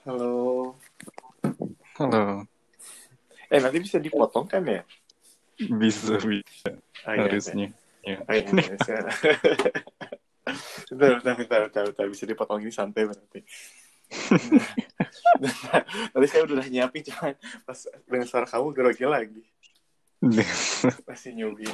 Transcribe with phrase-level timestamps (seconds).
[0.00, 0.32] Halo.
[2.00, 2.48] Halo.
[3.52, 4.80] Eh nanti bisa dipotong kan ya?
[5.60, 6.72] Bisa, bisa.
[7.04, 7.68] Oh, iya, Harusnya.
[8.00, 8.16] Ya.
[8.24, 8.96] Oh, iya, bisa.
[10.88, 13.44] bentar, bentar, bentar, bentar, bentar, bisa dipotong ini santai berarti.
[16.16, 17.36] Tadi saya udah nyiapin cuman
[17.68, 17.78] pas
[18.08, 19.44] dengan suara kamu grogi lagi.
[21.08, 21.68] Masih nyubi.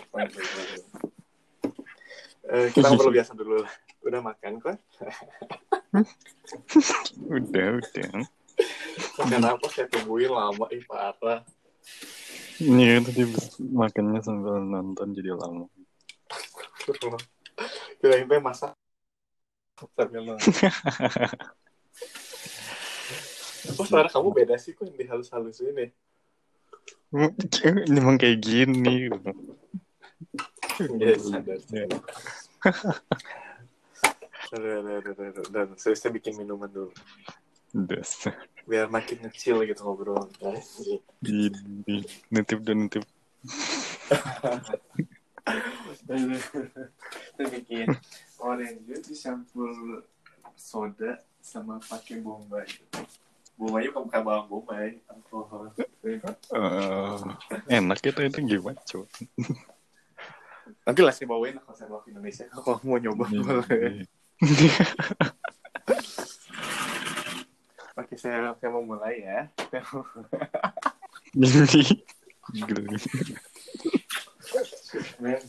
[2.47, 3.71] Eh, kita ngobrol biasa dulu lah.
[4.03, 4.59] Udah makan
[5.97, 6.05] kan?
[7.33, 8.11] udah, udah.
[9.17, 11.41] Makan apa saya tungguin lama, ih parah.
[12.61, 13.23] Iya, tadi
[13.73, 15.69] makannya sambil nonton jadi lama.
[18.01, 18.73] Kirain teh masak
[19.97, 20.45] sambil nonton.
[23.77, 25.91] Oh, suara kamu beda sih kok yang dihalus-halus ini.
[27.11, 29.11] Ini emang kayak gini.
[31.03, 31.59] Ya, sadar.
[31.67, 31.99] sadar.
[34.55, 35.75] Aduh.
[35.75, 36.95] Saya, saya bikin minuman dulu.
[37.75, 38.37] Dasar.
[38.67, 40.31] Biar makin kecil gitu ngobrol.
[40.39, 41.03] Asik.
[41.27, 42.07] Ini.
[42.31, 43.05] Nitip dan nitip.
[47.37, 47.91] Saya bikin
[48.39, 49.71] orange juice dicampur
[50.55, 52.67] soda sama pakai bombay.
[53.59, 55.71] Bombay bukan bukan bawang bombay, alkohol.
[56.07, 56.23] Eh,
[57.71, 59.07] enak itu itu gimana coba?
[60.87, 62.47] Nanti lah saya bawain kalau saya bawa ke Indonesia.
[62.51, 64.07] Kalau mau nyoba boleh.
[67.97, 69.49] Oke, saya, saya mau mulai ya.
[72.53, 72.97] Ini.
[75.21, 75.41] Men,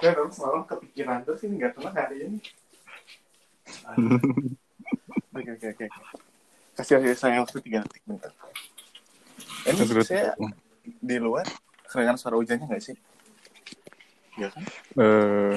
[0.00, 2.38] saya dulu semalam kepikiran tuh sih nggak tenang hari ini.
[5.36, 5.86] Oke, oke, oke.
[6.76, 8.32] Kasih kasih saya waktu tiga detik bentar.
[9.68, 10.32] Ini Terus- saya
[10.84, 11.44] di luar
[11.88, 12.96] kedengaran suara hujannya nggak sih?
[14.36, 14.64] Iya kan?
[15.00, 15.56] Eh,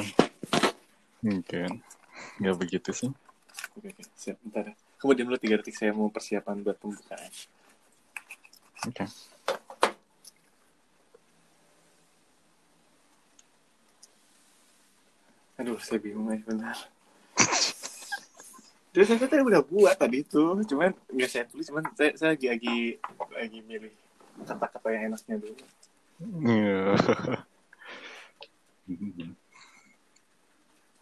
[1.20, 1.84] mungkin
[2.40, 3.12] nggak begitu sih.
[3.76, 4.04] Oke, oke.
[4.16, 4.76] Siap, bentar ya.
[5.00, 7.32] Kemudian dulu tiga detik saya mau persiapan buat pembukaan.
[8.88, 9.06] Oke.
[15.60, 16.78] Aduh, saya bingung ya, benar.
[18.90, 22.48] Dia saya tadi udah buat tadi itu, cuman nggak saya tulis, cuman saya, saya lagi,
[22.50, 22.78] lagi
[23.38, 23.94] lagi milih
[24.48, 25.56] kata-kata yang enaknya dulu.
[26.48, 26.98] Iya.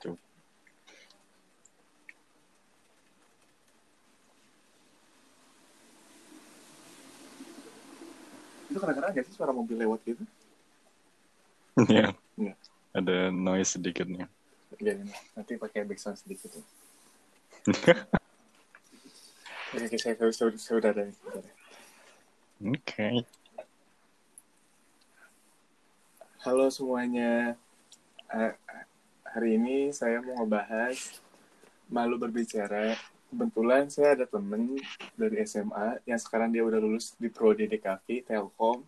[0.04, 0.20] Coba.
[8.68, 10.24] Itu kadang-kadang nggak sih suara mobil lewat gitu?
[11.88, 12.12] Iya.
[12.38, 12.54] Iya.
[12.94, 14.30] Ada noise sedikitnya.
[14.78, 15.22] Biarin lah.
[15.34, 16.62] nanti pakai background sedikit ya.
[19.74, 21.54] Oke, saya, ada bentar ya.
[22.62, 23.26] Oke.
[26.46, 27.58] Halo semuanya.
[28.30, 28.54] Eh,
[29.26, 31.18] hari ini saya mau ngebahas
[31.90, 32.94] malu berbicara.
[33.28, 34.80] Kebetulan saya ada temen
[35.20, 38.88] dari SMA yang sekarang dia udah lulus di Prodi DKV Telkom.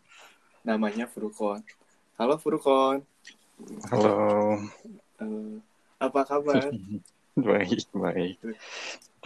[0.64, 1.60] Namanya Furukon.
[2.16, 3.04] Halo Furukon.
[3.92, 4.56] Halo.
[5.20, 5.60] Eh,
[6.00, 6.72] apa kabar?
[7.36, 8.40] baik, baik.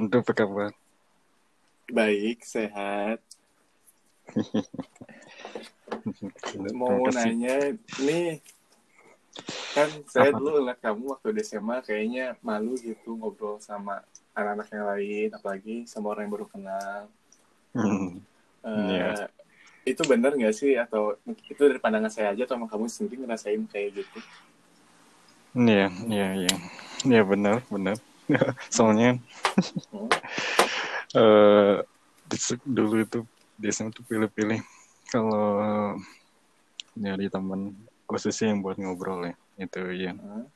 [0.02, 0.72] Untuk apa kabar?
[1.94, 3.22] Baik, sehat.
[6.74, 8.42] Mau nanya nih,
[9.78, 10.38] kan saya Apa?
[10.42, 14.02] dulu lihat kamu waktu di SMA kayaknya malu gitu ngobrol sama
[14.34, 17.00] anak-anak yang lain, apalagi sama orang yang baru kenal.
[17.74, 18.22] Hmm,
[18.64, 19.28] Eh, Iya.
[19.84, 23.60] Itu benar nggak sih atau itu dari pandangan saya aja atau emang kamu sendiri ngerasain
[23.68, 24.18] kayak gitu?
[25.54, 26.56] Iya, iya, iya.
[27.04, 28.00] Iya benar, benar.
[28.72, 29.20] Soalnya
[31.20, 31.76] eh
[32.24, 33.20] di- dulu itu
[33.60, 34.60] SMA tuh pilih-pilih
[35.12, 35.94] kalau
[36.98, 37.76] nyari teman
[38.08, 39.36] khususnya yang buat ngobrol ya.
[39.60, 40.16] Itu ya.
[40.16, 40.48] Hmm?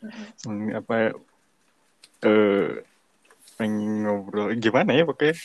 [0.00, 0.26] Hmm.
[0.40, 1.12] Soalnya apa
[2.24, 2.93] eh pengen
[3.60, 5.36] ngobrol gimana ya pokoknya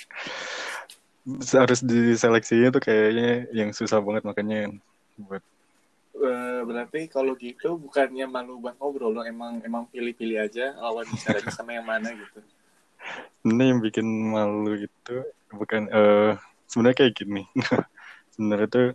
[1.53, 4.73] harus diseleksinya tuh kayaknya yang susah banget makanya
[5.19, 5.43] buat
[6.19, 11.47] Eh, berarti kalau gitu bukannya malu buat ngobrol dong, emang emang pilih-pilih aja lawan bicaranya
[11.47, 12.43] sama yang mana gitu.
[13.47, 15.15] ini yang bikin malu itu
[15.47, 16.35] bukan eh
[16.67, 17.47] sebenarnya kayak gini
[18.35, 18.87] sebenarnya tuh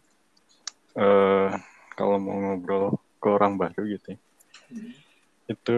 [1.00, 1.48] eh
[1.96, 4.18] kalau mau ngobrol ke orang baru gitu ya,
[4.68, 4.92] Hmm.
[5.48, 5.76] itu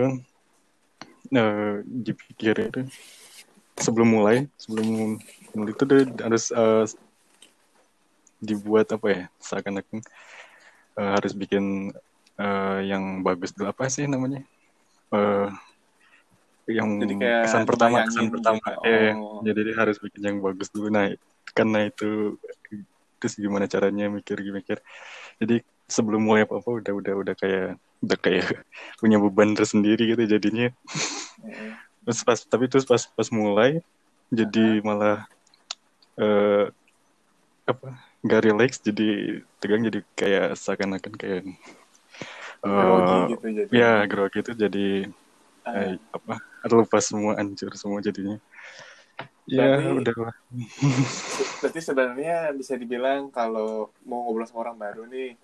[1.31, 2.81] eh dipikir itu
[3.77, 5.21] sebelum mulai sebelum
[5.53, 6.85] mulai itu dia harus eh,
[8.41, 10.01] dibuat apa ya seakan-akan
[10.97, 11.93] eh, harus bikin
[12.41, 13.71] eh, yang bagus dulu.
[13.73, 14.45] Apa sih namanya?
[15.13, 15.49] Eh
[16.67, 18.59] yang Jadi kayak kesan pertama kesan pertama.
[18.59, 18.91] gitu.
[18.91, 19.39] eh Oh.
[19.47, 20.91] jadi dia harus bikin yang bagus dulu.
[20.91, 21.15] Nah
[21.55, 22.35] karena itu
[23.23, 24.83] terus gimana caranya mikir-mikir.
[25.39, 28.47] Jadi sebelum mulai apa apa udah udah udah kayak udah kayak
[29.01, 30.69] punya beban tersendiri gitu jadinya.
[31.47, 31.86] Heeh.
[32.07, 33.83] Terus pas tapi terus pas pas mulai
[34.31, 35.27] jadi malah
[36.17, 36.71] eh
[37.67, 41.43] apa nggak relax jadi tegang jadi kayak seakan-akan kayak
[42.63, 43.71] grogi eh gitu jadi.
[43.75, 44.89] ya grogi itu jadi
[45.67, 46.35] Ah, kayak apa
[46.71, 48.39] lupa semua hancur semua jadinya.
[49.51, 50.35] Ya Berarti- udahlah
[51.63, 55.35] berarti sebenarnya bisa dibilang kalau mau ngobrol sama orang baru nih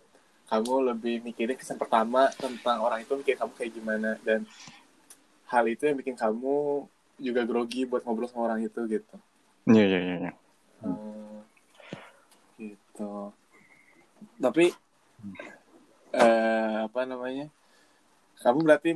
[0.46, 4.46] kamu lebih mikirin kesan pertama tentang orang itu mikir kamu kayak gimana dan
[5.52, 6.88] hal itu yang bikin kamu
[7.20, 9.16] juga grogi buat ngobrol sama orang itu gitu
[9.68, 10.32] ya ya ya, ya.
[10.80, 11.44] Hmm,
[12.56, 13.30] gitu
[14.40, 14.72] tapi
[16.16, 17.46] eh, apa namanya
[18.42, 18.90] kamu berarti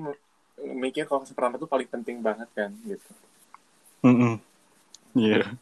[0.56, 3.10] mikir kalau pertama itu paling penting banget kan gitu.
[5.16, 5.56] Iya.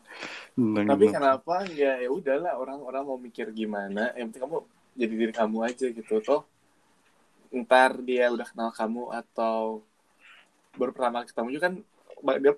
[0.54, 1.14] Tenang, tapi tenang.
[1.14, 4.58] kenapa ya ya udahlah orang-orang mau mikir gimana yang penting kamu
[4.94, 6.42] jadi diri kamu aja gitu toh
[7.54, 9.82] ntar dia udah kenal kamu atau
[10.74, 11.74] baru pertama ketemu juga kan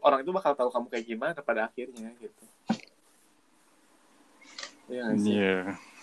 [0.00, 2.42] orang itu bakal tahu kamu kayak gimana pada akhirnya gitu
[4.86, 5.34] Iya sih?
[5.34, 5.56] Iya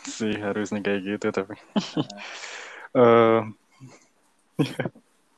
[0.04, 1.56] sih harusnya kayak gitu tapi
[3.00, 3.42] eh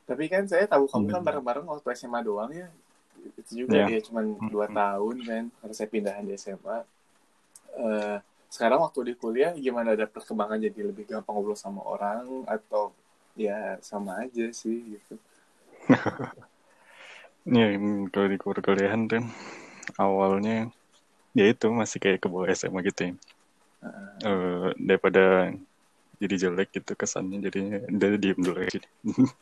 [0.06, 1.26] Tapi kan saya tahu kamu kan Hmm.
[1.26, 2.70] bareng-bareng waktu SMA doang ya.
[3.34, 3.86] Itu juga Iya.
[3.90, 4.78] dia cuma dua Hmm.
[4.78, 6.86] tahun kan, karena saya pindahan di SMA.
[7.74, 12.94] Eh, sekarang waktu di kuliah gimana ada perkembangan jadi lebih gampang ngobrol sama orang atau
[13.34, 15.18] ya sama aja sih gitu.
[17.46, 17.66] ya
[18.10, 19.22] kalau di kuliahan tuh
[19.96, 20.68] awalnya
[21.36, 23.12] ya itu masih kayak ke bawah SMA gitu ya.
[23.86, 24.08] Heeh.
[24.26, 25.54] Eh, daripada
[26.16, 28.80] jadi jelek gitu kesannya jadinya dari diem dulu aja.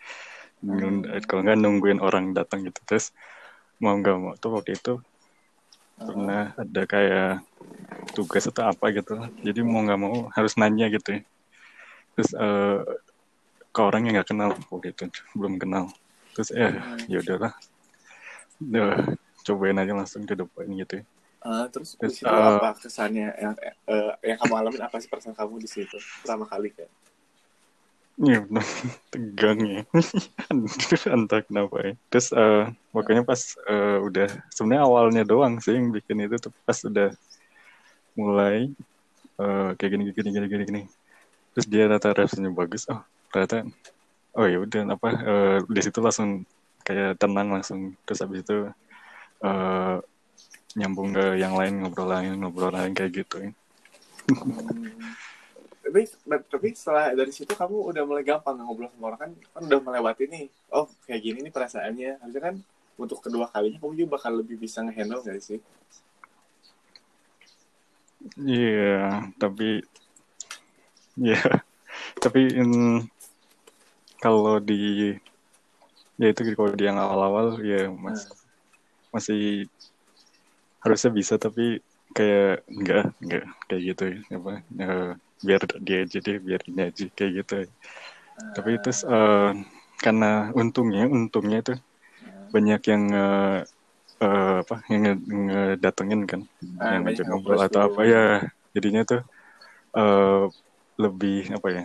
[0.64, 1.04] Hmm.
[1.28, 3.12] Kalau nggak nungguin orang datang gitu terus
[3.76, 4.96] mau nggak mau tuh waktu itu
[6.00, 7.44] pernah ada kayak
[8.16, 11.22] tugas atau apa gitu jadi mau nggak mau harus nanya gitu ya
[12.16, 12.80] terus eh,
[13.76, 15.04] ke orang yang nggak kenal waktu itu
[15.36, 15.92] belum kenal
[16.32, 17.12] terus ya Hmm.
[17.12, 17.52] ya udahlah
[18.62, 21.04] Udah, cobain aja langsung ke depan gitu ya.
[21.44, 25.60] Ah, terus Terus, eh, apa kesannya yang eh, yang kamu alamin apa sih perasaan kamu
[25.60, 26.88] di situ pertama kali kan?
[28.14, 28.64] Iya, bener.
[29.12, 29.82] tegang ya.
[31.18, 31.92] Entah kenapa ya.
[32.08, 32.64] Terus eh,
[32.94, 37.12] pokoknya pas eh, udah sebenarnya awalnya doang sih yang bikin itu tuh pas udah
[38.16, 38.72] mulai
[39.36, 40.82] eh, kayak gini gini gini gini gini.
[41.52, 42.88] Terus dia rata rasanya bagus.
[42.88, 43.04] Oh,
[43.34, 43.68] ternyata
[44.32, 46.46] oh ya udah apa eh, di situ langsung
[46.84, 47.96] kayak tenang langsung.
[48.06, 48.56] Terus habis itu
[49.42, 49.96] eh,
[50.74, 53.50] nyambung ke yang lain ngobrol lain ngobrol lain kayak gitu ya.
[54.24, 54.56] Hmm.
[55.84, 56.08] tapi
[56.48, 60.24] tapi setelah dari situ kamu udah mulai gampang ngobrol sama orang kan kan udah melewati
[60.32, 62.54] nih oh kayak gini nih perasaannya harusnya kan
[62.96, 65.60] untuk kedua kalinya kamu juga bakal lebih bisa ngehandle gak sih
[68.40, 69.84] Iya, tapi
[71.20, 71.36] ya,
[72.24, 73.04] tapi mm,
[74.16, 75.12] kalau di
[76.20, 78.30] ya itu kalau di yang awal-awal ya mas,
[79.14, 79.66] masih
[80.84, 81.80] harusnya bisa tapi
[82.14, 84.50] kayak enggak enggak kayak gitu ya apa
[84.84, 85.10] eh,
[85.44, 87.54] biar dia aja deh biar ini aja kayak gitu
[88.54, 89.50] tapi itu eh,
[90.04, 91.74] karena untungnya untungnya itu
[92.54, 93.58] banyak yang eh,
[94.22, 96.42] eh, apa yang nge- ngedatengin kan
[96.78, 98.24] Ah, yang ngajak ngobrol atau apa ya
[98.76, 99.20] jadinya tuh
[99.96, 100.44] eh,
[101.00, 101.82] lebih apa ya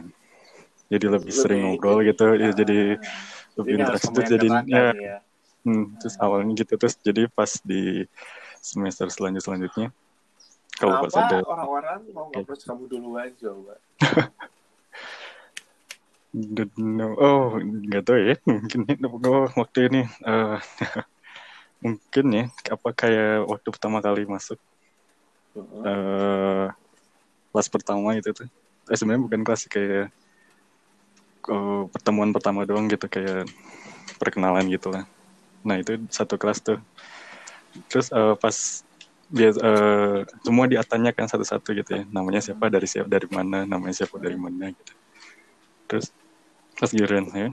[0.92, 2.78] jadi lebih sering Lebih- ngobrol gitu ya Ah, jadi
[3.64, 5.18] terus yang jadi ya ya
[5.66, 8.06] hmm, terus awalnya gitu terus jadi pas di
[8.60, 9.90] semester selanjut selanjutnya
[10.80, 13.76] kalau pas ada orang-orang mau approach kamu duluan coba
[16.30, 17.18] Don't know.
[17.18, 18.38] Oh, nggak tahu ya.
[18.46, 18.86] Mungkin
[19.26, 20.58] oh, waktu ini eh,
[21.84, 22.46] mungkin ya.
[22.70, 24.62] Apa kayak waktu pertama kali masuk
[25.58, 26.70] eh
[27.50, 28.46] kelas pertama itu tuh.
[28.94, 30.14] Eh, sebenarnya bukan kelas kayak
[31.50, 33.50] eh, pertemuan pertama doang gitu kayak
[34.22, 35.04] perkenalan gitu lah.
[35.66, 36.80] Nah itu satu kelas tuh.
[37.90, 38.56] Terus eh, pas
[39.30, 42.04] dia eh, semua diatanyakan satu-satu gitu ya.
[42.10, 44.94] Namanya siapa dari siapa dari mana, namanya siapa dari mana gitu.
[45.90, 46.14] Terus
[46.78, 47.50] pas giliran ya,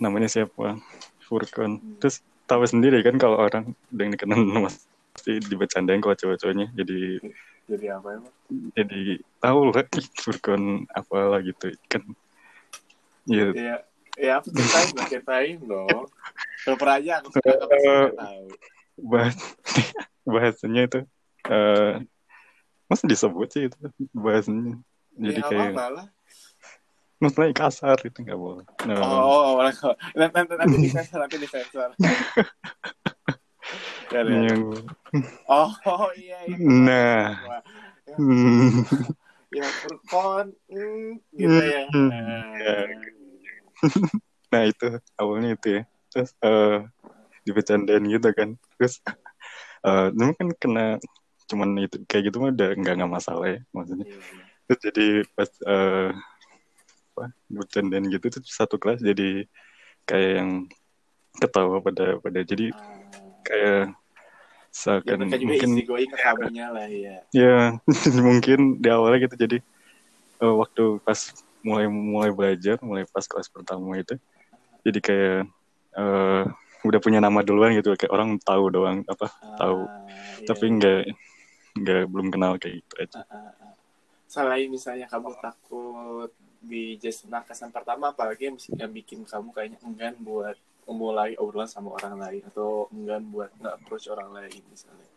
[0.00, 0.80] namanya siapa?
[1.24, 2.00] Furkon.
[2.00, 4.36] Terus tahu sendiri kan kalau orang yang dikenal
[5.14, 7.22] pasti dibercandain kalau cowok-cowoknya jadi
[7.64, 8.34] jadi apa emang
[8.76, 12.02] jadi tahu lah ih, Furkon apalah gitu kan
[13.28, 13.76] ya ya
[14.14, 16.06] ya aku ceritain lah ceritain dong.
[16.64, 18.46] Super aja aku suka Eh, tahu.
[19.04, 19.36] bahas
[20.34, 21.00] bahasanya itu
[21.50, 21.94] eh
[22.88, 23.76] masa disebut sih itu
[24.14, 24.78] bahasanya.
[25.14, 26.06] Jadi ya, kayak apa lah.
[27.22, 28.66] Maksudnya kasar itu nggak boleh.
[28.84, 29.80] Nah, Oh, oh, nanti,
[30.34, 31.88] nanti, nanti disensor, nanti disensor.
[34.12, 34.40] ya, ya.
[34.50, 34.60] yang
[35.48, 36.56] Oh, oh, iya, iya.
[36.60, 37.32] Nah.
[37.48, 37.62] Wah,
[39.54, 41.82] ya, hmm, ya Furkon, hmm, gitu ya.
[41.94, 42.76] Hmm, Nah, ya.
[44.54, 44.86] nah itu
[45.18, 46.78] awalnya itu ya terus eh
[47.42, 49.02] dibercandain gitu kan terus
[49.88, 50.86] eh memang kan kena
[51.50, 54.44] cuman itu kayak gitu mah udah nggak nggak masalah ya maksudnya Iya, iya.
[54.64, 56.10] terus jadi pas eh
[57.14, 59.46] apa bercandaan gitu tuh satu kelas jadi
[60.08, 60.50] kayak yang
[61.38, 62.78] ketawa pada pada jadi Ah,
[63.44, 64.03] kayak ya
[64.74, 67.78] seakan juga mungkin going ke kamunya lah ya ya
[68.26, 69.58] mungkin di awalnya gitu jadi
[70.42, 71.30] eh, waktu pas
[71.62, 74.18] mulai mulai belajar mulai pas kelas pertama itu
[74.82, 75.40] jadi kayak
[75.94, 76.44] eh
[76.84, 80.04] udah punya nama duluan gitu kayak orang tahu doang apa tahu Ah,
[80.36, 80.74] iya, tapi iya.
[80.76, 81.00] nggak
[81.80, 83.74] nggak belum kenal kayak gitu aja Ah, ah, ah.
[84.28, 86.30] selain misalnya kamu takut
[86.64, 92.16] di just kesan pertama apalagi yang bikin kamu kayaknya enggan buat memulai obrolan sama orang
[92.16, 95.08] lain atau enggan buat nggak approach orang lain misalnya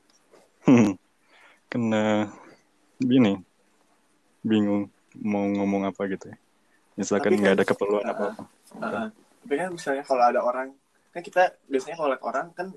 [0.63, 0.99] Hmm.
[1.67, 2.27] Kena
[2.97, 3.39] gini,
[4.41, 6.37] bingung mau ngomong apa gitu ya.
[6.95, 8.43] Misalkan nggak kan- ada keperluan Ah, apa-apa.
[8.77, 9.07] Ah,
[9.39, 10.75] tapi kan misalnya kalau ada orang
[11.07, 12.67] kan kita biasanya kalau lihat orang kan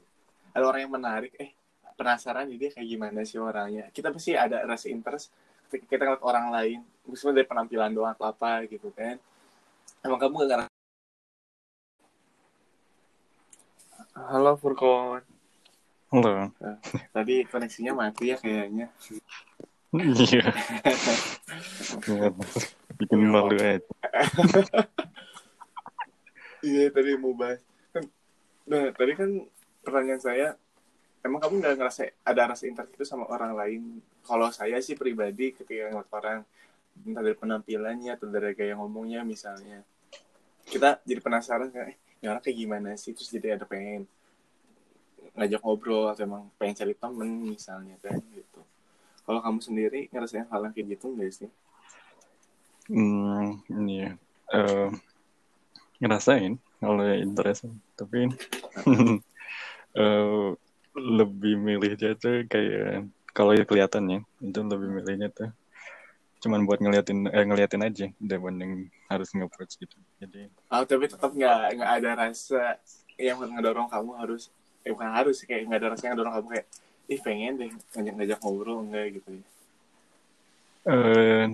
[0.51, 1.51] ada orang yang menarik eh
[1.95, 5.35] penasaran jadi kayak gimana sih orangnya kita pasti ada rasa interest
[5.67, 9.19] ketika kita ngeliat orang lain meskipun dari penampilan doang atau apa gitu kan
[10.01, 10.70] emang kamu gak ngerasa
[14.29, 15.23] halo Furkon
[16.11, 16.51] Halo.
[17.15, 18.91] tadi koneksinya mati ya kayaknya
[19.91, 20.47] Iya.
[22.07, 22.31] Iya.
[22.95, 23.83] Bikin malu aja.
[26.63, 27.59] iya tadi mau bahas
[27.91, 28.07] kan
[28.71, 29.31] nah tadi kan
[29.83, 30.47] pertanyaan saya
[31.27, 35.59] emang kamu nggak ngerasa ada rasa interest itu sama orang lain kalau saya sih pribadi
[35.59, 36.39] ketika ngeliat orang
[37.03, 39.83] entah dari penampilannya atau dari gaya ngomongnya misalnya
[40.71, 41.99] kita jadi penasaran kan eh
[42.29, 43.17] orang kayak gimana sih?
[43.17, 44.05] Terus jadi ada pengen
[45.37, 48.61] ngajak ngobrol atau emang pengen cari temen misalnya kan gitu.
[49.25, 51.51] Kalau kamu sendiri ngerasain hal yang kayak gitu nggak sih?
[52.91, 54.11] Hmm, ini ya.
[54.51, 54.89] Eh,
[56.03, 57.71] ngerasain kalau ya interest.
[57.95, 58.29] Tapi
[60.03, 60.49] eh,
[60.99, 65.51] lebih milihnya tuh kayak kalau ya kelihatan ya itu lebih milihnya tuh
[66.41, 69.99] cuman buat ngeliatin eh, ngeliatin aja dibanding harus nge-approach gitu.
[70.23, 72.79] Jadi Oh, tapi tetap nggak nggak ada rasa
[73.19, 74.55] yang ngedorong kamu harus
[74.87, 76.67] eh bukan harus sih, kayak nggak ada rasa yang ngedorong kamu kayak
[77.11, 79.45] ih pengen deh ngajak ngajak ngobrol enggak gitu ya.
[80.87, 81.47] Eh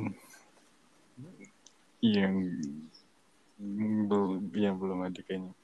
[2.04, 2.34] yang
[4.04, 5.56] belum ya belum ada kayaknya.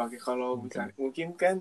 [0.00, 0.72] Oke kalau Oke.
[0.72, 1.60] misalnya mungkin kan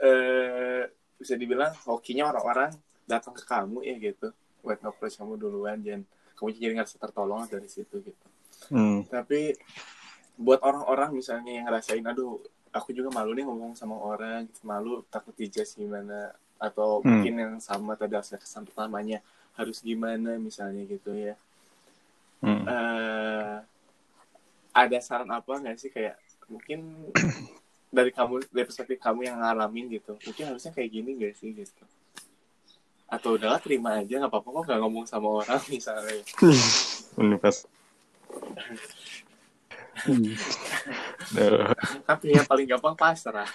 [0.00, 0.88] eh
[1.20, 2.72] bisa dibilang hokinya orang-orang
[3.04, 4.32] datang ke kamu ya gitu.
[4.64, 6.08] Buat approach kamu duluan dan
[6.40, 8.26] kamu jadi ngerasa tertolong dari situ gitu
[8.70, 9.08] hmm.
[9.08, 9.56] tapi
[10.34, 12.42] buat orang-orang misalnya yang ngerasain aduh
[12.74, 17.20] aku juga malu nih ngomong sama orang gitu, malu takut dijudge gimana atau Hmm.
[17.22, 19.22] mungkin yang sama tadi hasil kesan pertamanya
[19.54, 21.34] harus gimana misalnya gitu ya
[22.42, 22.66] Hmm.
[22.66, 23.56] eh
[24.74, 26.18] ada saran apa nggak sih kayak
[26.50, 27.08] mungkin
[27.94, 31.84] dari kamu dari perspektif kamu yang ngalamin gitu mungkin harusnya kayak gini nggak sih gitu
[33.06, 36.18] atau udahlah terima aja nggak apa-apa kok nggak ngomong sama orang misalnya
[37.14, 37.70] Universitas
[42.04, 43.48] tapi yang paling gampang pasrah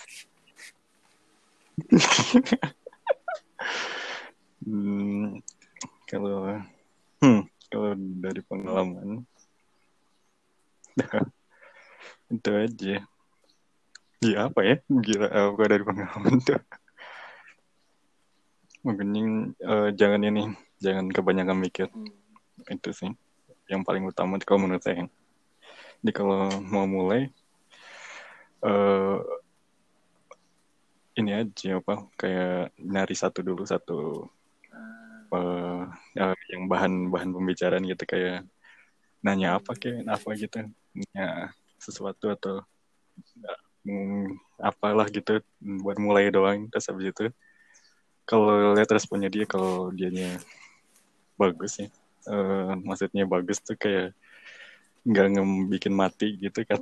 [4.60, 5.40] Hmm,
[6.06, 6.60] kalau
[7.24, 7.42] hmm,
[7.72, 9.24] kalau dari pengalaman
[12.36, 12.96] itu aja.
[14.20, 14.76] Ya apa ya?
[14.86, 16.60] Gila apa dari pengalaman tuh.
[18.84, 19.10] Mungkin
[19.58, 20.44] eh, jangan ini,
[20.84, 22.12] jangan kebanyakan mikir Hmm.
[22.68, 23.12] itu sih
[23.70, 25.06] yang paling utama kalau menurut saya.
[26.02, 27.30] Jadi kalau mau mulai
[28.60, 29.20] eh
[31.20, 34.28] ini aja apa kayak nyari satu dulu satu
[35.36, 35.84] eh,
[36.16, 38.48] eh, yang bahan bahan pembicaraan gitu kayak
[39.20, 40.60] nanya apa kayak apa gitu
[40.96, 42.56] nanya sesuatu atau
[43.84, 45.44] hmm, apalah gitu
[45.84, 47.26] buat mulai doang terus habis itu
[48.24, 50.40] kalau lihat responnya dia kalau dianya
[51.36, 51.88] bagus ya
[52.28, 54.12] eh, maksudnya bagus tuh kayak
[55.08, 56.82] nggak ngebikin mati gitu kan.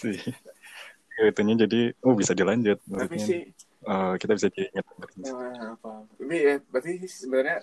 [0.00, 0.18] Sih
[1.30, 2.82] itunya jadi oh bisa dilanjut.
[2.82, 3.40] Tapi sih
[3.86, 4.84] eh, kita bisa diingat
[5.22, 7.58] eh, apa tapi ya berarti sebenarnya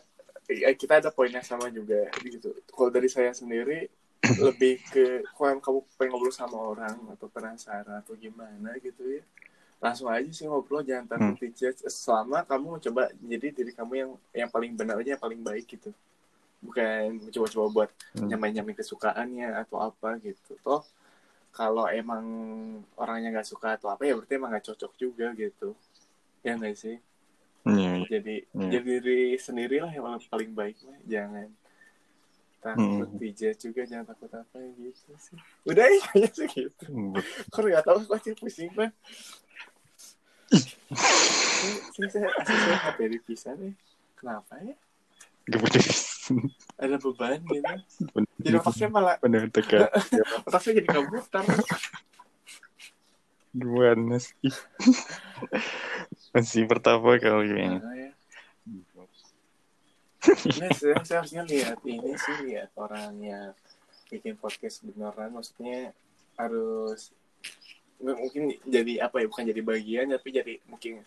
[0.49, 2.07] eh, kita ada poin yang sama juga.
[2.23, 3.91] Gitu kalau dari saya sendiri
[4.47, 9.23] lebih ke kalau kamu pengen ngobrol sama orang atau penasaran atau gimana gitu ya
[9.83, 14.49] langsung aja sih ngobrol jangan takut dijudge selama kamu coba jadi diri kamu yang yang
[14.49, 15.91] paling benar aja yang paling baik gitu
[16.63, 18.31] bukan coba-coba buat Hmm.
[18.31, 20.55] nyamain-nyamain kesukaannya atau apa gitu.
[20.63, 20.81] Toh
[21.51, 22.23] kalau emang
[22.95, 25.75] orangnya nggak suka atau apa ya berarti emang nggak cocok juga gitu.
[26.41, 26.97] Ya nggak sih?
[27.63, 28.03] Iya.
[28.11, 28.69] jadi Iya.
[28.75, 31.47] jadi diri sendirilah yang paling- baik mah jangan
[32.59, 33.55] takut Hmm.
[33.55, 35.39] juga jangan takut apa gitu sih.
[35.63, 36.85] Udah ya kayaknya sih gitu.
[37.47, 38.91] Kok nggak tahu kok sih pusing mah
[41.95, 43.73] sih saya asli saya di pisah nih.
[44.19, 44.75] Kenapa ya?
[45.47, 45.79] Gak punya
[46.79, 47.73] ada beban gitu.
[48.43, 49.87] Jadi otaknya malah bener tekan
[50.47, 51.43] otaknya jadi kabutar
[53.53, 54.51] gimana sih
[56.33, 58.09] masih pertama kali ini Nah, ya.
[60.23, 63.51] Saya, saya harusnya lihat ini sih lihat orang yang
[64.07, 65.35] bikin podcast beneran.
[65.35, 65.91] Maksudnya
[66.39, 67.11] harus
[68.03, 71.03] nggak mungkin jadi apa ya bukan jadi bagian tapi jadi mungkin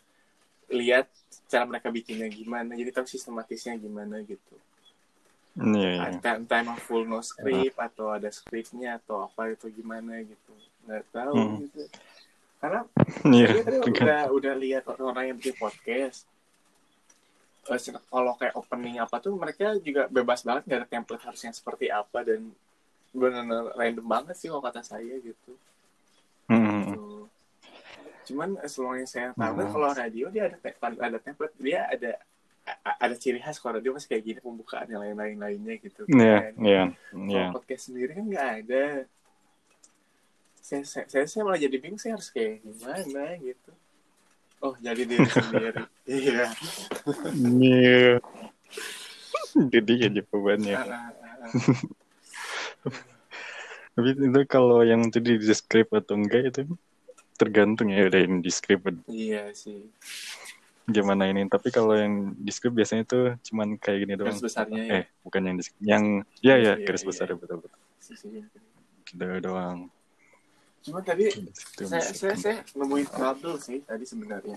[0.73, 1.07] lihat
[1.45, 4.57] cara mereka bikinnya gimana jadi tahu sistematisnya gimana gitu
[5.57, 10.21] iya iya entah, entah emang full no script atau ada scriptnya atau apa itu gimana
[10.21, 10.53] gitu
[10.85, 11.57] nggak tahu Hmm.
[11.63, 11.83] gitu
[12.57, 12.81] karena
[13.23, 13.93] Saya tadi tekan.
[14.01, 16.25] udah udah lihat orang-orang yang bikin podcast.
[18.07, 21.91] Kalau kayak opening apa tuh mereka juga bebas banget nggak ada template harus yang seperti
[21.91, 22.49] apa dan
[23.11, 25.53] benar-benar random banget sih kalau kata saya gitu.
[26.47, 26.95] Hmm.
[26.95, 27.25] Tuh.
[28.25, 29.73] Cuman selama yang saya tahu Hmm.
[29.73, 30.57] kalau radio dia ada
[30.97, 32.13] ada template dia ada
[32.99, 36.03] ada ciri khas kalau radio masih kayak gini pembukaan yang lain-lain lainnya gitu.
[36.11, 36.55] iya kan.
[36.59, 38.85] iya Kalau iya podcast sendiri kan nggak ada.
[40.59, 43.71] Saya, saya, saya, saya malah jadi bingung saya harus kayak gimana gitu.
[44.59, 45.83] Oh jadi diri sendiri.
[46.11, 46.45] Iya.
[47.63, 48.05] iya
[49.75, 51.51] jadi ya jawabannya Ah, ah, ah, ah.
[53.97, 56.61] tapi itu kalau yang tadi di script atau enggak itu
[57.37, 59.89] tergantung ya udah ini di script Iya sih.
[60.87, 64.83] Gimana ini tapi kalau yang di script biasanya tuh cuman kayak gini doang Garis besarnya
[64.83, 64.95] ya.
[65.03, 66.05] eh bukan yang di yang
[66.39, 67.09] ya ya Iya, garis iya.
[67.11, 68.31] besar betul betul Sih, sih.
[69.03, 69.91] gitu doang
[70.87, 74.55] Cuman tadi Itu saya, saya, saya nemuin trouble sih tadi sebenarnya.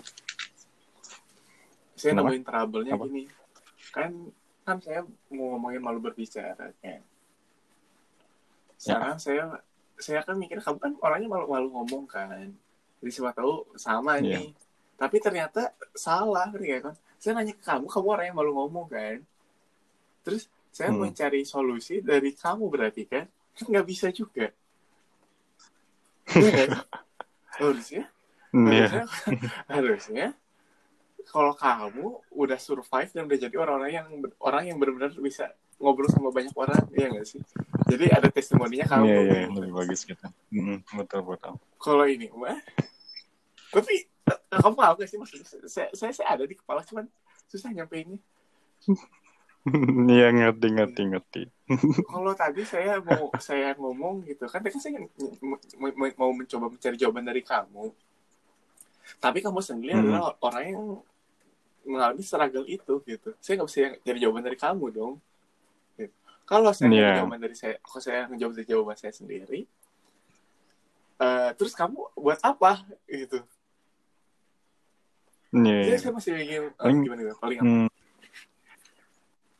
[1.97, 2.29] Saya Kenapa?
[2.29, 3.05] nemuin trouble-nya Apa?
[3.09, 3.23] gini.
[3.89, 4.11] Kan
[4.61, 5.01] kan saya
[5.33, 6.69] mau ngomongin malu berbicara kan.
[6.85, 7.01] Ya.
[8.77, 9.57] Sekarang saya
[9.97, 12.53] saya kan mikir kamu kan orangnya malu-malu ngomong kan.
[13.01, 14.37] Jadi siapa tahu sama Iya.
[14.37, 14.53] nih.
[14.99, 16.95] Tapi ternyata salah kan kan.
[17.19, 19.23] Saya nanya ke kamu, kamu orang yang malu ngomong kan.
[20.23, 21.15] Terus saya mau Hmm.
[21.15, 23.25] cari solusi dari kamu berarti kan.
[23.69, 24.51] Nggak bisa juga.
[26.27, 26.69] Kan?
[27.59, 28.03] Harusnya
[28.49, 29.05] Iya.
[29.05, 29.05] harusnya,
[29.77, 30.25] harusnya
[31.29, 34.07] kalau kamu udah survive dan udah jadi orang-orang yang
[34.41, 37.37] orang yang benar-benar bisa ngobrol sama banyak orang ya nggak sih
[37.85, 39.53] jadi ada testimoninya kamu Iya, iya, gitu.
[39.53, 40.25] lebih bagus gitu.
[40.49, 41.53] Mm, betul, betul.
[41.77, 42.57] kalau ini mah
[43.69, 44.09] tapi
[44.51, 47.05] kamu tahu gak sih maksudnya saya, saya saya ada di kepala cuman
[47.45, 48.19] susah nyampeinnya
[50.09, 51.41] Iya, ngerti, ngerti, ngerti.
[52.07, 55.03] kalau tadi saya mau saya ngomong gitu kan tadi kan saya
[56.15, 57.91] mau mencoba mencari jawaban dari kamu
[59.19, 60.01] tapi kamu sendiri Hmm.
[60.07, 60.81] adalah orang yang
[61.83, 65.13] mengalami struggle itu gitu saya nggak bisa cari jawaban dari kamu dong
[65.97, 66.15] Gitu.
[66.47, 67.11] kalau saya Iya.
[67.19, 69.67] jawaban dari saya kalau saya menjawab dari jawaban saya sendiri
[71.19, 73.43] eh, terus kamu buat apa gitu
[75.49, 77.37] Iya, saya, saya masih ingin eh, Paling- gimana gimana?
[77.41, 77.57] paling?
[77.59, 77.87] Hmm.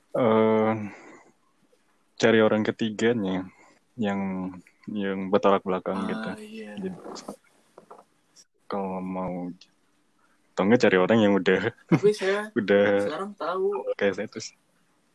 [0.09, 0.73] Eh,
[2.19, 3.47] cari orang ketiganya
[3.97, 4.53] yang
[4.89, 6.29] yang bertolak belakang gitu.
[6.33, 6.73] ah, iya.
[6.77, 6.97] Jadi,
[8.69, 9.49] kalau mau
[10.53, 14.51] atau enggak cari orang yang udah tapi saya udah sekarang tahu kayak saya terus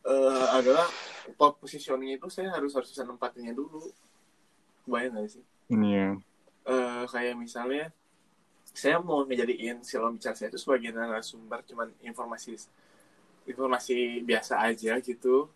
[0.01, 0.89] eh, adalah
[1.37, 3.93] pop positioning itu saya harus harus bisa nempatinnya dulu
[4.89, 6.17] bayang gak sih Iya.
[6.65, 7.93] Eh, kayak misalnya
[8.75, 12.59] saya mau ngejadiin si bicara saya itu sebagai narasumber cuman informasi
[13.47, 15.47] informasi biasa aja gitu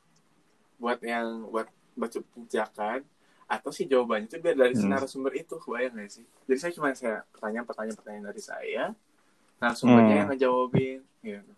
[0.80, 1.68] buat yang buat
[2.00, 3.04] baca pijakan
[3.44, 4.88] atau si jawabannya itu biar dari Hmm.
[4.88, 8.84] narasumber itu kebayang gak sih jadi saya cuma saya pertanyaan pertanyaan pertanyaan dari saya
[9.60, 10.20] narasumbernya Hmm.
[10.24, 11.54] yang ngejawabin gitu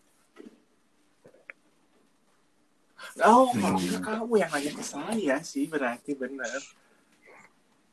[3.26, 3.76] Oh, Hmm.
[4.02, 6.62] kamu yang nanya ke saya sih berarti benar.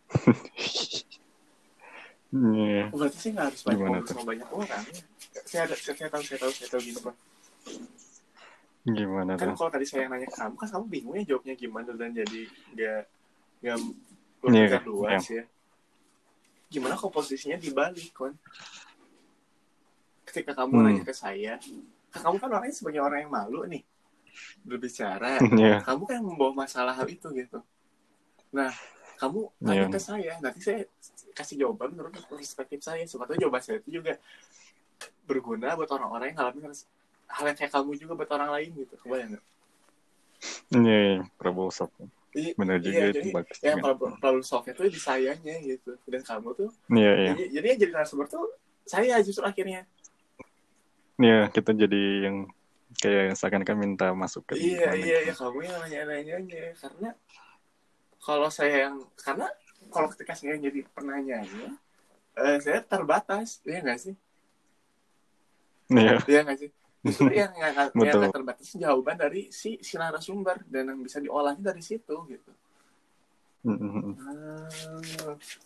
[2.28, 2.92] Iya.
[2.92, 4.12] Berarti sih nggak harus banyak tuh?
[4.12, 4.84] sama banyak orang.
[5.48, 7.16] Saya ada, saya, saya tahu, saya tahu, saya tahu gini pak.
[8.84, 9.56] Gimana Kan tuh?
[9.56, 12.40] kalau tadi saya nanya ke kamu, kan kamu bingung ya jawabnya gimana dan jadi
[12.72, 13.00] nggak
[13.60, 15.44] nggak Iya, berpikir luas ya.
[16.68, 18.32] Gimana komposisinya dibalik kan?
[20.24, 20.84] Ketika kamu Hmm.
[20.84, 21.56] nanya ke saya,
[22.12, 23.82] kan kamu kan orangnya sebagai orang yang malu nih
[24.62, 25.40] berbicara.
[25.60, 25.80] Iya.
[25.80, 27.58] kamu kan membawa masalah hal itu gitu.
[28.52, 28.72] Nah,
[29.16, 29.92] kamu tanya Iya.
[29.92, 30.84] ke saya, nanti saya
[31.38, 33.06] kasih jawaban menurut perspektif saya.
[33.06, 34.18] Sebetulnya jawaban saya itu juga
[35.30, 36.74] berguna buat orang-orang yang ngalamin
[37.28, 38.94] hal yang kayak kamu juga buat orang lain gitu.
[38.98, 39.44] Kebayang nggak?
[40.74, 41.22] Iya, iya.
[41.38, 41.94] Prabowo Sop.
[42.36, 43.58] Iya, Benar juga iya, itu jadi bagus.
[43.64, 43.86] yang juga.
[43.88, 45.90] problem, problem solve itu di sayanya gitu.
[46.04, 47.28] Dan kamu tuh, Iya, iya.
[47.34, 48.46] jadi, jadi yang jadi narasumber tuh
[48.84, 49.88] saya justru akhirnya.
[51.18, 52.36] Iya, kita jadi yang
[53.00, 54.54] kayak seakan-akan minta masukan.
[54.54, 55.24] Iya, iya, gitu.
[55.28, 56.62] iya, kamu yang nanya-nanyanya.
[56.78, 57.10] Karena
[58.22, 59.48] kalau saya yang, karena
[59.88, 61.74] kalau ketika saya jadi penanyanya,
[62.36, 64.14] eh, saya terbatas, iya nggak sih?
[65.88, 66.20] Iya.
[66.24, 66.70] Iya nggak sih?
[66.98, 71.70] justru yang yang, yang nggak terbatas jawaban dari si si narasumber dan yang bisa diolahnya
[71.70, 72.50] dari situ gitu
[73.62, 74.18] Mm-mm.
[74.18, 74.66] ah,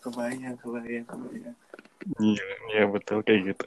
[0.04, 1.56] kebayang kebayang kebayang
[2.20, 3.66] Iya, iya betul kayak gitu.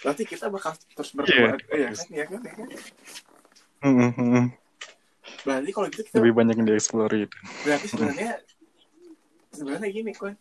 [0.00, 2.00] berarti kita bakal terus Iya, berbuat iya bagus.
[2.00, 2.68] kan iya kan iya kan
[3.84, 4.44] Mm-mm.
[5.44, 7.38] berarti kalau gitu kita Lebih banyak yang dieksplor itu.
[7.60, 8.30] berarti sebenarnya
[9.54, 10.34] sebenarnya gini kok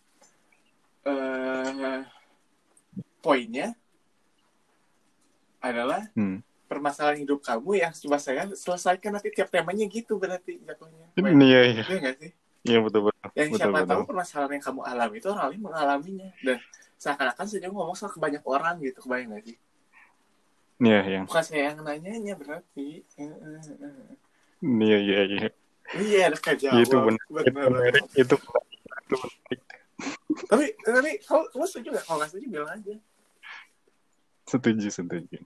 [1.03, 2.01] eh
[3.19, 3.71] poinnya
[5.59, 6.43] adalah Hmm.
[6.67, 11.83] permasalahan hidup kamu yang coba saya selesaikan nanti tiap temanya gitu berarti jatuhnya Iya, iya.
[11.85, 12.31] Iya nggak sih?
[12.63, 13.27] Iya betul betul.
[13.35, 13.91] Yang Betul siapa betul.
[13.91, 16.57] tahu permasalahan yang kamu alami itu orang lain mengalaminya dan
[16.95, 19.57] seakan-akan saya juga ngomong sama banyak orang gitu kebayang nggak sih?
[20.79, 21.19] Iya, iya.
[21.27, 22.87] Bukan saya yang nanyanya berarti.
[24.63, 25.47] Iya, iya, iya.
[25.93, 26.79] Iya ada kejawab.
[26.81, 27.23] Itu benar.
[27.27, 28.03] Itu menarik.
[28.15, 28.72] Itu menarik.
[30.49, 32.05] Tapi tapi kalau kamu setuju nggak?
[32.05, 32.95] Kalau nggak setuju bilang aja.
[34.43, 35.37] Setuju, setuju.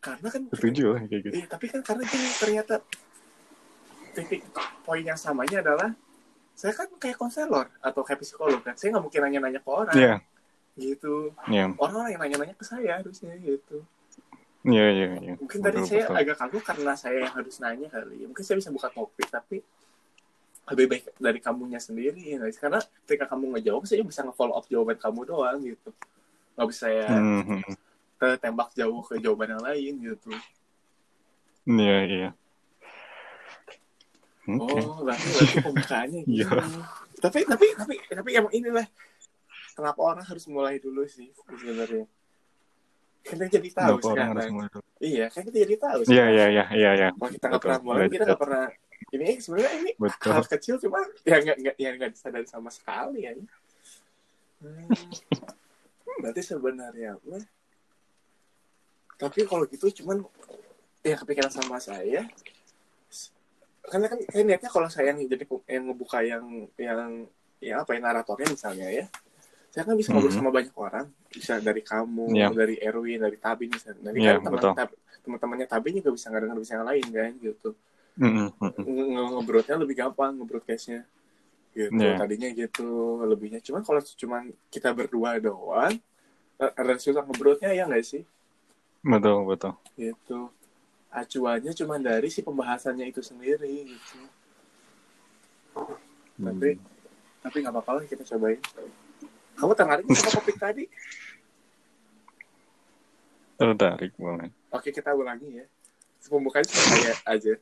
[0.00, 1.34] Karena kan Setuju lah kayak gitu.
[1.36, 2.74] Iya, tapi kan karena gini ternyata
[4.16, 4.40] titik
[4.82, 5.90] poin yang samanya adalah
[6.58, 8.74] saya kan kayak konselor atau kayak psikolog kan.
[8.74, 10.14] Saya nggak mungkin nanya-nanya ke orang Iya,
[10.74, 11.30] gitu.
[11.46, 11.70] iya.
[11.76, 13.84] Orang-orang yang nanya-nanya ke saya harusnya gitu.
[14.66, 15.34] Iya, iya, iya.
[15.38, 16.18] Mungkin tadi Betul, saya betul.
[16.18, 18.26] agak kagum karena saya yang harus nanya kali.
[18.26, 19.62] Mungkin saya bisa buka topik tapi
[20.68, 22.60] lebih baik dari kamunya sendiri ya sih?
[22.60, 25.90] karena ketika kamu ngejawab saya bisa nge-follow up jawaban kamu doang gitu
[26.54, 28.36] nggak bisa saya Hmm, hmm, hmm.
[28.38, 30.30] tembak jauh ke jawaban yang lain gitu
[31.68, 32.30] Iya, iya.
[34.48, 34.80] Oke.
[34.80, 36.40] Oh, berarti, berarti pembukaannya gitu.
[36.40, 36.48] Iya.
[37.20, 38.86] Tapi tapi tapi tapi emang inilah
[39.76, 42.08] kenapa orang harus mulai dulu sih sebenarnya.
[43.20, 44.54] Kan kita jadi tahu Kenapa orang harus sekarang.
[44.56, 44.84] mulai dulu?
[45.04, 45.98] Iya, kan kita jadi tahu.
[46.08, 47.08] Iya, iya, iya, iya, iya.
[47.12, 48.64] Kalau kita nggak pernah mulai, kita nggak pernah.
[49.08, 50.32] Ini sebenarnya ini Betul.
[50.36, 53.32] hal kecil cuma ya nggak nggak ya nggak disadari sama sekali ya.
[54.60, 54.84] Hmm.
[56.20, 57.40] Berarti sebenarnya apa?
[59.16, 60.22] Tapi kalau gitu cuman
[61.00, 62.28] ya kepikiran sama saya.
[63.88, 66.44] Karena kan saya niatnya kalau saya yang jadi yang ngebuka yang
[66.76, 67.12] yang
[67.64, 69.08] ya apa ya naratornya misalnya ya.
[69.72, 70.38] Saya kan bisa ngobrol Mhm.
[70.40, 72.48] sama banyak orang, bisa dari kamu, Iya.
[72.52, 74.00] dari Erwin, dari Tabin, misalnya.
[74.00, 74.88] dari Iya, kan
[75.24, 77.70] teman-temannya Tabin juga bisa ngedenger bisa yang lain kan gitu
[78.18, 78.82] Mm, mm, mm.
[78.82, 81.06] nge- nge- nge-broadnya lebih gampang nge-broadcastnya
[81.70, 82.18] gitu Iya.
[82.18, 82.88] tadinya gitu
[83.22, 85.94] lebihnya cuman kalau cuman kita berdua doang
[86.58, 88.26] eh, ada susah nge-broadnya ya nggak sih
[88.98, 89.78] Betul, betul.
[89.94, 90.50] gitu
[91.08, 94.18] acuannya cuman dari si pembahasannya itu sendiri gitu
[96.38, 96.82] tapi Hmm.
[97.38, 98.58] tapi nggak apa-apa lah kita cobain
[99.54, 100.84] kamu tertarik sama topik tadi
[103.58, 104.50] Tertarik banget.
[104.70, 105.66] oke kita ulangi ya
[106.26, 107.54] pembukaan cuma saya aja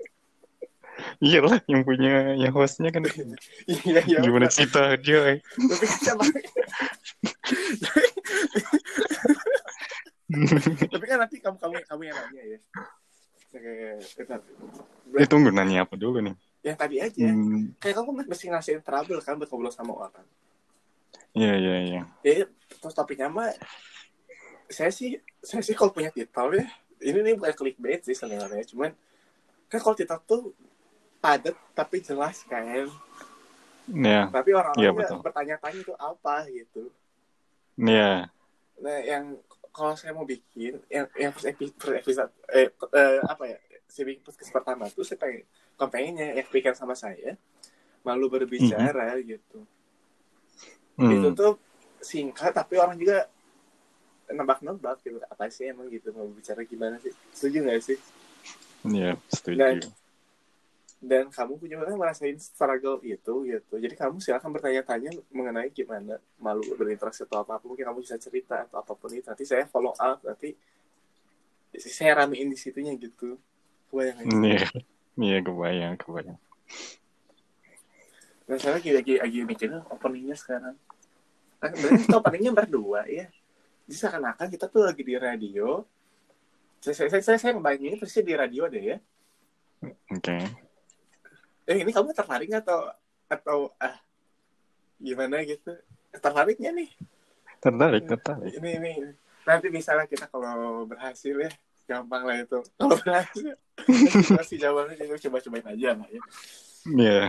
[1.19, 3.05] Iya lah, yang punya, yang hostnya kan
[3.69, 5.37] iya iya gimana cerita dia.
[5.37, 5.39] eh.
[5.41, 6.23] tapi kan siapa
[10.91, 12.59] tapi kan nanti kamu kamu kamu yang nanya ya
[13.47, 13.73] oke
[14.19, 14.41] bentar.
[15.17, 16.35] Eh, tunggu nanya apa dulu nih?
[16.61, 20.27] yang tadi aja Hmm, kayak kamu mesti ngasihin trouble kan buat ngobrol sama orang
[21.31, 22.03] Iya, iya, iya.
[22.25, 22.49] ya
[22.81, 23.53] terus topiknya mah
[24.67, 26.67] saya sih saya sih kalau punya titel ya
[26.99, 28.91] ini nih bukan clickbait sih sebenarnya cuman
[29.69, 30.43] kan kalau titel tuh
[31.27, 32.87] padat tapi jelas kan.
[33.87, 35.19] Iya, tapi orang-orang Iya, juga betul.
[35.23, 36.83] bertanya-tanya itu apa gitu.
[37.77, 38.31] Iya.
[38.77, 39.41] nah yang
[39.73, 44.05] kalau saya mau bikin yang yang first epi- first episode eh, eh, apa ya si
[44.05, 47.41] bikin podcast pertama tuh saya pengen kampanyenya yang pikiran sama saya
[48.01, 49.65] malu berbicara gitu.
[50.97, 51.57] Hmm, itu tuh
[51.99, 53.29] singkat tapi orang juga
[54.29, 55.21] nebak-nebak gitu.
[55.25, 57.13] Apa sih emang gitu mau bicara gimana sih?
[57.33, 57.99] Setuju nggak sih?
[58.87, 59.89] Iya, Dan- setuju.
[61.07, 63.75] Dan kamu juga kan ngerasain struggle itu gitu.
[63.79, 67.73] Jadi kamu silakan bertanya-tanya mengenai gimana malu berinteraksi atau apa pun.
[67.73, 69.23] Mungkin kamu bisa cerita atau apa pun itu.
[69.23, 70.59] Nanti saya follow up nanti
[71.79, 73.39] saya ramein di situnya gitu.
[73.87, 74.67] Kebayang Iya,
[75.15, 76.41] iya kebayang, kebayang.
[78.47, 80.75] nah saya lagi lagi lagi mikirin openingnya sekarang.
[81.63, 83.31] Kan berarti kita openingnya berdua ya?
[83.87, 85.87] Jadi seakan-akan kita tuh lagi di radio.
[86.83, 88.99] Saya saya saya, saya, saya ngebayangin persis di radio deh ya.
[90.11, 90.66] Oke.
[91.67, 92.87] Eh ini kamu tertarik atau
[93.27, 93.99] atau ah
[95.03, 95.75] gimana gitu?
[96.15, 96.91] Tertariknya nih.
[97.59, 98.53] Tertarik, tertarik.
[98.57, 98.93] ini ini.
[99.43, 101.51] Nanti misalnya kita kalau berhasil ya
[101.87, 102.59] gampang lah itu.
[102.79, 103.55] Kalau berhasil
[104.35, 106.23] masih jawabannya juga coba cobain aja lah ya.
[106.87, 107.23] Iya.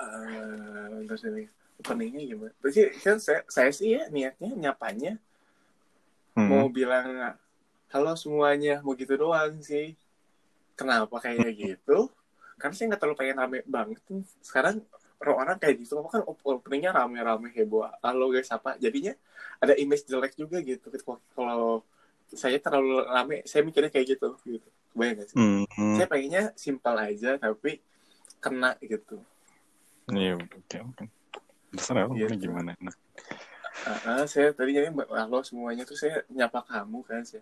[0.00, 1.44] Eh, terus ini
[1.80, 2.54] openingnya gimana?
[2.64, 5.20] Berarti kan saya, saya sih ya niatnya nyapanya.
[6.38, 6.54] Hmm.
[6.54, 7.34] mau bilang
[7.90, 9.98] halo semuanya mau gitu doang sih.
[10.78, 12.08] Kenapa kayak gitu
[12.58, 14.20] karena saya nggak terlalu pengen rame banget tuh.
[14.42, 14.82] Sekarang
[15.18, 17.86] orang-orang kayak gitu kan op- openingnya rame-rame heboh.
[18.02, 18.74] Halo guys apa?
[18.76, 19.14] Jadinya
[19.58, 20.90] ada image jelek juga gitu.
[21.34, 21.82] Kalau
[22.28, 24.68] saya terlalu rame saya mikirnya kayak gitu gitu.
[24.92, 25.36] Kebayang gak sih?
[25.38, 25.94] Hmm, hmm.
[25.96, 27.78] saya pengennya simpel aja tapi
[28.38, 29.22] kena gitu.
[30.08, 31.04] Iya, oke, oke.
[31.74, 32.32] Terserah lo Gitu.
[32.32, 32.72] mau gimana.
[32.80, 32.94] Nah,
[33.86, 35.86] Ah, ah, saya tadi jadi halo semuanya.
[35.86, 37.40] Tuh saya nyapa kamu kan saya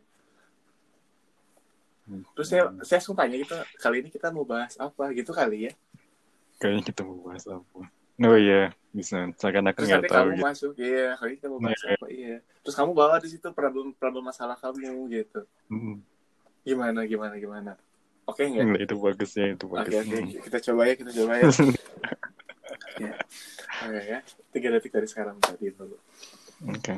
[2.07, 5.73] terus saya saya langsung tanya gitu kali ini kita mau bahas apa gitu kali ya
[6.57, 7.81] kayaknya kita mau bahas apa.
[8.17, 9.29] Oh iya, bisa.
[9.37, 10.47] Seakan-akan nggak nanti tahu kamu gitu.
[10.49, 11.93] masuk iya kali kita mau bahas Iya.
[11.93, 14.81] apa iya terus kamu bawa di situ problem problem masalah kamu
[15.13, 16.01] gitu Hmm.
[16.65, 17.73] gimana gimana gimana
[18.25, 20.01] oke nggak Nggak, itu bagus ya, itu oke bagus.
[20.01, 20.29] oke Hmm.
[20.41, 21.45] kita coba ya kita coba ya
[23.05, 23.13] ya
[23.85, 25.97] oke ya tiga detik dari sekarang tadi dulu
[26.67, 26.97] Oke.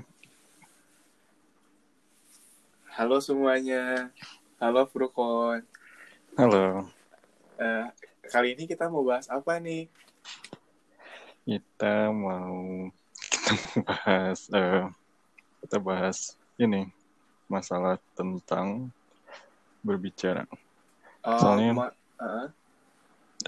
[2.95, 4.15] halo semuanya
[4.59, 5.63] halo Frukon
[6.35, 6.87] Halo,
[7.59, 7.87] Eh,
[8.31, 9.91] kali ini kita mau bahas apa nih
[11.43, 12.87] kita mau
[13.19, 14.85] kita mau bahas eh,
[15.65, 16.19] kita bahas
[16.55, 16.87] ini
[17.51, 18.93] masalah tentang
[19.83, 20.45] berbicara.
[21.25, 22.47] oh, Soalnya- ma- ah,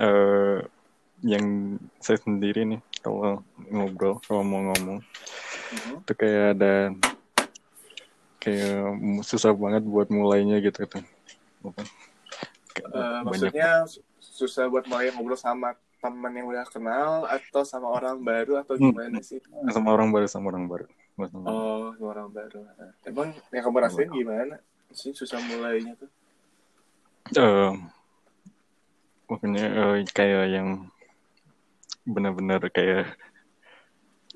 [0.01, 0.59] eh
[1.21, 4.99] yang saya sendiri nih kalau ngobrol kalau mau ngomong
[5.71, 6.01] mhm.
[6.03, 6.75] itu kayak ada
[8.41, 10.97] kayak susah banget buat mulainya gitu Eh,
[12.97, 18.17] banyak maksudnya su- susah buat mulai ngobrol sama teman yang udah kenal atau sama orang
[18.25, 18.89] baru atau Hmm.
[18.89, 19.37] gimana sih?
[19.69, 20.87] sama orang baru sama orang baru.
[21.29, 22.65] Sama- Oh, sama orang baru.
[23.05, 24.57] Emang yang kamu rasain gimana?
[24.97, 26.09] Sih susah mulainya tuh.
[27.37, 27.73] Eh,
[29.29, 30.69] makanya eh, kayak yang
[32.09, 33.13] benar-benar kayak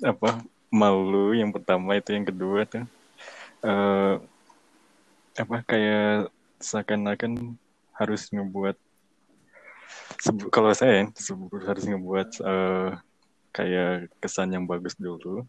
[0.05, 2.85] apa malu yang pertama itu yang kedua tuh
[3.65, 4.15] eh
[5.35, 6.31] apa kayak
[6.63, 7.59] seakan-akan
[7.99, 8.77] harus ngebuat
[10.55, 12.91] kalau saya ya, sebe- harus ngebuat eh,
[13.55, 15.45] kayak kesan yang bagus dulu.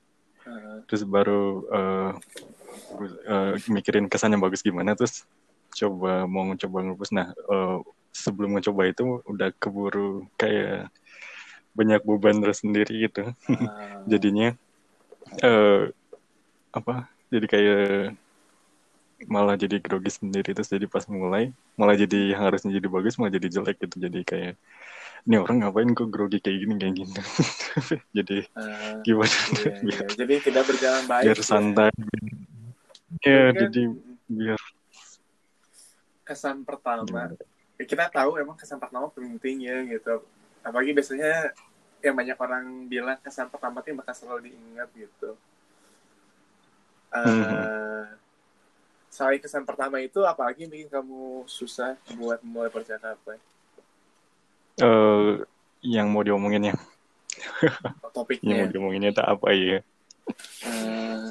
[0.45, 2.12] Eh, terus baru eh,
[3.30, 5.23] eh, mikirin kesan yang bagus gimana terus
[5.75, 7.12] coba mau coba ngebus.
[7.13, 7.78] Nah eh,
[8.15, 10.89] sebelum mencoba itu udah keburu kayak
[11.75, 13.32] banyak beban tersendiri gitu.
[13.32, 14.56] Ah, jadinya
[15.41, 15.91] eh
[16.75, 18.15] apa jadi kayak
[19.32, 23.32] malah jadi grogi sendiri terus jadi pas mulai malah jadi yang harusnya jadi bagus malah
[23.32, 24.54] jadi jelek gitu jadi kayak
[25.26, 27.19] ini orang ngapain kok grogi kayak gini kayak gitu
[28.17, 30.08] jadi ah, gimana iya, biar, iya.
[30.13, 31.24] Jadi tidak berjalan baik.
[31.26, 31.45] biar ya.
[31.45, 31.91] santai
[33.26, 33.82] ya Kan, jadi
[34.30, 34.62] biar
[36.26, 37.34] kesan pertama
[37.76, 40.24] ya kita tahu emang kesan pertama penting ya gitu.
[40.63, 41.52] Apalagi biasanya
[42.00, 45.36] yang banyak orang bilang kesan pertama itu bakal selalu diingat gitu.
[47.23, 48.12] Hmm.
[49.08, 53.39] selain kesan pertama itu apalagi yang bikin kamu susah buat mulai percakapan
[54.84, 55.32] eh
[55.86, 59.80] yang mau diomongin ya yang mau topiknya diomonginnya itu apa ya
[60.65, 61.25] Eh,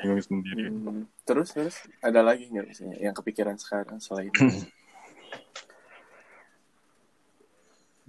[0.00, 4.40] bingung sendiri hmm, terus terus ada lagi nggak misalnya yang kepikiran sekarang selain itu?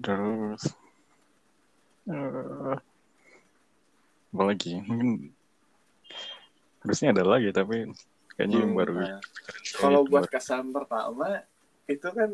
[0.06, 0.64] terus
[2.08, 2.76] eh
[4.32, 5.36] apa lagi mungkin
[6.84, 7.76] harusnya ada lagi tapi
[8.36, 9.16] kayaknya yang Hmm, baru nah,
[9.80, 11.28] kalau buat kesan pertama
[11.94, 12.30] itu kan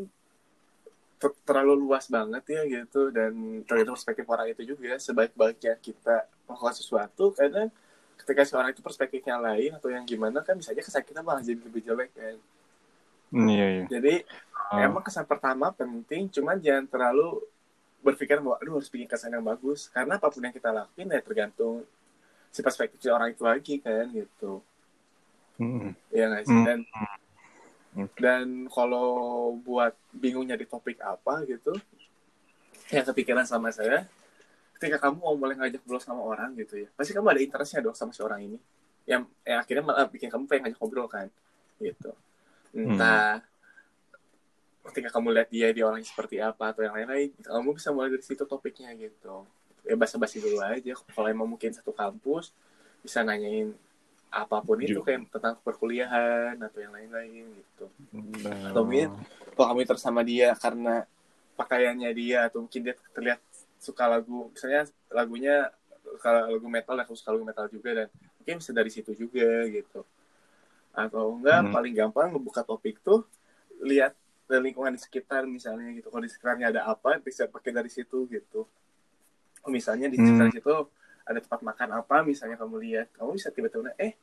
[1.22, 3.34] ter- terlalu luas banget ya gitu dan
[3.68, 7.70] tergantung perspektif orang itu juga sebaik-baiknya kita melakukan sesuatu kadang
[8.22, 11.62] ketika seorang itu perspektifnya lain atau yang gimana kan bisa aja kesan kita malah jadi
[11.62, 12.38] lebih jelek kan.
[13.32, 13.86] Hmm, iya iya.
[13.88, 14.14] Jadi
[14.72, 17.40] Ah, emang kesan pertama penting cuman jangan terlalu
[18.06, 19.88] berpikir bahwa aduh harus bikin kesan yang bagus.
[19.96, 21.84] Karena apa pun yang kita lakuin ya tergantung
[22.52, 24.62] si perspektif si orang itu lagi kan gitu.
[25.58, 26.60] Hmm, ya nggak sih?
[26.66, 26.80] Dan
[28.14, 29.10] dan kalau
[29.58, 31.74] buat bingung nyari topik apa gitu
[32.94, 34.06] yang kepikiran sama saya
[34.78, 37.98] ketika kamu mau mulai ngajak ngobrol sama orang gitu ya pasti kamu ada interestnya dong
[37.98, 38.58] sama si orang ini.
[39.08, 41.28] Yang, yang akhirnya malah bikin kamu pengen ngajak ngobrol kan
[41.82, 42.12] gitu.
[42.76, 43.42] Entah
[44.92, 48.24] ketika kamu lihat dia dia orangnya seperti apa atau yang lain-lain kamu bisa mulai dari
[48.24, 49.44] situ topiknya gitu
[49.88, 50.94] ya basa-basi dulu aja.
[50.94, 52.52] Kalau emang mungkin satu kampus
[53.00, 53.72] bisa nanyain
[54.28, 57.88] apa pun itu kayak tentang perkuliahan atau yang lain-lain gitu.
[58.44, 59.16] Nah, atau mungkin
[59.56, 61.08] kalau kamu terus sama dia karena
[61.56, 63.40] pakaiannya dia atau mungkin dia terlihat
[63.80, 64.84] suka lagu misalnya
[65.16, 65.72] lagunya
[66.04, 68.08] suka lagu metal kamu suka lagu metal juga dan
[68.44, 70.04] mungkin bisa dari situ juga gitu.
[70.92, 71.74] Atau enggak Hmm.
[71.74, 73.24] paling gampang ngebuka topik tuh
[73.80, 74.12] lihat
[74.52, 76.12] lingkungan di sekitar misalnya gitu.
[76.12, 78.68] Kalau di sekitarnya ada apa bisa pakai dari situ gitu
[79.68, 80.26] misalnya di Hmm.
[80.26, 80.74] sekitar situ
[81.28, 84.16] ada tempat makan apa misalnya kamu lihat kamu bisa tiba-tiba eh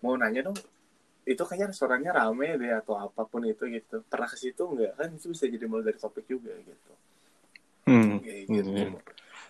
[0.00, 0.58] mau nanya dong
[1.24, 4.04] itu kayaknya restorannya rame deh atau apa pun itu gitu.
[4.04, 4.92] Pernah ke situ nggak?
[5.00, 6.92] Kan itu bisa jadi mulai dari topik juga gitu.
[7.88, 8.70] Hmm, Kayak gitu.
[8.76, 9.00] Iya.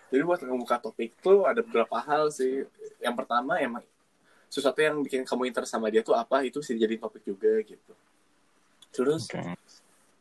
[0.07, 2.63] jadi buat ngebuka topik tuh ada beberapa hal sih.
[3.03, 3.83] Yang pertama emang
[4.47, 7.93] sesuatu yang bikin kamu interest sama dia tuh apa itu bisa jadi topik juga gitu.
[8.95, 9.43] Terus Oke.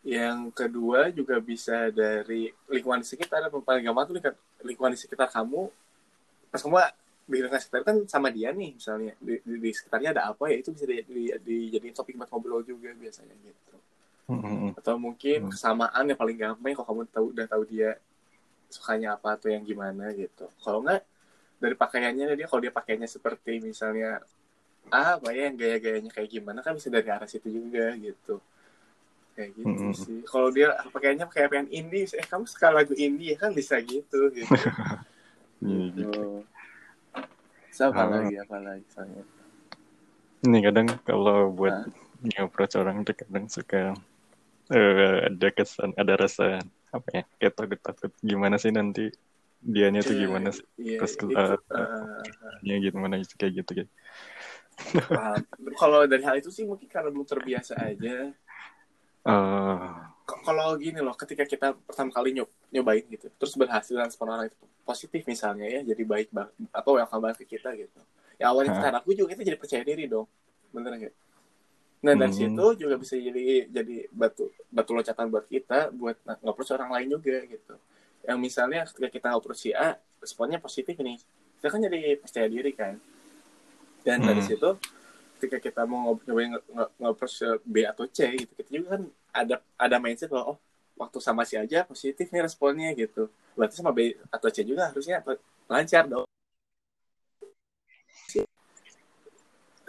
[0.04, 5.32] Yang kedua juga bisa dari lingkungan di sekitar paling gampang tuh lingkungan- lingkungan di sekitar
[5.32, 5.72] kamu.
[6.52, 6.76] Pas kamu
[7.24, 9.16] di lingkungan sekitar kan sama dia nih misalnya.
[9.16, 12.60] Di, di, di sekitarnya ada apa ya itu bisa di, di, dijadiin topik buat ngobrol
[12.60, 13.76] juga biasanya gitu.
[14.76, 17.96] Atau mungkin kesamaan yang paling gampang kalau kamu tahu udah tahu dia
[18.68, 20.52] sukanya apa atau yang gimana gitu.
[20.60, 21.00] Kalau enggak
[21.56, 24.20] dari pakaiannya dia kalau dia pakaiannya seperti misalnya
[24.92, 28.36] ah apa ya yang gaya-gayanya kayak gimana kan bisa dari arah situ juga gitu
[29.34, 29.94] kayak gitu Mm-mm.
[29.94, 33.76] sih kalau dia pakaiannya kayak pengen indie eh kamu suka lagu indie ya kan bisa
[33.82, 34.54] gitu gitu
[35.64, 36.10] Iya, gitu.
[36.10, 36.22] gitu
[37.74, 38.10] so, apa Ah.
[38.20, 39.24] lagi apa lagi soalnya
[40.44, 41.72] Ini kadang kalau buat
[42.24, 43.96] nge-approach orang tuh kadang suka
[44.72, 46.60] eh, ada kesan, ada rasa
[46.94, 49.08] apa ya, kayak takut-takut gimana sih nanti
[49.64, 52.04] dianya tuh gimana sih, Iya, Terus, itu, eh, eh,
[52.68, 53.90] ya gimana gitu kayak gitu gitu.
[55.08, 55.40] paham.
[55.80, 58.32] kalau dari hal itu sih mungkin karena belum terbiasa aja
[60.24, 64.28] K- kalau gini loh, ketika kita pertama kali nyob nyobain gitu, terus berhasil dan respon
[64.28, 68.00] orang itu positif misalnya ya, jadi baik banget atau welcome banget ke kita gitu.
[68.36, 70.28] Ya awalnya kita ragu juga kita jadi percaya diri dong,
[70.72, 71.14] bener nggak?
[72.04, 72.40] Nah dari Hmm.
[72.52, 77.08] situ juga bisa jadi jadi batu batu loncatan buat kita buat ng- nge-approach orang lain
[77.16, 77.74] juga gitu.
[78.24, 81.16] Yang misalnya ketika kita approach si A, responnya positif nih,
[81.60, 83.00] kita kan jadi percaya diri kan.
[84.04, 84.48] Dan dari Hmm.
[84.52, 84.70] situ
[85.38, 89.02] ketika kita mau nyobain nge- nge- nge-approach ke B atau C gitu, kita juga kan
[89.34, 90.58] ada ada mindset bahwa oh
[90.94, 93.26] waktu sama si aja positif nih responnya gitu.
[93.58, 95.20] Berarti sama B atau C juga harusnya
[95.66, 96.26] lancar dong.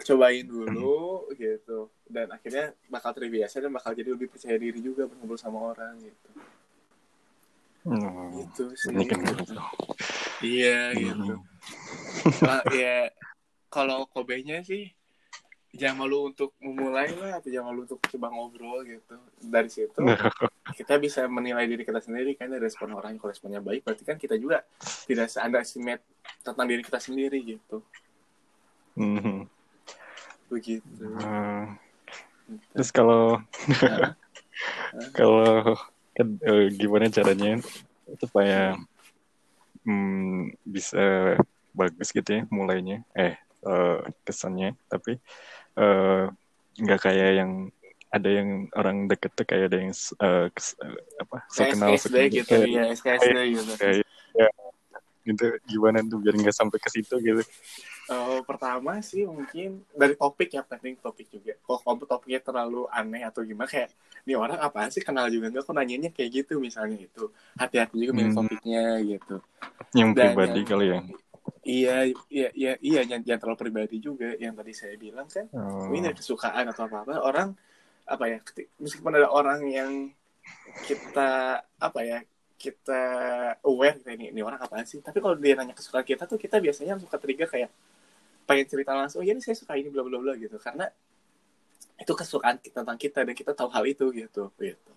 [0.06, 5.34] Cobain dulu gitu dan akhirnya bakal terbiasa dan bakal jadi lebih percaya diri juga ngobrol
[5.34, 6.28] sama orang gitu.
[7.90, 8.94] hmm, Gitu sih.
[8.94, 9.54] ini kan gitu.
[10.46, 11.34] Iya gitu.
[11.34, 12.44] Hmm.
[12.46, 13.10] Nah, ya
[13.70, 14.95] kalau Kobe-nya sih
[15.76, 19.16] jangan malu untuk memulai lah atau jangan malu untuk coba ngobrol gitu.
[19.44, 20.00] Dari situ
[20.78, 24.16] kita bisa menilai diri kita sendiri kan dari respon orang kalau responnya baik berarti kan
[24.18, 24.64] kita juga
[25.06, 26.02] tidak underestimate
[26.42, 27.84] tentang diri kita sendiri gitu.
[28.96, 29.46] Hmm.
[30.48, 31.04] Begitu.
[31.20, 31.64] Eh,
[32.74, 33.40] terus kalau
[35.18, 35.76] kalau
[36.16, 37.60] kan, eh, gimana caranya
[38.16, 38.78] supaya
[39.84, 41.36] hmm, bisa
[41.76, 43.36] bagus gitu ya mulainya eh
[43.66, 45.20] eh, kesannya tapi
[45.76, 46.24] eh,
[46.76, 47.50] nggak kayak yang
[48.06, 52.56] ada yang orang deket tuh kayak ada yang eh, kes- eh, apa so kenal gitu
[52.64, 53.72] ya, SKSD gitu.
[53.76, 53.96] kayak
[54.32, 54.48] ya,
[55.26, 57.42] gitu gimana tuh biar nggak sampai ke situ gitu
[58.06, 61.58] Eh, pertama sih mungkin dari topik ya penting topik juga.
[61.58, 63.90] Kalau kamu topiknya terlalu aneh atau gimana kayak
[64.22, 67.34] ini orang apaan sih kenal juga enggak kok nanyanya kayak gitu misalnya itu.
[67.58, 68.46] Hati-hati juga milih Hmm.
[68.46, 69.42] topiknya gitu.
[69.90, 71.00] yang Dan pribadi yang- kali ya
[71.66, 74.38] Iya, iya, iya, iya, jangan, jangan terlalu pribadi juga.
[74.38, 77.18] Yang tadi saya bilang kan, Oh, ini dari kesukaan atau apa-apa.
[77.26, 77.58] Orang,
[78.06, 79.90] apa ya, ketik- meskipun ada orang yang
[80.86, 81.30] kita,
[81.66, 82.22] apa ya,
[82.54, 83.02] kita
[83.66, 85.02] aware kita ini, ini orang apaan sih.
[85.02, 87.70] Tapi kalau dia nanya kesukaan kita tuh, kita biasanya suka trigger kayak,
[88.46, 90.54] pengen cerita langsung, oh iya nih saya suka ini, bla bla bla gitu.
[90.62, 90.86] Karena
[91.98, 94.54] itu kesukaan kita tentang kita, dan kita tahu hal itu gitu.
[94.62, 94.92] gitu.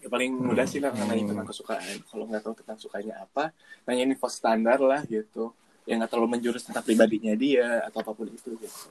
[0.00, 2.00] Ya, paling mudah sih lah nanya tentang kesukaan.
[2.08, 3.52] Kalau nggak tahu tentang sukanya apa,
[3.84, 5.52] nanya info standar lah gitu.
[5.84, 8.88] Yang nggak terlalu menjurus tentang pribadinya dia atau apa pun itu gitu.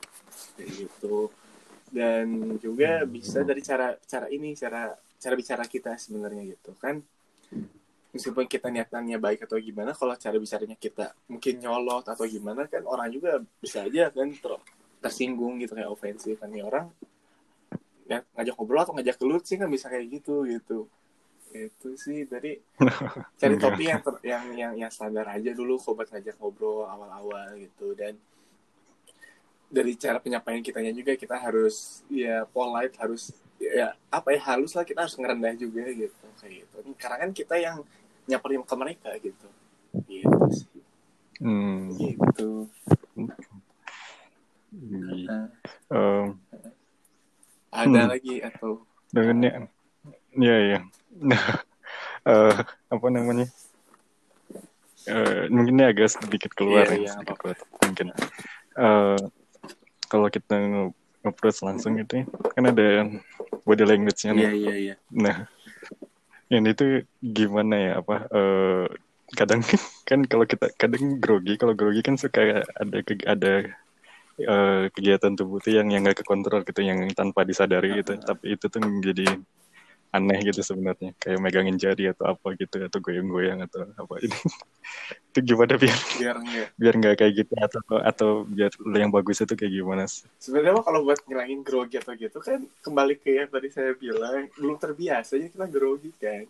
[0.53, 1.17] Kayak gitu.
[1.89, 6.77] Dan juga bisa dari cara cara ini cara cara bicara kita sebenarnya gitu.
[6.77, 7.01] Kan
[8.13, 12.85] meskipun kita niatannya baik atau gimana kalau cara bicaranya kita mungkin nyolot atau gimana kan
[12.85, 14.65] orang juga bisa aja kan ter-
[15.01, 15.73] tersinggung gitu.
[15.73, 16.85] Kayak ofensif kan nih orang
[18.09, 20.89] ya ngajak ngobrol atau ngajak gelut sih kan bisa kayak gitu gitu
[21.49, 22.57] itu sih dari
[23.39, 27.57] cari topik yang, ter- yang yang yang standar aja dulu kok buat ngajak ngobrol awal-awal
[27.57, 27.93] gitu.
[27.97, 28.15] Dan
[29.69, 33.29] dari cara penyampaian kitanya juga kita harus ya polite harus
[33.61, 36.75] ya apa ya halus lah kita harus ngerendah juga gitu kayak gitu.
[36.97, 37.77] Karena kan kita yang
[38.25, 39.47] nyamperin ke mereka gitu.
[40.05, 40.81] Gitu sih.
[41.41, 42.67] Hmm, gitu.
[44.69, 45.25] Iya.
[45.25, 45.47] Nah,
[45.89, 46.37] Em,
[47.69, 48.09] ada Hmm.
[48.09, 49.69] lagi atau dengannya
[50.37, 50.77] ya.
[50.77, 50.79] Ya
[51.19, 51.43] nah
[52.31, 52.55] eh,
[52.89, 53.47] apa namanya?
[55.09, 57.41] Eh, mungkin ini agak sedikit keluar Iya, ya iya, sedikit apa-apa.
[57.41, 57.57] keluar
[57.87, 58.07] mungkin.
[58.79, 59.19] Eh,
[60.09, 60.55] kalau kita
[61.25, 62.87] approach langsung gitu ya, kan ada
[63.67, 64.43] body language-nya nih.
[64.45, 64.95] Iya iya iya.
[65.13, 65.47] Nah
[66.49, 68.85] yang itu gimana ya apa eh,
[69.37, 69.61] kadang
[70.09, 72.97] kan kalau kita kadang grogi kalau grogi kan suka ada
[73.29, 73.53] ada
[74.41, 78.17] eh, kegiatan tubuh tuh yang yang nggak kekontrol gitu yang tanpa disadari gitu.
[78.17, 79.25] Tapi itu tuh menjadi
[80.09, 81.13] aneh gitu sebenarnya.
[81.21, 84.33] Kayak megangin jari atau apa gitu atau goyang-goyang atau apa ini
[85.29, 89.53] itu gimana biar biar enggak biar nggak kayak gitu atau atau biar yang bagus itu
[89.53, 90.25] kayak gimana sih?
[90.41, 94.49] Sebenarnya mah kalau buat ngilangin grogi atau gitu kan kembali ke yang tadi saya bilang
[94.57, 96.49] belum terbiasa jadi kita grogi kan.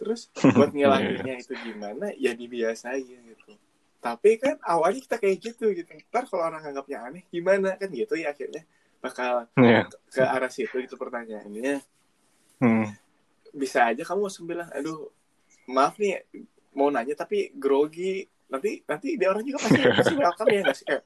[0.00, 3.52] Terus buat ngilanginnya itu gimana ya dibiasain gitu.
[4.00, 5.88] Tapi kan awalnya kita kayak gitu gitu.
[6.12, 7.76] Ntar kalau orang anggapnya aneh gimana?
[7.76, 8.64] Kan gitu ya akhirnya
[9.04, 9.84] bakal Iya.
[10.08, 11.84] ke arah situ itu pertanyaannya
[12.62, 12.86] hmm.
[13.54, 15.10] bisa aja kamu langsung bilang aduh
[15.70, 16.20] maaf nih
[16.76, 18.26] mau nanya tapi grogi.
[18.50, 20.86] Nanti nanti dia orang juga pasti pasti welcome ya nggak sih?
[20.86, 21.02] Kayak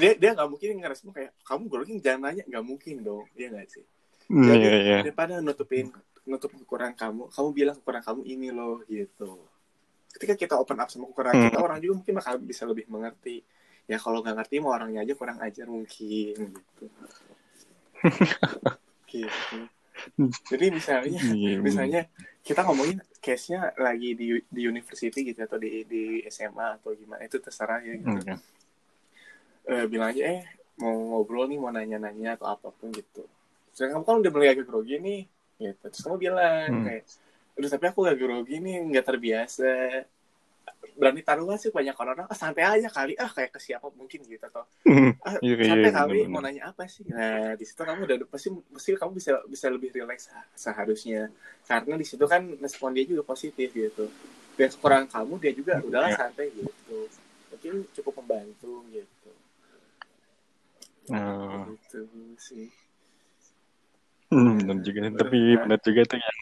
[0.00, 2.42] dia dia nggak mungkin ngerespon kayak kamu grogi jangan nanya.
[2.48, 3.84] Nggak mungkin dong dia nggak sih?
[4.32, 4.98] Iya, Jadi, iya.
[5.04, 5.92] daripada nutupin
[6.22, 9.44] nutup kekurangan kamu kamu bilang kekurangan kamu ini loh gitu.
[10.12, 13.44] Ketika kita open up sama kekurangan kita orang juga mungkin bakal bisa lebih mengerti.
[13.90, 16.84] Ya kalau nggak ngerti mau orangnya aja kurang ajar mungkin gitu.
[19.12, 19.68] Gitu
[20.48, 22.00] jadi misalnya Iya, misalnya
[22.42, 27.38] kita ngomongin case-nya lagi di di university gitu atau di di SMA atau gimana itu
[27.38, 28.18] terserah ya gitu.
[28.26, 28.36] Iya.
[29.62, 30.42] Eh, bilang aja eh
[30.82, 33.22] mau ngobrol nih mau nanya-nanya atau apa pun gitu.
[33.72, 35.22] Terus kamu kan udah mulai agak grogi nih
[35.62, 35.84] gitu.
[35.86, 36.84] Terus kamu bilang Hmm.
[36.86, 37.04] kayak
[37.52, 39.68] Aduh tapi aku gak grogi nih nggak terbiasa
[40.92, 44.42] berani taruhan sih banyak orang ah, santai aja kali ah kayak ke siapa mungkin gitu
[44.42, 44.66] atau
[45.22, 46.30] ah, Iya, iya, santai iya, kali bener-bener.
[46.30, 49.90] mau nanya apa sih nah di situ kamu udah pasti pasti kamu bisa bisa lebih
[49.90, 51.30] rileks seharusnya
[51.64, 54.10] karena di situ kan respon dia juga positif gitu
[54.58, 56.18] dan kekurangan kamu dia juga udahlah Iya.
[56.18, 56.98] santai gitu
[57.50, 59.30] mungkin cukup membantu gitu
[61.10, 61.66] Oh.
[61.66, 62.06] gitu
[62.38, 62.70] sih
[64.32, 64.98] Hmm, benar juga.
[65.04, 66.38] Bener, Tapi benar juga tuh yang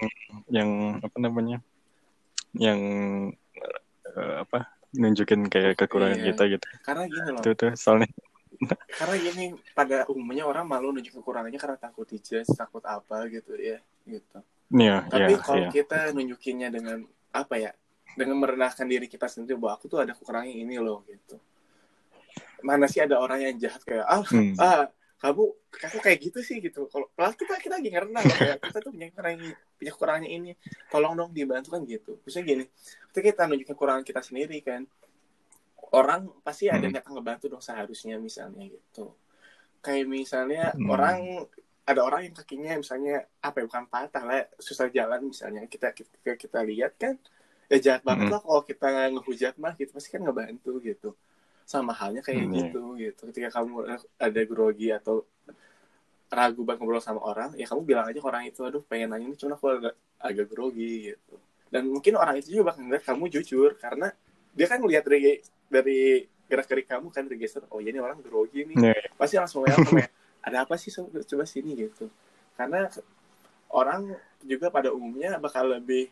[0.47, 0.71] yang
[1.03, 1.59] apa namanya?
[2.55, 2.81] Yang
[4.13, 4.59] eh, apa?
[4.91, 6.27] Nunjukin kayak kekurangan Iya.
[6.35, 6.67] kita gitu.
[6.83, 8.11] karena gini loh Itu tuh soalnya
[9.01, 13.79] karena gini pada umumnya orang malu nunjuk kekurangannya karena takut dijudge takut apa gitu ya
[14.05, 14.39] gitu
[14.71, 15.71] Iya, tapi iya, kalau iya.
[15.71, 17.71] kita nunjukinnya dengan apa ya
[18.15, 21.39] dengan merendahkan diri kita sendiri bahwa aku tuh ada kekurangan ini loh gitu
[22.61, 24.53] mana sih ada orang yang jahat kayak ah Hmm.
[24.59, 24.91] ah
[25.21, 25.45] kamu
[25.85, 26.89] aku kayak gitu sih gitu.
[26.89, 30.31] Kalau kalau kita kita lagi ngerendah loh kayak kita tuh punya kekurangan ini, punya kekurangannya
[30.33, 30.51] ini.
[30.89, 32.17] Tolong dong dibantu kan gitu.
[32.25, 32.65] Misalnya gini
[33.13, 34.83] ketika kita nunjukin kekurangan kita sendiri kan.
[35.91, 36.95] Orang pasti ada Hmm.
[36.95, 39.13] niat ngebantu dong seharusnya misalnya gitu.
[39.83, 40.87] Kayak misalnya Hmm.
[40.89, 41.19] orang
[41.85, 45.67] ada orang yang kakinya misalnya apa ya bukan patah lah susah jalan misalnya.
[45.67, 47.19] Kita kita, kita lihat kan.
[47.69, 48.35] Ya jahat banget Hmm.
[48.35, 49.91] lah kalau kita ngehujat mah gitu.
[49.93, 51.13] Pasti kan ngebantu gitu
[51.71, 52.59] sama halnya kayak Hmm, iya.
[52.67, 53.21] gitu gitu.
[53.31, 53.87] Ketika kamu
[54.19, 55.23] ada grogi atau
[56.31, 59.27] ragu banget ngobrol sama orang ya kamu bilang aja ke orang itu aduh pengen nanya
[59.31, 61.35] ini cuma aku agak, agak grogi gitu.
[61.71, 64.11] Dan mungkin orang itu juga bakal ngeliat kamu jujur karena
[64.51, 65.39] dia kan ngeliat dari
[65.71, 68.75] dari gerak gerik kamu kan dari gestur oh ya ini orang grogi nih.
[68.79, 70.09] Iya, pasti langsung welcome ya
[70.47, 72.11] ada apa sih coba sini gitu.
[72.59, 72.91] Karena
[73.71, 76.11] orang juga pada umumnya bakal lebih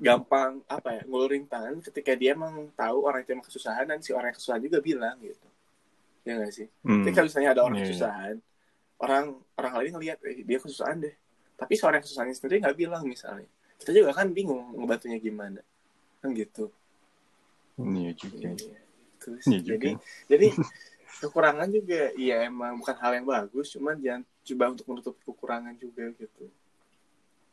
[0.00, 4.10] gampang apa ya ngulurin tangan ketika dia emang tahu orang itu emang kesusahan dan si
[4.10, 5.48] orang yang kesusahan juga bilang gitu
[6.22, 7.02] ya nggak sih Hmm.
[7.02, 7.88] ketika misalnya ada orang Iya, iya.
[7.88, 8.36] kesusahan
[8.98, 9.24] orang
[9.54, 11.14] orang lain ngelihat eh, dia kesusahan deh
[11.54, 13.46] tapi seorang kesusahannya sendiri nggak bilang misalnya
[13.76, 15.60] kita juga kan bingung ngebantunya gimana
[16.18, 16.70] kan gitu
[17.78, 18.50] Iya juga.
[18.50, 18.74] Iya,
[19.14, 19.48] gitu sih.
[19.48, 19.74] Iya juga.
[19.76, 19.90] jadi
[20.28, 20.46] jadi
[21.20, 26.10] kekurangan juga ya emang bukan hal yang bagus cuman jangan coba untuk menutup kekurangan juga
[26.12, 26.44] gitu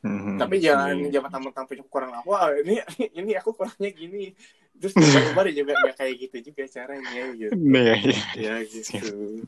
[0.05, 0.37] Mhm.
[0.37, 1.09] tapi jangan Iya.
[1.17, 2.77] jangan tampil punya aku wah ini
[3.19, 4.37] ini aku kurangnya gini
[4.77, 5.09] terus dia
[5.49, 8.19] juga nggak kayak gitu juga caranya gitu Iya, iya.
[8.37, 9.41] ya gitu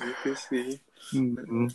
[0.00, 0.82] gitu sih
[1.14, 1.70] Mhm.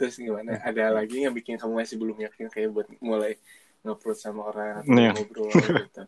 [0.00, 3.36] terus gimana ada lagi yang bikin kamu masih belum yakin kayak buat mulai
[3.84, 5.10] nge sama orang atau Iya.
[5.12, 6.02] ngobrol gitu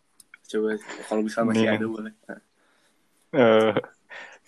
[0.46, 0.68] coba
[1.10, 1.76] kalau bisa masih Iya.
[1.76, 2.14] ada boleh
[3.36, 3.74] Eh,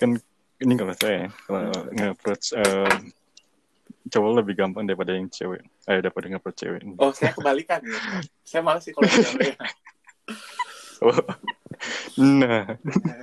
[0.00, 0.16] kan
[0.64, 2.88] ini kalau saya ya, kalau nge-approach eh,
[4.08, 5.62] cowok lebih gampang daripada yang cewek.
[5.84, 6.80] Eh, daripada nge-approach cewek.
[6.96, 7.98] oh saya kebalikan ya.
[8.42, 9.54] saya malas sih kalau cewek
[10.98, 11.14] Oh.
[12.18, 12.74] Nah,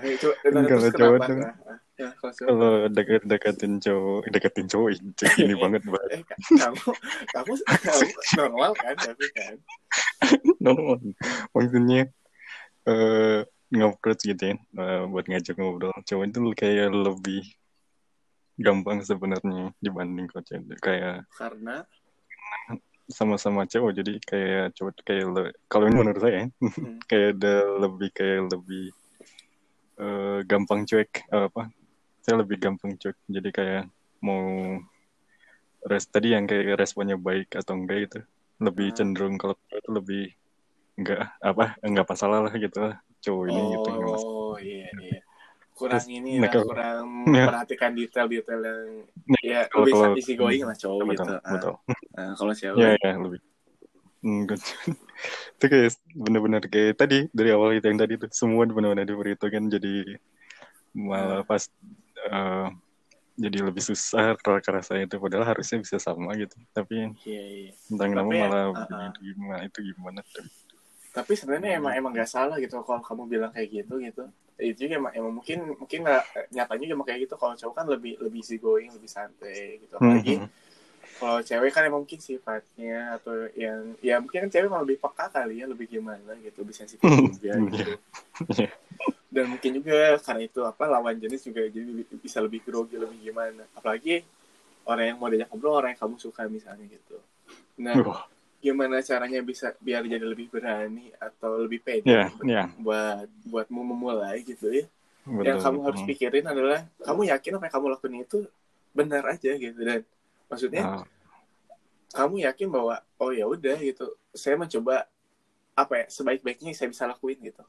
[0.08, 1.54] itu Kalau terus cowok kenapa tuh- nah,
[2.00, 4.88] ya, kalau cowok kalau deket deketin cowok, deketin cowok
[5.44, 6.10] ini banget banget.
[6.16, 6.80] eh ka- kamu
[7.36, 8.06] kamu kamu
[8.40, 9.54] normal kan tapi kan
[10.64, 11.04] Normal.
[11.52, 12.02] Maksudnya
[12.88, 13.40] eh
[13.76, 15.92] nge-approach gitu ya, eh, buat ngajak ngobrol.
[16.08, 17.44] Cowok itu kayak lebih
[18.56, 20.78] gampang sebenarnya dibanding kalau cewek.
[20.80, 21.84] Kayak karena
[23.06, 26.62] sama-sama cowok jadi kayak cowok kayak le- kalau ini menurut saya ya, Hmm.
[27.10, 28.84] kayak ada lebih kayak lebih
[29.96, 31.70] eh, gampang cuek eh, apa
[32.20, 33.84] saya lebih gampang cuek jadi kayak
[34.20, 34.42] mau
[35.86, 38.20] res tadi yang kayak responnya baik atau enggak gitu
[38.58, 38.96] lebih Ah.
[38.98, 40.24] cenderung kalau itu lebih
[40.98, 45.20] enggak apa enggak masalah lah gitu lah cowok ini gitu enggak masalah oh iya iya
[45.76, 47.06] kurang ini nah, lah, kalau- kurang
[47.36, 47.44] Ya.
[47.46, 48.82] memperhatikan detail-detail yang
[49.26, 51.34] Nah, ya kalau- lebih kalau- easy going lah cowok betul, gitu.
[51.36, 51.74] Ah, betul.
[52.16, 53.42] ah, kalau cewek Ya, ya, lebih.
[55.56, 60.18] Itu kayak bener-bener kayak tadi dari awal itu yang tadi tuh semua bener-bener diperhitungkan jadi
[60.92, 61.62] malah pas
[62.26, 62.68] eh,
[63.36, 67.72] jadi lebih susah kerasa itu padahal harusnya bisa sama gitu tapi iya iya.
[67.92, 68.74] entah kenapa Tapi, malah ah, ah.
[69.12, 70.46] begini, gimana itu gimana tuh
[71.12, 74.26] Tapi sebenarnya emang emang gak salah gitu kalau kamu bilang kayak gitu gitu.
[74.56, 76.24] Itu juga emang, emang mungkin mungkin nggak
[76.56, 79.94] nyatanya juga kayak gitu kalau cowok kan lebih lebih easy going, lebih santai gitu.
[80.00, 80.50] Apalagi Mhm.
[81.16, 85.32] kalau cewek kan emang mungkin sifatnya atau yang ya mungkin kan cewek emang lebih peka
[85.32, 87.96] kali ya lebih gimana gitu lebih sensitif juga gitu
[88.52, 88.68] Iya.
[89.32, 93.32] dan mungkin juga karena itu apa lawan jenis juga jadi lebih- bisa lebih grogi lebih
[93.32, 94.28] gimana apalagi
[94.84, 97.16] orang yang mau diajak ngobrol orang yang kamu suka misalnya gitu
[97.80, 98.28] nah Wah,
[98.66, 104.42] gimana caranya bisa biar jadi lebih berani atau lebih pede ya ya buat buatmu memulai
[104.42, 104.86] gitu ya.
[105.26, 105.42] Betul.
[105.46, 106.10] yang kamu harus Hmm.
[106.10, 108.40] pikirin adalah kamu yakin apa yang kamu lakuin itu
[108.94, 109.80] benar aja gitu.
[109.82, 110.02] Dan
[110.46, 111.06] maksudnya Ah,
[112.14, 114.06] kamu yakin bahwa oh ya udah gitu.
[114.34, 115.10] Saya mencoba
[115.74, 117.66] apa ya sebaik-baiknya yang saya bisa lakuin gitu.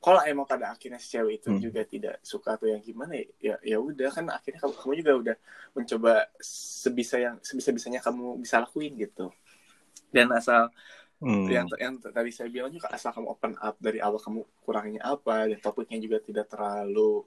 [0.00, 1.60] Kalau emang pada akhirnya si cewek itu Hmm.
[1.60, 5.36] juga tidak suka atau yang gimana ya ya udah kan akhirnya kamu, kamu juga udah
[5.76, 9.28] mencoba sebisa yang sebisa bisanya kamu bisa lakuin gitu
[10.10, 10.70] dan asal
[11.22, 11.46] hmm.
[11.48, 15.46] yang yang tadi saya bilang juga asal kamu open up dari awal kamu kurangnya apa
[15.50, 17.22] dan topiknya juga tidak terlalu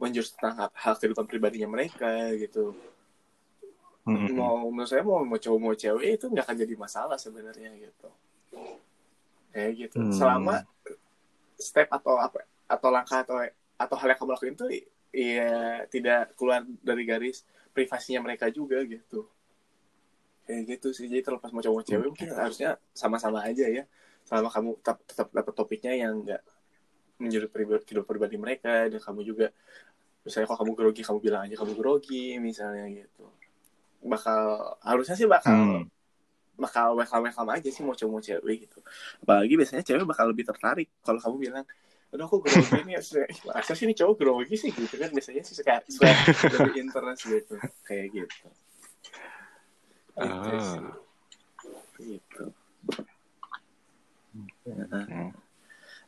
[0.00, 2.72] menjurus tentang hal, hal kehidupan pribadinya mereka gitu
[4.00, 4.32] Mhm.
[4.32, 8.08] mau menurut saya mau mau cowok mau cewek itu nggak akan jadi masalah sebenarnya gitu
[9.52, 10.14] kayak gitu Hmm.
[10.14, 10.64] selama
[11.60, 13.36] step atau apa atau langkah atau
[13.76, 14.66] atau hal yang kamu lakuin itu
[15.12, 17.44] ya tidak keluar dari garis
[17.76, 19.28] privasinya mereka juga gitu
[20.50, 21.06] kayak gitu sih.
[21.06, 23.86] Jadi terlepas mau cowok cewek mungkin harusnya sama-sama aja ya.
[24.26, 26.42] Selama kamu tetap tetap dapat topiknya yang nggak
[27.22, 29.46] menjurut pribadi kehidupan pribadi mereka dan kamu juga
[30.26, 33.30] misalnya kalau kamu grogi kamu bilang aja kamu grogi misalnya gitu.
[34.02, 34.40] Bakal
[34.82, 35.84] harusnya sih bakal Hmm.
[36.60, 38.82] bakal welcome welcome aja sih mau cowok mau cewek gitu.
[39.24, 41.64] Apalagi biasanya cewek bakal lebih tertarik kalau kamu bilang
[42.10, 45.54] udah aku grogi nih Ih, masa sih ini cowok grogi sih gitu kan biasanya sih
[45.54, 46.10] suka, suka
[46.58, 47.54] lebih interest gitu
[47.86, 48.50] kayak gitu
[50.20, 50.60] Gitu Ah.
[50.60, 50.84] sih.
[52.00, 52.44] gitu
[54.64, 55.34] Nah, Hmm.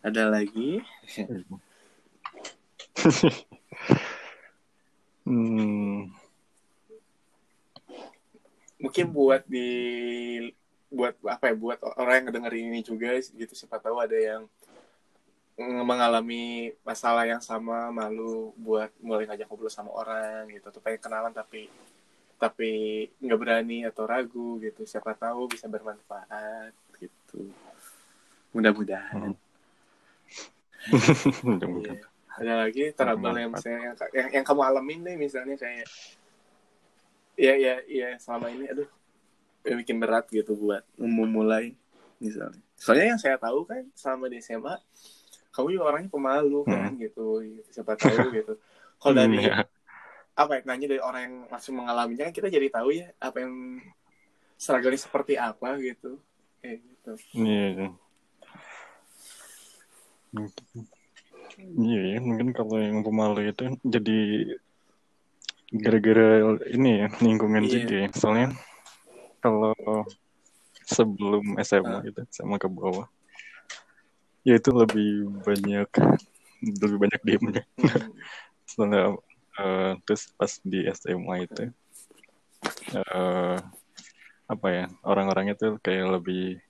[0.01, 0.79] ada lagi
[5.23, 6.11] Hmm.
[8.77, 9.71] mungkin buat di
[10.91, 14.43] buat apa ya buat orang yang ngedengerin ini juga gitu siapa tahu ada yang
[15.87, 21.31] mengalami masalah yang sama malu buat mulai ngajak ngobrol sama orang gitu atau pengen kenalan
[21.31, 21.71] tapi
[22.43, 24.83] tapi nggak berani atau ragu gitu.
[24.83, 27.47] Siapa tahu bisa bermanfaat gitu.
[28.51, 29.39] Mudah-mudahan.
[31.47, 32.03] Mudah-mudahan.
[32.03, 32.11] Iya.
[32.33, 35.85] ada lagi trouble yang, misalnya yang, yang kamu alamin deh misalnya kayak
[37.37, 38.89] ya ya ya selama ini aduh
[39.69, 41.77] ya bikin berat gitu buat memulai
[42.19, 42.59] misalnya.
[42.75, 44.75] Soalnya yang saya tahu kan selama di SMA
[45.53, 47.45] kamu juga orangnya pemalu kan gitu.
[47.69, 48.57] Siapa tahu gitu.
[49.05, 49.57] Kalau dari Hmm, ya.
[50.33, 53.55] Apa ya nanya dari orang yang langsung mengalaminya kan kita jadi tahu ya apa yang
[54.57, 56.17] struggle seperti apa gitu
[56.61, 57.93] kayak gitu Iya.
[61.61, 64.19] Iya, ya, mungkin kalau yang pemalu itu jadi
[65.73, 67.73] gara-gara ini ya lingkungan Iya.
[67.77, 68.09] juga ya.
[68.17, 68.49] Soalnya
[69.45, 69.77] kalau
[70.89, 72.01] sebelum SMA Ah.
[72.01, 73.05] gitu sama ke bawah,
[74.43, 75.89] ya itu lebih banyak
[76.81, 77.63] lebih banyak diemnya.
[77.77, 77.77] Hmm.
[78.73, 79.03] Soalnya
[79.59, 81.65] eh, terus pas di SMA itu
[82.95, 83.59] eh,
[84.49, 86.61] apa ya orang-orangnya tuh kayak lebih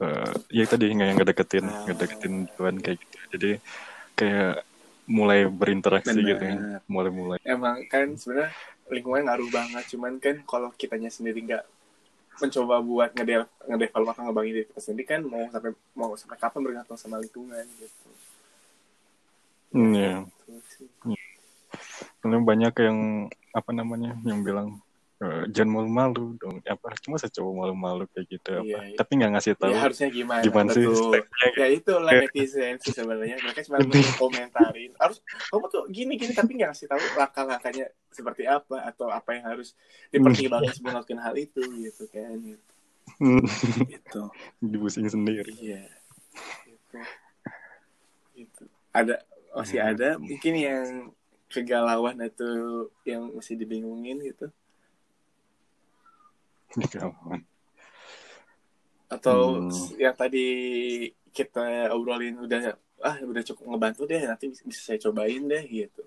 [0.00, 2.48] eh, ya tadi nggak yang nggak deketin Ah.
[2.56, 3.16] Tuhan kayak gitu.
[3.36, 3.50] Jadi
[4.18, 4.54] kayak
[5.08, 6.28] mulai berinteraksi Benar.
[6.28, 8.52] gitu kan mulai mulai emang kan sebenarnya
[8.92, 11.64] lingkungan ngaruh banget cuman kan kalau kitanya sendiri nggak
[12.38, 16.60] mencoba buat ngedevelop ngedevelop atau ngebangin diri kita sendiri kan mau sampai mau sampai kapan
[16.60, 18.08] bergantung sama lingkungan gitu.
[19.72, 20.14] Hmm, ya
[20.48, 21.17] Gitu
[22.18, 22.98] Soalnya banyak yang
[23.54, 24.82] apa namanya yang bilang
[25.18, 28.94] eh, jangan malu-malu dong apa cuma cowok malu-malu kayak gitu apa Iya, iya.
[28.94, 32.94] tapi nggak ngasih tahu ya harusnya gimana, gimana sih stepnya ya itu lah netizen sih
[32.94, 33.82] sebenarnya mereka cuma
[34.14, 35.18] komentarin harus
[35.50, 39.74] kamu tuh gini gini tapi nggak ngasih tahu langkah-langkahnya seperti apa atau apa yang harus
[40.14, 42.66] dipertimbangkan sebelum melakukan hal itu gitu kan gitu,
[43.90, 44.22] gitu.
[44.70, 45.82] dibusing sendiri Iya.
[46.62, 46.98] Gitu.
[48.38, 48.62] Gitu.
[48.94, 49.18] Ada
[49.50, 49.90] masih Hmm.
[49.90, 50.86] ada mungkin yang
[51.48, 54.48] kegalauan atau yang masih dibingungin gitu
[56.68, 57.40] Kawan.
[59.08, 59.96] atau Hmm.
[59.96, 60.46] yang tadi
[61.32, 66.04] kita obrolin udah ah udah cukup ngebantu deh nanti bisa, bisa saya cobain deh gitu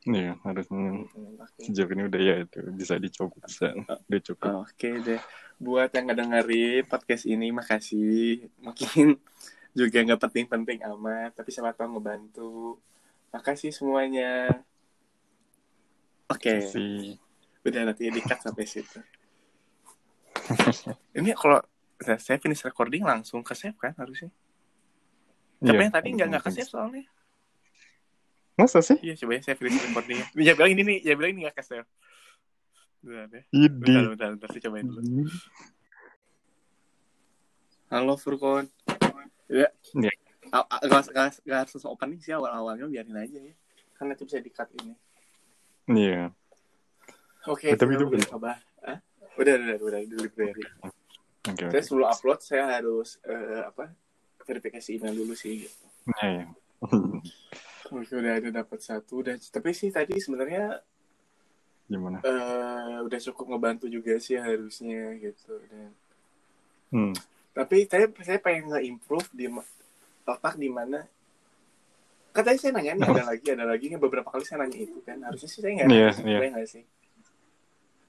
[0.00, 1.60] Iya, harusnya Hmm, oke.
[1.60, 3.76] sejauh ini udah ya itu bisa dicoba bisa
[4.08, 4.50] udah cukup.
[4.64, 5.20] Oke deh,
[5.60, 8.48] buat yang ngedengerin podcast ini makasih.
[8.64, 9.20] Mungkin
[9.74, 12.78] juga nggak penting-penting amat, tapi siapa tahu ngebantu.
[13.30, 14.50] Makasih semuanya.
[16.30, 17.18] Oke, sih.
[17.66, 18.98] udah nanti di-cut sampai situ.
[21.18, 21.60] Ini kalau
[22.00, 24.32] saya saya finish recording langsung ke save kan harusnya.
[25.60, 27.04] Tapi Iya, yang tadi nggak nggak ke save soalnya.
[28.56, 28.96] Masa sih?
[29.04, 30.26] Iya coba ya saya finish recordingnya.
[30.38, 31.88] Ya bilang ini nih, ya bilang ini nggak ke save.
[33.00, 33.44] Bentar deh.
[33.52, 33.68] Idi.
[33.68, 35.00] Bentar, bentar, bentar, saya cobain dulu.
[37.90, 38.70] Halo Furkon.
[39.50, 39.68] Ya.
[39.98, 40.12] Iya.
[40.50, 43.54] A- Gak, gak, gak harus opening sih awal-awalnya biarin aja ya.
[43.98, 44.94] Kan nanti bisa di-cut ini.
[45.90, 46.30] Iya.
[47.50, 48.52] Oke, Eh, tapi itu udah coba.
[48.86, 48.98] Hah?
[49.34, 50.64] Udah, udah, udah, udah, di library.
[51.50, 51.64] Oke.
[51.72, 53.90] Saya sebelum upload saya harus eh, apa?
[54.46, 55.66] Verifikasi email dulu sih.
[55.66, 55.84] Gitu.
[56.18, 56.44] Iya, iya.
[57.90, 59.22] Oke, udah ada dapat satu.
[59.26, 60.78] Udah, tapi sih tadi sebenarnya
[61.90, 62.22] Gimana?
[62.22, 65.58] eh, udah cukup ngebantu juga sih harusnya gitu.
[65.70, 65.90] Dan
[66.90, 67.14] Hmm.
[67.50, 69.46] Tapi saya saya pengen nge-improve di
[70.22, 71.02] letak di mana
[72.30, 75.48] katanya saya nanya nih ada lagi ada lagi beberapa kali saya nanya itu kan harusnya
[75.50, 76.38] sih saya nggak Iya, nanya sih, iya.
[76.38, 76.84] saya nggak sih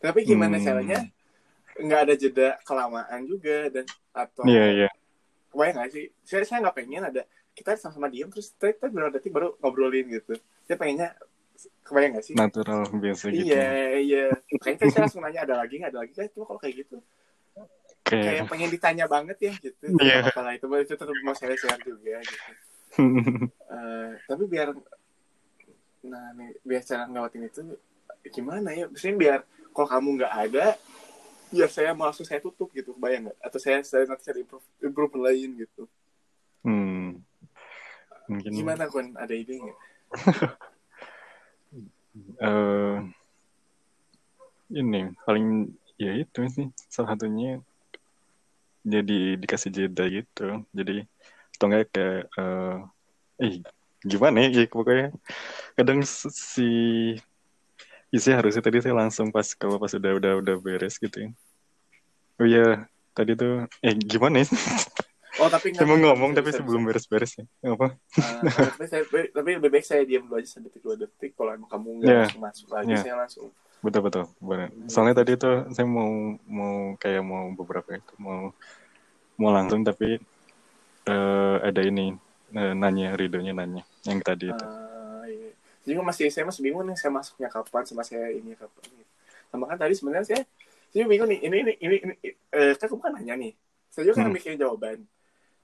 [0.01, 0.65] tapi gimana Hmm.
[0.65, 0.99] caranya
[1.71, 4.89] nggak ada jeda kelamaan juga dan atau Iya, iya.
[5.49, 7.21] kebayang nggak sih saya saya nggak pengen ada
[7.51, 11.09] kita sama-sama diam terus kita, beberapa detik baru ngobrolin gitu saya pengennya
[11.81, 13.49] kebayang nggak sih Natural biasa gitu.
[13.49, 13.67] iya
[13.97, 14.25] iya
[14.61, 16.97] kayaknya saya langsung nanya ada lagi nggak ada lagi kan cuma kalau kayak gitu
[18.11, 19.83] Kayak kayak pengen ditanya banget ya gitu.
[20.03, 20.27] Iya.
[20.27, 22.51] apa lah itu itu tetap mau saya share juga gitu.
[23.71, 24.75] Eh, tapi biar
[26.03, 27.61] nah nih biar cara ngelewatin itu
[28.35, 28.91] gimana ya?
[28.91, 29.39] Maksudnya biar
[29.71, 30.65] kalau kamu nggak ada
[31.55, 32.91] biar saya mau langsung saya tutup gitu.
[32.99, 33.37] Bayang nggak?
[33.39, 35.83] Atau saya saya nanti cari improve improve lain gitu.
[36.67, 37.23] Hmm.
[38.27, 39.79] Mungkin gimana kon ada ide nggak?
[42.43, 42.97] Eh
[44.71, 47.59] ini paling ya itu sih salah satunya
[48.81, 50.65] jadi dikasih jeda gitu.
[50.73, 51.05] Jadi
[51.57, 52.77] atau enggak kayak eh
[53.41, 53.51] eh
[54.01, 55.13] gimana ya, ya pokoknya.
[55.77, 56.69] Kadang si
[58.11, 61.29] isi harusnya tadi saya langsung pas kalau pas udah udah udah beres gitu ya.
[62.41, 64.47] Oh iya tadi tuh eh gimana ya?
[65.39, 67.45] Oh tapi saya mau ngomong tapi sebelum beres-beres ya.
[67.71, 68.41] Apa Ah,
[68.75, 71.31] tapi saya tapi lebih baik saya diam dulu aja sedetik dua detik.
[71.37, 73.01] Kalau emang kamu nggak langsung masuk lagi Iya.
[73.05, 73.47] saya langsung
[73.81, 76.09] betul betul benar soalnya tadi tuh saya mau
[76.45, 78.53] mau kayak mau beberapa itu mau
[79.35, 80.21] mau langsung tapi
[81.03, 82.13] eh, ada ini
[82.53, 85.49] eh, nanya Ridonya nanya yang tadi itu Ah, iya.
[85.81, 89.11] Jadi gue masih saya masih bingung nih saya masuknya kapan sama saya ini kapan gitu.
[89.49, 90.41] Sama kan tadi sebenarnya saya
[90.93, 92.13] saya bingung nih ini ini ini, ini
[92.53, 93.53] eh, kan kamu kan nanya nih.
[93.89, 94.35] Saya juga kan Hmm.
[94.37, 94.97] mikirin jawaban.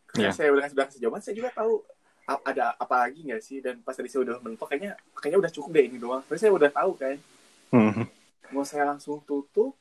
[0.09, 0.31] Ketika Iya.
[0.33, 1.85] saya udah kasih, jawaban saya juga tahu
[2.27, 5.69] ada apa lagi nggak sih dan pas tadi saya udah mentok kayaknya kayaknya udah cukup
[5.77, 6.25] deh ini doang.
[6.25, 7.15] Tapi saya udah tahu kan
[7.67, 8.07] Hmm.
[8.47, 9.75] mau saya langsung tutup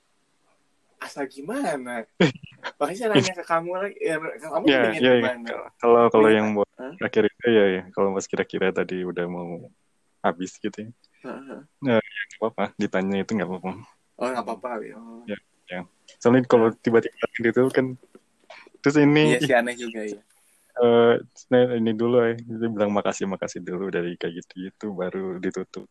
[0.98, 2.02] asal gimana?
[2.80, 5.14] Makanya saya nanya ke kamu lagi, ya, kamu ya pengen ya ya.
[5.22, 5.48] gimana?
[5.78, 6.36] kalau kalau Iya.
[6.42, 6.92] yang buat Hah?
[6.98, 9.70] akhir itu ya ya kalau pas kira-kira tadi udah mau
[10.20, 10.90] habis gitu ya
[11.24, 11.58] Heeh.
[11.78, 12.02] nggak
[12.42, 13.70] apa-apa ditanya itu nggak apa-apa
[14.16, 14.88] Oh nggak apa-apa kali.
[14.96, 15.22] Oh.
[15.68, 15.82] Ya.
[16.22, 17.94] soalnya kalau tiba-tiba gitu kan
[18.80, 20.20] terus ini Iya sih aneh juga ya.
[20.84, 21.14] eh,
[21.52, 25.86] nah, ini dulu ya dia bilang makasih makasih dulu dari kayak gitu gitu baru ditutup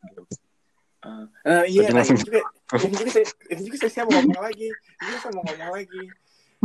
[1.06, 2.42] Nah, iya, ini juga,
[2.82, 5.72] ini juga saya, ini juga saya, saya mau ngomong lagi, ini juga saya mau ngomong
[5.78, 6.04] lagi.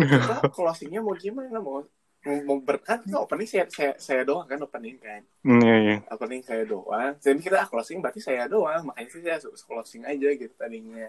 [0.00, 1.58] Kita closingnya mau gimana?
[1.60, 1.84] Mau
[2.20, 5.96] mau, mau ber, kan opening saya, saya, saya doang kan opening kan, Hmm, iya, iya.
[6.12, 7.16] opening saya doang.
[7.16, 11.08] Jadi kita ah, closing berarti saya doang, makanya sih saya closing aja gitu tadinya.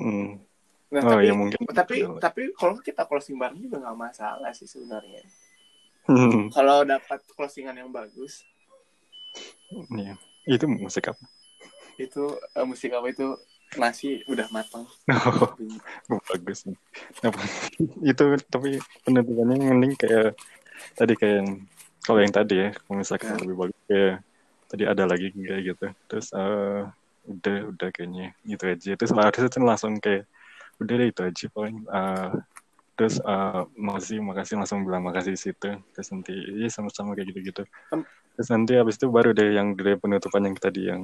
[0.00, 0.40] Hmm.
[0.88, 1.60] Nah Oh, tapi ya mungkin.
[1.76, 5.20] tapi tapi kalau kita closing bareng juga nggak masalah sih sebenarnya.
[6.08, 8.40] Hmm, Kalau dapat closingan yang bagus,
[9.92, 10.16] Iya.
[10.48, 11.20] Itu musik apa?
[11.98, 12.22] Itu
[12.54, 13.26] eh, musik apa itu
[13.76, 14.86] nasi udah matang.
[16.08, 16.78] Oh, bagus nih.
[18.00, 20.32] Itu tapi penentuannya mending kayak
[20.96, 21.48] tadi kayak yang
[22.00, 23.40] kalau yang tadi ya, kalau misalkan Ya.
[23.44, 24.14] lebih bagus kayak
[24.72, 25.86] tadi ada lagi kayak gitu.
[26.08, 26.82] Terus eh
[27.28, 28.90] udah udah kayaknya gitu aja.
[28.96, 30.24] Terus harusnya tuh langsung kayak
[30.80, 31.76] udah deh itu aja paling.
[31.84, 32.30] eh,
[32.96, 35.68] terus eh makasih makasih langsung bilang makasih di situ.
[35.92, 37.62] Terus nanti iya sama-sama kayak gitu-gitu.
[38.38, 41.02] Terus nanti habis itu baru deh yang dari penutupan yang tadi yang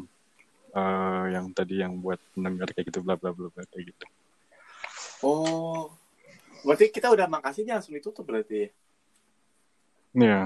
[0.74, 4.04] eh yang tadi yang buat pendengar kayak gitu bla bla bla kayak gitu.
[5.24, 5.94] Oh,
[6.66, 8.68] berarti kita udah makasihnya langsung ditutup berarti ya?
[10.14, 10.40] Iya.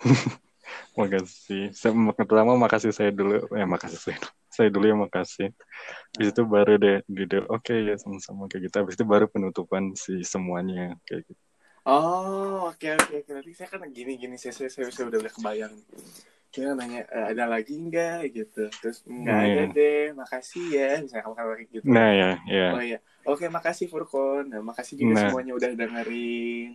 [1.00, 1.72] makasih.
[1.76, 3.48] Saya pertama makasih saya dulu.
[3.52, 4.18] Ya makasih saya.
[4.52, 5.48] Saya dulu ya makasih.
[6.12, 8.76] Habis itu baru deh di oke ya sama-sama kayak gitu.
[8.84, 11.42] Habis itu baru penutupan si semuanya kayak gitu.
[11.82, 13.30] Oh, oke oke oke.
[13.32, 15.74] Nanti saya kan gini gini saya saya, saya, saya udah udah kebayang.
[16.52, 18.68] Dia nanya e, ada lagi enggak gitu.
[18.68, 19.64] Terus enggak Nah, ada iya.
[19.72, 20.04] deh.
[20.12, 20.90] Makasih ya.
[21.00, 21.84] Misalnya kamu kayak gitu.
[21.88, 22.68] Nah ya, ya.
[22.76, 22.98] Oh iya.
[23.24, 24.52] Oke, makasih Furkon.
[24.52, 25.22] Nah, makasih juga Nah.
[25.32, 26.70] semuanya udah dengerin.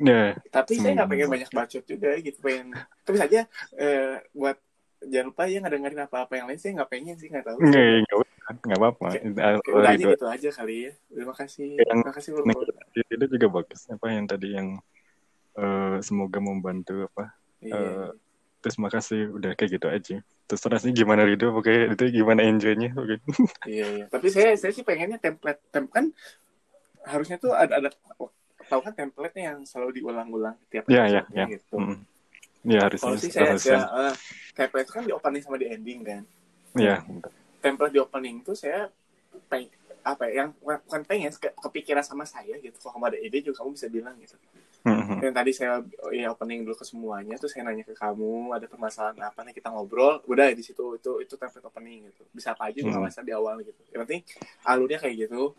[0.00, 2.38] Ya, Tapi saya nggak pengen banyak bacot juga gitu.
[2.38, 2.70] Pengen
[3.02, 4.54] tapi saja eh, buat
[5.02, 6.60] jangan lupa ya nggak dengerin apa-apa yang lain.
[6.62, 7.58] Saya nggak pengen sih nggak tahu.
[7.58, 9.06] nggak nggak apa- nggak apa-apa.
[9.42, 10.10] Ah, udah aja gitu.
[10.14, 10.92] gitu aja kali ya.
[11.10, 11.70] Terima kasih.
[11.82, 12.30] Yang Terima kasih
[13.10, 13.80] itu juga bagus.
[13.90, 14.68] Apa yang tadi yang
[15.58, 17.34] eh, semoga membantu apa?
[17.58, 17.74] Iya.
[17.74, 18.08] Eh,
[18.60, 20.16] terus makasih udah kayak gitu aja.
[20.46, 21.56] Terus rasanya gimana Rido?
[21.56, 22.92] Oke, itu gimana enjoynya?
[22.96, 23.16] Oke.
[23.68, 24.04] Iya, iya.
[24.08, 26.12] Tapi saya saya sih pengennya template tem kan
[27.08, 27.88] harusnya tuh ada ada
[28.70, 31.46] tahu kan template-nya yang selalu diulang-ulang tiap ya, episode-nya ya.
[31.58, 31.76] gitu.
[31.76, 31.98] Mm.
[32.60, 33.08] Ya harusnya.
[33.08, 33.78] Kalau sih saya, harusnya.
[33.82, 34.14] saya eh,
[34.52, 36.22] template itu kan di opening sama di ending kan.
[36.76, 36.96] Ya.
[37.64, 38.92] Template di opening tuh saya
[39.48, 39.66] peng
[40.00, 42.76] apa ya, yang bukan pengen ke- kepikiran sama saya gitu.
[42.80, 44.36] Kalau kamu ada ide juga kamu bisa bilang gitu.
[44.80, 45.20] Mhm.
[45.20, 49.20] Dan tadi saya ya opening dulu ke semuanya, terus saya nanya ke kamu ada permasalahan
[49.20, 52.24] apa nih kita ngobrol, udah di situ itu itu template opening gitu.
[52.32, 52.96] Bisa apa aja Hmm.
[52.96, 53.76] masalah di awal gitu.
[53.92, 54.22] Yang penting
[54.64, 55.52] alurnya kayak gitu.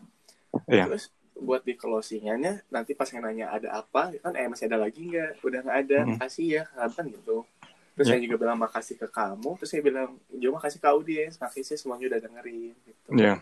[0.66, 0.90] Iya.
[0.90, 5.06] Terus buat di closingannya nanti pas yang nanya ada apa kan eh masih ada lagi
[5.06, 5.38] nggak?
[5.46, 6.10] Udah nggak ada, Hmm.
[6.18, 7.46] makasih ya kan gitu.
[7.94, 8.12] Terus Ya.
[8.16, 11.76] saya juga bilang makasih ke kamu, terus saya bilang juga makasih ke audiens, makasih sih
[11.78, 13.08] semuanya udah dengerin gitu.
[13.14, 13.38] Ya.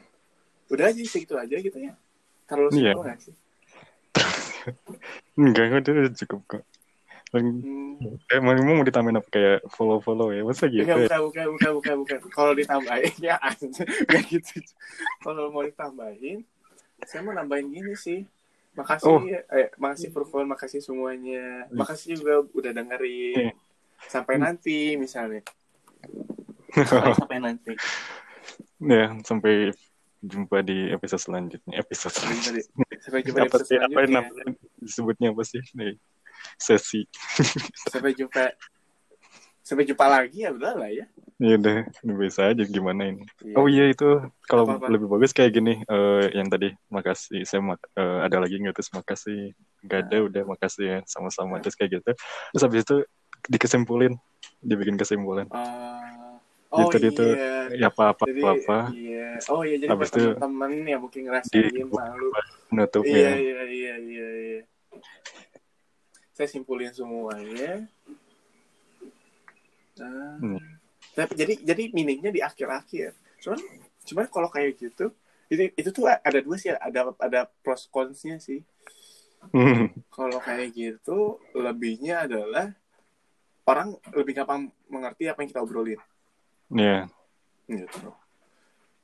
[0.68, 1.97] Udah aja segitu aja gitu ya.
[2.45, 2.93] Terlalu Iya.
[2.99, 3.35] nggak sih?
[5.40, 6.64] Enggak, udah cukup kok.
[7.30, 7.94] Hmm.
[8.26, 10.42] eh, mau mau ditambahin apa kayak follow-follow ya?
[10.42, 10.82] Masa gitu?
[10.82, 11.18] Enggak, ya?
[11.20, 12.18] bukan, bukan, bukan, bukan, bukan.
[12.34, 13.36] Kalau ditambahin, ya.
[14.08, 14.58] Enggak gitu.
[15.22, 16.42] Kalau mau ditambahin,
[17.06, 18.26] saya mau nambahin gini sih.
[18.74, 19.22] Makasih, Oh.
[19.26, 21.66] eh, makasih Furkon, makasih semuanya.
[21.74, 23.50] Makasih juga udah dengerin.
[23.50, 23.52] Iya.
[24.06, 25.42] Sampai nanti, misalnya.
[26.88, 27.72] Sampai, sampai nanti.
[28.78, 29.74] ya, sampai
[30.20, 31.74] jumpa di episode selanjutnya.
[31.80, 32.64] Episode selanjutnya.
[33.00, 33.76] Sampai jumpa di Apa episode sih?
[33.76, 34.20] Apa selanjutnya.
[34.20, 34.44] namanya?
[34.76, 35.62] Disebutnya apa sih?
[35.74, 35.94] Nih,
[36.56, 37.00] sesi.
[37.88, 38.52] Sampai jumpa.
[39.60, 41.06] Sampai jumpa lagi ya udah lah ya.
[41.40, 43.24] Ya udah, ini bisa aja gimana ini.
[43.40, 43.54] Iya.
[43.56, 44.08] Oh iya itu
[44.44, 48.76] kalau lebih bagus kayak gini eh, yang tadi makasih saya mak- eh, ada lagi nggak
[48.76, 52.96] terus makasih nggak ada udah makasih ya sama-sama terus kayak gitu terus habis itu
[53.48, 54.12] dikesimpulin
[54.60, 56.09] dibikin kesimpulan Ah,
[56.70, 57.10] oh Itu- iya.
[57.10, 57.26] itu,
[57.74, 59.28] ya apa apa jadi, apa apa Iya.
[59.50, 62.28] Oh iya, jadi Habis itu teman-teman yang mungkin ngerasain di- malu.
[62.30, 64.60] Iya, penutupnya iya, iya, iya, iya.
[66.34, 67.84] Saya simpulin semuanya.
[70.00, 70.58] Nah, Hmm.
[71.12, 73.12] tapi jadi jadi meaningnya di akhir-akhir.
[73.44, 73.60] Cuman
[74.08, 75.12] cuman kalau kayak gitu
[75.50, 78.64] itu itu tuh ada dua sih ada ada pros consnya sih.
[80.12, 82.72] Kalau kayak gitu lebihnya adalah
[83.64, 86.00] orang lebih gampang mengerti apa yang kita obrolin
[86.70, 87.06] ya
[87.66, 88.10] gitu.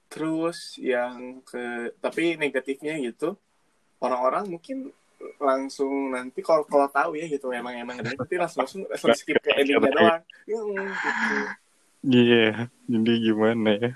[0.07, 1.59] Terus yang ke
[1.99, 3.35] tapi negatifnya gitu
[3.99, 4.91] orang-orang mungkin
[5.37, 9.41] langsung nanti kalau kalau tahu ya gitu emang emang ada nanti langsung langsung, langsung skip
[9.41, 10.23] ke endingnya doang.
[10.47, 11.37] Hmm, gitu.
[12.07, 12.47] iya
[12.87, 13.91] jadi gimana ya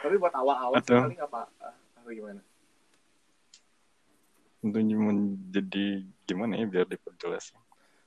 [0.00, 2.40] Tapi buat awal-awal Atau- sekali nggak apa atau gimana?
[4.60, 5.86] tentunya menjadi
[6.24, 7.52] gimana ya biar diperjelas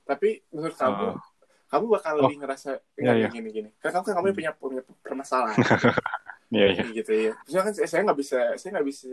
[0.04, 1.18] Tapi menurut kamu Oh.
[1.74, 2.20] Kamu bakal Oh.
[2.24, 3.28] lebih ngerasa Iya, nggak iya.
[3.28, 3.68] gini gini.
[3.76, 5.58] Karena kamu kan kamu punya punya permasalahan
[6.54, 7.32] iya iya gitu ya.
[7.34, 9.08] Maksudnya kan saya- nggak bisa saya nggak bisa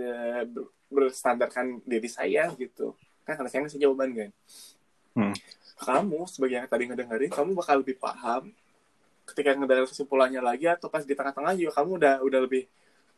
[0.46, 2.94] ber- berstandarkan diri saya gitu.
[3.22, 4.30] Kan karena saya ngasih jawaban kan.
[5.12, 5.34] Hmm.
[5.76, 8.54] Kamu sebagai yang tadi ngedengerin, kamu bakal lebih paham
[9.24, 12.70] ketika ngedengar kesimpulannya lagi atau pas di tengah-tengah juga kamu udah udah lebih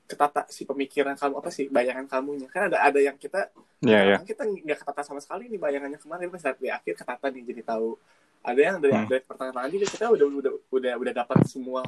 [0.04, 3.48] ketata si pemikiran kamu apa sih bayangan kamunya kan ada ada yang kita
[3.80, 7.32] iya kan kita nggak ketata sama sekali nih bayangannya kemarin pas saat di akhir ketata
[7.32, 7.96] nih jadi tahu
[8.44, 9.08] ada yang dari, Hmm.
[9.08, 11.82] dari pertengahan juga kita udah udah udah udah dapat semua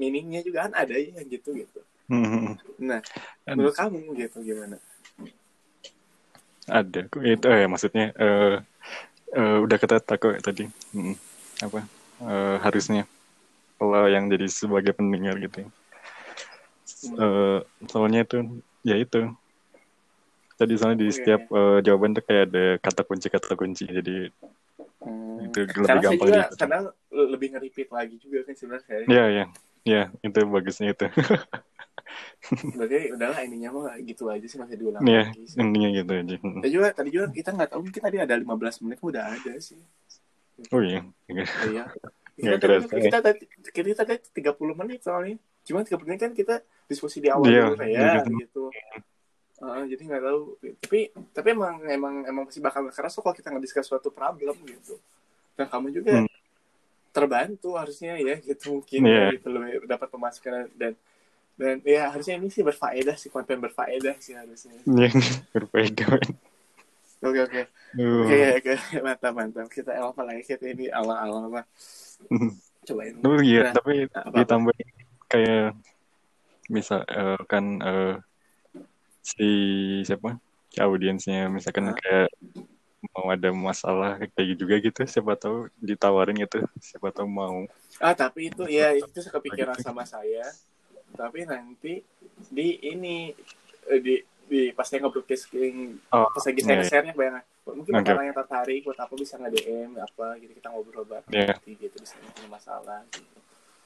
[0.00, 0.72] meaningnya juga kan?
[0.72, 1.80] Ada ya yang gitu gitu.
[2.10, 2.98] Hmm, nah
[3.46, 3.54] Ada.
[3.54, 4.80] menurut kamu gitu gimana?
[6.66, 8.56] Ada kok itu eh maksudnya eh
[9.36, 10.66] eh, udah kata kok tadi.
[10.90, 11.14] Hmm,
[11.62, 11.86] apa?
[12.20, 13.04] Eh, harusnya
[13.78, 15.64] kalau yang jadi sebagai pendengar gitu.
[15.64, 15.68] Ya.
[17.16, 19.30] Eh, soalnya itu ya itu.
[20.60, 21.16] Tadi soalnya di Oke.
[21.16, 23.84] setiap eh, jawaban tuh kayak ada kata kunci kata kunci.
[23.88, 24.28] Jadi
[25.00, 25.40] Hmm.
[25.42, 26.56] itu lebih Karena gampang juga gitu.
[26.56, 29.00] kadang lebih nge-repeat lagi juga kan sebenarnya saya.
[29.06, 29.44] ya ya
[29.82, 31.06] ya itu bagusnya itu
[32.74, 35.42] Berarti udahlah ininya mah gitu aja sih masih diulang ya lagi.
[35.46, 35.56] sih.
[35.56, 36.60] intinya gitu aja Hmm.
[36.60, 39.80] Tadi juga tadi juga kita nggak tahu mungkin tadi ada 15 menit udah ada sih.
[40.68, 41.84] oh iya Iya.
[42.36, 43.02] Nggak Kita, tadi, kerasa ya.
[43.02, 43.40] kita, tadi
[43.70, 45.36] kita tadi 30 menit soalnya.
[45.60, 46.54] Cuma 30 menit kan kita
[46.88, 48.12] diskusi di awal Iya, dulu ya iya.
[48.26, 48.64] gitu.
[49.60, 50.40] Uh, jadi nggak tahu.
[50.80, 50.98] Tapi
[51.36, 54.96] tapi emang emang emang pasti bakal keras tuh kalau kita nggak suatu problem gitu.
[55.52, 56.28] Dan kamu juga Hmm.
[57.12, 59.36] terbantu harusnya ya gitu mungkin Iya.
[59.36, 60.94] gitu lebih dapat pemasukan dan
[61.60, 64.80] dan ya harusnya ini sih berfaedah sih konten berfaedah sih harusnya.
[64.88, 65.10] Iya,
[65.52, 66.06] berbeda
[67.20, 67.62] Oke oke.
[68.00, 68.72] Oke oke
[69.04, 69.68] mantap mantap.
[69.68, 71.62] Kita apa lagi kita ini awal-awal apa?
[72.88, 73.12] Cobain.
[73.20, 74.36] Tapi iya, Nah, tapi apa-apa.
[74.40, 74.74] ditambah
[75.28, 75.68] kayak
[76.70, 78.14] bisa eh, kan eh,
[79.30, 79.48] si
[80.06, 80.36] siapa?
[80.70, 82.28] Si audiensnya misalkan kayak
[83.10, 87.64] mau ada masalah kayak gitu juga gitu, siapa tahu ditawarin gitu, siapa tahu mau.
[87.98, 90.44] Ah tapi itu ya itu kepikiran sama saya.
[91.10, 92.04] Tapi nanti
[92.52, 93.32] di ini
[93.88, 94.14] eh, di
[94.50, 98.10] di pas saya nge-broadcasting Oh, pas lagi saya iya, share-nya bayangkan mungkin Oke.
[98.10, 101.54] orang yang tertarik buat apa bisa nge DM apa gitu kita ngobrol bareng Iya.
[101.54, 103.38] nanti gitu bisa punya masalah gitu.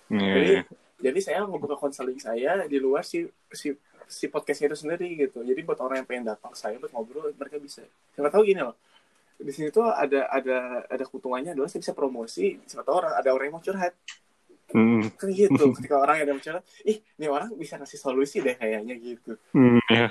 [0.08, 0.62] iya, Jadi iya.
[1.04, 3.76] jadi saya ngebuka konseling saya di luar si si
[4.08, 5.42] si podcastnya itu sendiri gitu.
[5.44, 7.84] Jadi buat orang yang pengen datang saya buat ngobrol mereka bisa.
[8.14, 8.76] Siapa tahu gini loh.
[9.34, 12.56] Di sini tuh ada ada ada keuntungannya adalah saya bisa promosi.
[12.64, 13.94] Siapa tahu orang ada orang yang mau curhat.
[14.74, 15.64] Hmm, Kan gitu.
[15.76, 19.36] Ketika orang yang ada curhat, ih, ini orang bisa ngasih solusi deh kayaknya gitu.
[19.52, 20.08] hmm, iya.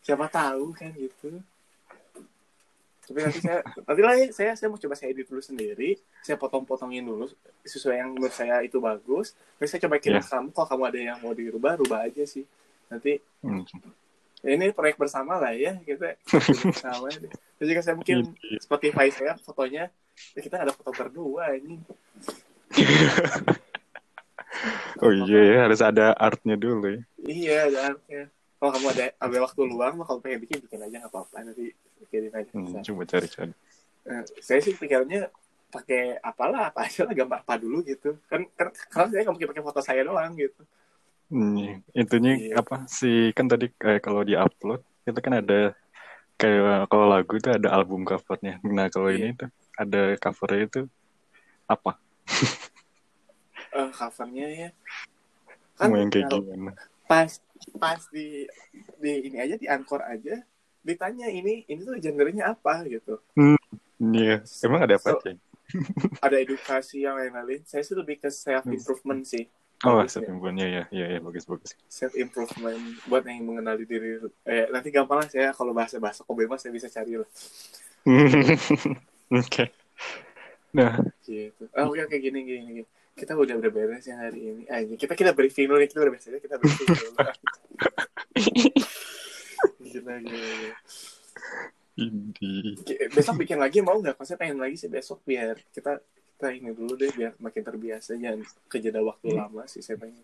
[0.00, 1.42] Siapa tahu kan gitu.
[3.04, 6.00] Tapi nanti saya nanti lah ya, saya saya mau coba saya edit dulu sendiri.
[6.24, 7.28] Saya potong-potongin dulu
[7.60, 9.36] sesuai yang menurut saya itu bagus.
[9.60, 10.48] Terus saya coba kirim ke kamu.
[10.56, 12.48] Kalau kamu ada yang mau dirubah, rubah aja sih.
[12.88, 13.12] Nanti
[13.44, 13.60] Hmm.
[14.40, 16.16] ya ini proyek bersama lah ya kita
[17.20, 17.32] deh.
[17.56, 18.58] Terus juga saya mungkin Iya.
[18.60, 19.88] Spotify saya fotonya
[20.32, 21.80] ya kita ada foto berdua ini.
[25.02, 27.00] Oh iya ya, harus ada artnya dulu ya.
[27.20, 28.22] Iya ada artnya.
[28.56, 31.74] Kalau kamu ada ada waktu luang, mah kalau pengen bikin bikin aja nggak apa-apa nanti
[32.08, 32.48] kirim aja.
[32.54, 33.52] Hmm, coba cari-cari.
[34.06, 35.28] Eh, saya sih pikirannya
[35.68, 39.48] pakai apalah apa aja lah gambar apa dulu gitu kan kan karena saya nggak mungkin
[39.50, 40.62] pakai foto saya doang gitu
[41.34, 41.82] Hmm.
[41.92, 42.62] Intinya Iya.
[42.62, 45.74] apa sih kan tadi kayak kalau di upload itu kan ada
[46.38, 48.62] kayak kalau lagu itu ada album covernya.
[48.62, 49.34] Nah kalau Iya.
[49.34, 50.80] ini tuh ada covernya itu
[51.66, 51.98] apa?
[53.74, 54.70] Eh, covernya ya
[55.74, 56.70] kan Mau yang kayak gimana?
[57.04, 57.30] pas
[57.76, 58.46] pas di
[58.96, 60.38] di ini aja di anchor aja
[60.80, 63.18] ditanya ini ini tuh genrenya apa gitu
[63.98, 65.34] Iya, emang ada apa So- aja?
[66.22, 69.50] ada edukasi yang lain-lain saya sih lebih ke self improvement sih
[69.84, 70.24] Oh, Bagus ya.
[70.24, 71.76] setembunnya ya, iya, iya, bagus, bagus.
[71.92, 74.16] self improvement buat yang mengenali diri
[74.48, 77.28] eh nanti gampang lah saya kalau bahasa bahasa kok bebas saya bisa cari lah
[79.44, 79.64] Oke.
[80.74, 82.82] Nah, gitu oh, oke oke gini gini gini
[83.14, 86.26] kita udah udah beres yang hari ini aja kita kita briefing dulu kita udah beres
[86.26, 87.10] aja kita briefing dulu
[89.84, 90.76] gila, gila, gila.
[91.94, 92.34] ini
[93.14, 94.18] besok bikin lagi mau nggak?
[94.26, 96.02] Saya pengen lagi sih besok biar kita
[96.44, 100.20] kita ini dulu deh biar makin terbiasa jangan kejeda waktu lama sih saya pengen.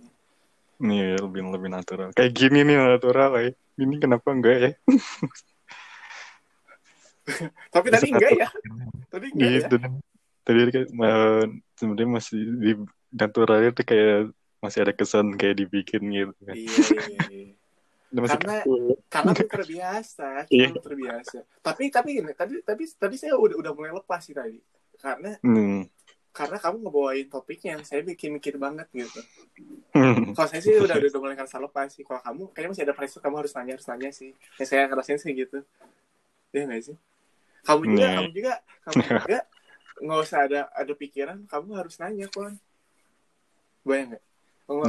[0.77, 2.13] nih lebih lebih natural.
[2.13, 3.57] Kayak gini nih natural ya.
[3.81, 4.71] Ini kenapa enggak ya?
[7.73, 8.49] Tapi tadi enggak ya?
[9.09, 9.61] Tadi enggak ya?
[9.65, 9.77] Gitu.
[10.45, 11.45] Tadi kayak eh,
[11.81, 12.73] sebenarnya masih di
[13.17, 16.53] naturalnya tuh kayak masih ada kesan kayak dibikin gitu kan.
[16.53, 17.21] Iya iya.
[17.33, 17.57] iya.
[18.29, 18.61] Karena-.
[19.09, 20.69] Karena terbiasa, kita Iya.
[20.69, 21.39] belum terbiasa.
[21.65, 24.61] Tapi tapi gini, tadi tadi tadi saya udah udah mulai lepas sih tadi.
[25.01, 25.89] Karena Hmm.
[26.31, 29.21] Karena kamu ngebawain topiknya yang saya bikin mikir banget gitu.
[30.31, 32.07] Kalau saya sih udah udah mulai ngerasa lepas sih.
[32.07, 34.31] Kalau kamu kayaknya masih ada pressure kamu harus nanya harus nanya sih.
[34.57, 35.59] Yang saya ngerasain sih gitu.
[36.51, 36.97] Iya nggak sih?
[37.67, 38.15] Kamu juga Iya.
[38.17, 39.39] kamu juga kamu juga
[40.01, 42.55] nggak usah ada ada pikiran kamu harus nanya kon.
[43.83, 44.23] Bayang nggak?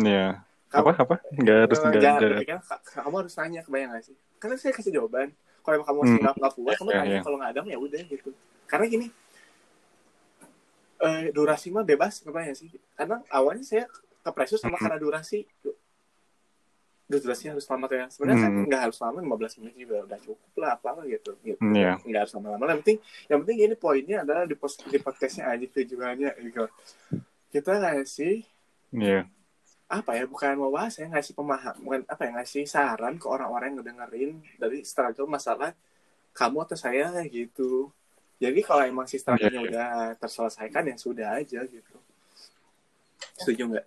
[0.06, 0.28] Iya.
[0.70, 1.16] kamu Apa apa?
[1.36, 2.28] Enggak harus enggak ada.
[2.40, 4.16] pikiran ka- kamu harus nanya kebayang nggak sih?
[4.38, 5.34] Karena saya kasih jawaban.
[5.62, 6.24] Kalau kamu masih Hmm.
[6.26, 7.12] nggak nggak puas, kamu Iya, tanya.
[7.14, 7.22] iya.
[7.22, 8.30] Kalau nggak ada, ya udah gitu.
[8.66, 9.08] Karena gini,
[11.02, 12.70] eh, durasi mah bebas kebayang sih.
[12.94, 13.86] Karena awalnya saya
[14.22, 15.44] kepresus sama karena durasi.
[15.60, 15.74] Duh,
[17.20, 18.08] durasinya harus lama ya.
[18.08, 18.66] Sebenarnya kan Hmm.
[18.66, 21.32] nggak harus lama, 15 menit juga udah cukup lah, apa gitu.
[21.44, 21.60] gitu.
[21.60, 22.00] Iya.
[22.00, 22.64] Nggak harus lama-lama.
[22.70, 22.98] Yang penting,
[23.28, 26.32] yang penting ini poinnya adalah di, post, di podcastnya aja tujuannya.
[26.40, 26.64] Gitu.
[27.52, 28.48] Kita ngasih
[28.96, 29.28] Iya.
[29.92, 33.76] apa ya bukan mau bahas ya ngasih pemahaman bukan apa ya ngasih saran ke orang-orang
[33.76, 35.76] yang ngedengerin dari struggle masalah
[36.32, 37.92] kamu atau saya gitu
[38.42, 39.70] jadi kalau emang si struggle-nya Iya, iya.
[39.70, 41.96] udah terselesaikan ya sudah aja gitu
[43.38, 43.86] setuju nggak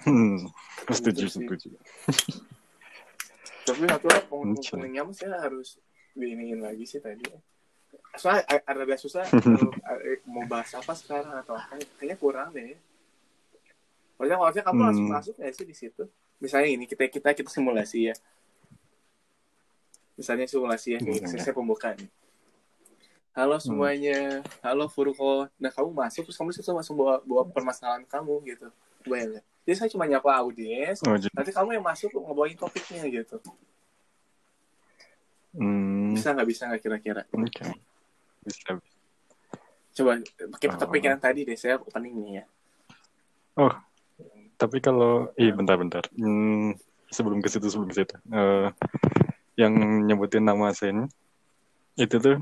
[0.00, 0.40] Hmm.
[0.88, 1.76] Setuju, setuju.
[3.62, 4.24] tapi natural
[4.64, 5.76] pengennya mah saya harus
[6.12, 7.20] diiniin lagi sih tadi
[8.16, 9.28] soalnya agak susah
[10.00, 12.72] eh, mau bahas apa sekarang atau apa kayaknya kurang deh
[14.16, 14.84] Maksudnya, maksudnya kamu Hmm.
[14.84, 16.04] langsung masuk nggak sih di situ?
[16.36, 18.14] Misalnya ini kita kita kita simulasi ya.
[20.12, 21.24] Misalnya simulasi ya, Hmm.
[21.24, 22.04] saya, saya pembuka nih.
[23.30, 25.46] Halo semuanya, halo Furko.
[25.62, 28.68] Nah kamu masuk terus kamu situ langsung bawa bawa permasalahan kamu gitu.
[29.06, 29.46] Nggak?
[29.62, 33.38] Jadi saya cuma nyapa audiens, Oh, nanti kamu yang masuk ngebawain topiknya gitu.
[35.54, 37.22] hmm, Bisa nggak bisa nggak kira-kira?
[37.30, 37.64] oke.
[38.42, 38.82] Bisa.
[39.94, 40.18] Coba
[40.58, 40.78] pakai Oh.
[40.80, 42.44] topik yang tadi deh, saya opening nih ya.
[43.54, 43.74] Oh,
[44.58, 46.02] tapi kalau, iya bentar-bentar.
[46.18, 46.74] Hmm,
[47.12, 48.16] sebelum ke situ, sebelum ke situ.
[48.32, 48.68] Eh,
[49.54, 49.74] yang
[50.08, 51.04] nyebutin nama saya ini,
[51.94, 52.38] itu tuh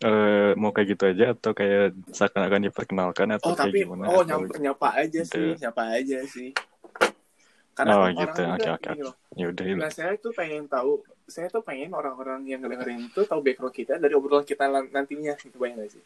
[0.00, 4.02] eh, mau kayak gitu aja atau kayak seakan-akan diperkenalkan atau Oh kayak tapi gimana?
[4.08, 5.60] oh atau- nyapa, nyapa aja sih, gitu.
[5.62, 6.48] nyapa aja sih.
[7.76, 8.90] Karena Oh orang gitu, oke oke.
[9.00, 9.74] loh, Ya udah ya.
[9.80, 13.96] Nah, saya tuh pengen tahu, saya tuh pengen orang-orang yang ngedengerin itu tahu background kita
[13.96, 16.04] dari obrolan kita nantinya, gitu bayang gak sih?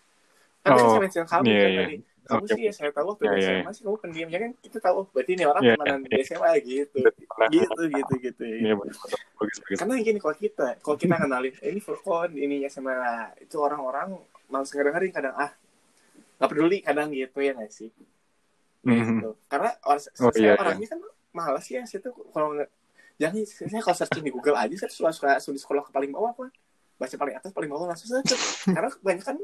[0.63, 1.83] Kan Oh, saya mention kamu iya, kan iya.
[1.83, 2.55] tadi, kamu Oke.
[2.57, 4.95] sih ya saya tahu waktu Iya, di SMA sih kamu pendiam, ya kan kita tahu,
[4.97, 6.09] oh, berarti ini orang Iya, temenan iya.
[6.09, 8.43] di SMA gitu, Nah, gitu, gitu, gitu.
[8.45, 8.97] Iya bagus
[9.37, 9.77] bagus bagus.
[9.77, 12.97] Karena gini, kalau kita, kalau kita kenalin, eh, ini Furkon, ini SMA,
[13.45, 14.16] itu orang-orang
[14.49, 15.53] males ngedengerin kadang, ah,
[16.41, 17.93] nggak peduli kadang gitu ya nggak sih?
[18.85, 19.20] Mhm.
[19.20, 19.31] gitu.
[19.49, 20.61] Karena or, Oh, saya iya, iya.
[20.61, 21.01] orangnya kan
[21.33, 22.57] malas ya, saya tuh kalau
[23.14, 26.35] jangan saya kalau searching di Google aja saya suka suka suka scroll ke paling bawah
[26.35, 26.51] kan
[26.99, 28.35] baca paling atas paling bawah langsung saja
[28.66, 29.37] karena banyak kan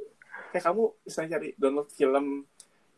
[0.50, 2.26] kayak kamu misalnya cari download film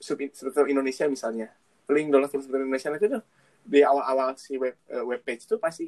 [0.02, 1.54] sub- subtitle Indonesia misalnya.
[1.86, 3.22] Link download subtitle Indonesia itu tuh.
[3.62, 5.86] Di awal-awal si web eh, web page itu pasti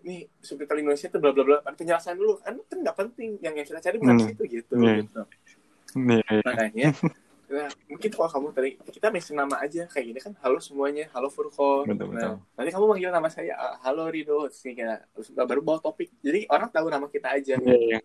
[0.00, 2.36] ini subtitle Indonesia itu bla bla bla penjelasan dulu.
[2.40, 4.26] Kan kan nggak penting yang yang kita cari bukan Hmm.
[4.28, 5.00] situ gitu, Iya.
[5.00, 5.20] gitu.
[5.90, 6.94] Nih, makanya
[7.50, 11.26] nah, mungkin kalau kamu tadi kita mention nama aja kayak gini kan halo semuanya halo
[11.26, 12.34] Furko Betul, nah, betul.
[12.54, 16.14] nanti kamu manggil nama saya ah, halo Rido sih kayak baru bawa topik.
[16.22, 17.58] Jadi orang tahu nama kita aja.
[17.58, 17.98] Iya iya.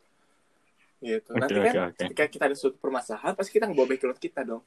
[0.98, 1.30] gitu.
[1.30, 1.98] Oke, nanti kan oke.
[2.02, 4.66] ketika kita ada suatu permasalahan pasti kita ngebawa background kita dong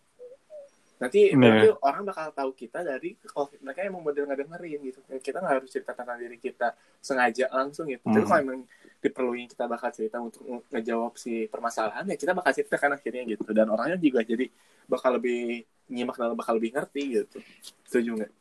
[0.99, 1.39] nanti Iya.
[1.39, 4.99] berarti orang bakal tahu kita dari kalau mereka emang model nggak dengerin gitu.
[5.19, 8.03] Kita nggak harus cerita tentang diri kita sengaja langsung gitu.
[8.03, 8.27] Tapi Hmm.
[8.27, 8.61] kalau emang
[8.99, 13.23] diperluin kita bakal cerita untuk nge- ngejawab si permasalahan ya kita bakal cerita kan akhirnya
[13.25, 13.47] gitu.
[13.55, 14.51] Dan orangnya juga jadi
[14.85, 17.39] bakal lebih nyimak dan bakal lebih ngerti gitu.
[17.87, 18.33] Setuju nggak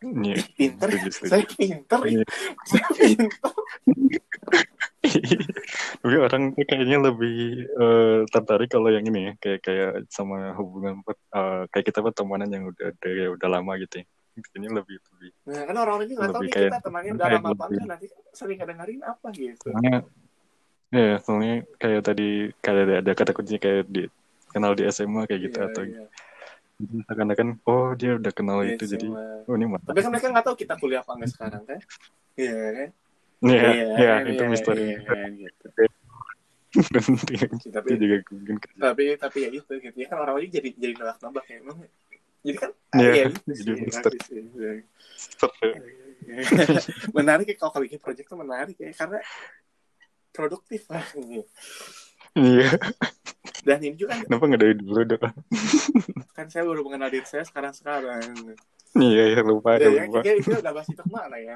[0.00, 0.36] Iya.
[0.56, 1.00] pinter ya?
[1.06, 1.28] Setuju.
[1.28, 2.24] saya pinter ya Iya.
[2.64, 3.52] saya pinter
[6.00, 11.62] Tapi orang kayaknya lebih eh, tertarik kalau yang ini ya, kayak kayak sama hubungan eh,
[11.68, 14.06] kayak kita pertemanan yang udah dari udah lama gitu ya.
[14.40, 15.30] Kayaknya lebih lebih.
[15.44, 18.06] nah kan orang-orang juga nggak tahu nih kita temannya udah kayak lama apa enggak nanti
[18.32, 19.96] sering ngedengerin apa gitu Soalnya
[20.90, 22.28] ya soalnya kayak tadi
[22.64, 24.02] kayak ada, ada kata kuncinya kayak di
[24.48, 26.04] kenal di SMA kayak gitu Iya, atau iya.
[27.06, 29.06] Karena kan oh dia udah kenal Iya, itu jadi
[29.44, 29.92] oh ini mantap.
[29.92, 31.78] tapi kan mereka nggak tahu kita kuliah apa enggak sekarang kan
[32.36, 32.90] iya kan
[33.40, 35.66] Iya, iya, itu Iya, misteri iya, kan, gitu.
[36.70, 37.48] penting.
[37.72, 41.44] tapi Itu juga mungkin tapi tapi ya itu gitu ya kan orang-orang jadi jadi nebak-nebak
[41.48, 41.76] ya emang
[42.40, 44.18] jadi kan Iya, iya, gitu jadi sih, misteri.
[44.20, 44.72] ya.
[47.16, 49.18] menarik ya kalau bikin project tuh menarik ya karena
[50.30, 51.42] produktif lah ini.
[52.30, 52.70] Iya,
[53.66, 55.34] dan ini juga kenapa nggak dari dulu dong?
[56.36, 58.22] kan saya baru mengenal diri saya sekarang sekarang.
[58.94, 60.22] Iya, iya lupa, ya, ya, lupa.
[60.22, 61.54] kayak itu udah bahas itu ke mana ya?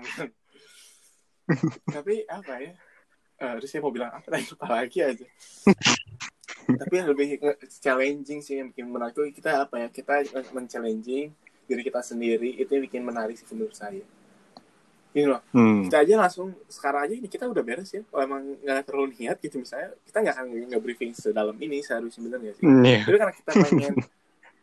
[1.91, 2.73] Tapi apa ya?
[3.35, 4.45] Eh, terus saya mau bilang apa tadi?
[4.51, 5.27] Lupa lagi aja.
[6.65, 7.27] Tapi yang lebih
[7.83, 9.89] challenging sih yang bikin menarik itu kita apa ya?
[9.91, 11.35] Kita men-challenging
[11.67, 12.55] diri kita sendiri.
[12.59, 14.03] Itu yang bikin menarik sih menurut saya
[15.15, 15.87] ini loh Hmm.
[15.87, 19.39] kita aja langsung sekarang aja ini kita udah beres ya kalau emang nggak terlalu niat
[19.39, 22.99] gitu misalnya kita nggak akan nge briefing sedalam ini seharusnya bener nggak sih Iya.
[23.01, 23.95] tapi karena kita pengen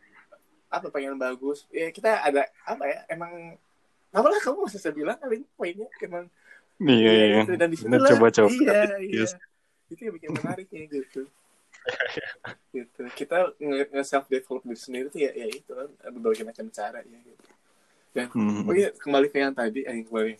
[0.76, 3.56] apa pengen bagus ya kita ada apa ya emang
[4.10, 6.28] apa lah kamu masih saya bilang kali ini poinnya emang
[6.78, 7.26] Iya, iya.
[7.40, 7.52] gitu.
[7.54, 8.48] dan di situ lah coba-coba.
[8.50, 9.32] iya iya Yes.
[9.88, 11.22] itu yang bikin menariknya gitu
[12.72, 17.00] gitu kita nge self develop diri sendiri tuh ya, ya itu kan berbagai macam cara
[17.00, 17.51] ya gitu
[18.12, 18.68] dan Hmm.
[18.68, 20.36] oh iya kembali ke yang tadi eh kembali.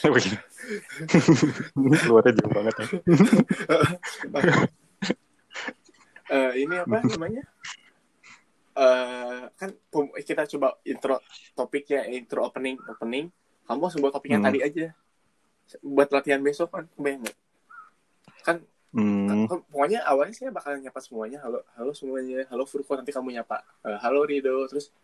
[2.00, 2.86] Keluarnya jauh banget ya.
[6.30, 7.42] Eh, ini apa namanya?
[8.70, 9.70] Eh kan
[10.22, 11.18] kita coba intro
[11.52, 13.34] topiknya intro opening opening.
[13.66, 14.54] Kamu langsung buat topik yang Hmm.
[14.54, 14.86] tadi aja.
[15.82, 17.38] Buat latihan besok kan kebayang nggak?
[18.46, 18.56] Kan
[18.90, 19.46] Hmm.
[19.46, 21.42] pokoknya awalnya saya bakal nyapa semuanya.
[21.42, 22.46] Halo halo semuanya.
[22.46, 23.66] Halo Furko nanti kamu nyapa.
[23.82, 24.70] Eh, halo Rido.
[24.70, 24.94] Terus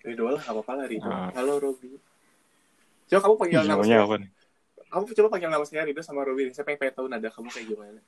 [0.00, 1.30] Rido lah gak apa-apa lah Rido Ah.
[1.34, 1.90] halo Robi
[3.08, 4.30] coba kamu panggil nama Namanya saya apa nih?
[4.88, 7.66] kamu coba panggil nama saya Rido sama Robi saya pengen, pengen tahu nada kamu kayak
[7.66, 8.00] gimana.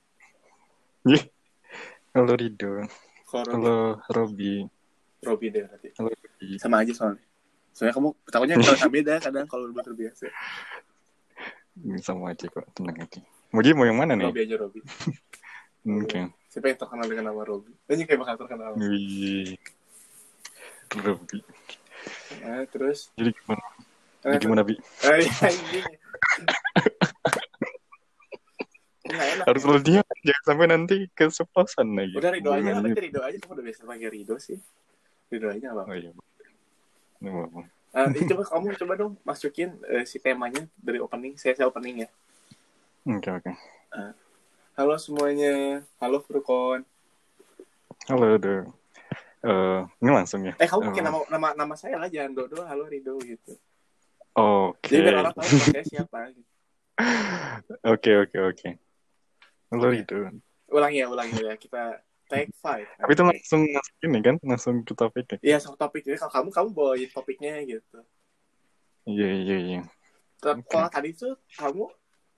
[2.10, 2.48] Halo Robi
[3.30, 3.76] Halo
[4.08, 4.54] Robi.
[5.20, 6.48] Robi deh nanti Halo Robi.
[6.58, 7.22] sama aja soalnya
[7.70, 10.26] soalnya kamu takutnya kalau beda kadang kalau udah terbiasa
[11.80, 13.22] Ini sama aja kok, tenang aja.
[13.50, 14.26] Mau dia mau yang mana nih?
[14.26, 14.80] Robi aja Robi
[15.96, 16.20] Oke.
[16.46, 19.56] saya pengen terkenal dengan nama Robi dan kayak bakal terkenal Wih.
[20.90, 21.38] Robi.
[22.42, 23.62] nah, terus Jadi gimana?
[24.26, 24.74] eh, Jadi gimana Bi?
[24.74, 25.86] eh, iya, anjing.
[29.10, 29.68] Nggak enak Harus ya.
[29.68, 32.14] lo dia jangan sampai nanti keseplosan lagi.
[32.14, 34.58] udah Rido aja berarti Rido aja kamu udah biasa panggil Rido sih
[35.30, 36.10] Rido aja apa Oh iya.
[37.90, 42.06] Eh, ini coba kamu coba dong masukin eh, si temanya dari opening saya saya opening
[42.06, 42.08] ya
[43.06, 43.52] Oke oke.
[44.74, 46.86] halo semuanya halo Furkon
[48.06, 48.79] Halo Do.
[49.40, 50.52] Eh, ini langsung ya.
[50.60, 53.56] eh kamu pakai Eh, nama nama nama saya lah jangan Dodo halo Rido gitu
[54.36, 54.92] Oke.
[54.92, 56.50] jadi biar orang tahu saya siapa gitu.
[57.88, 58.68] Oke oke oke.
[59.72, 60.28] Halo Rido.
[60.68, 61.54] Ulangi ya, ulangi ya.
[61.56, 62.86] Kita take five.
[63.00, 65.38] Tapi itu langsung masuk ini kan, langsung ke topik ya.
[65.42, 66.04] Iya, sama topik.
[66.04, 67.98] Jadi kalau kamu, kamu bawain topiknya gitu.
[69.08, 69.80] Iya iya iya.
[70.38, 70.68] Ter- Oke.
[70.68, 71.88] Kalau tadi tuh kamu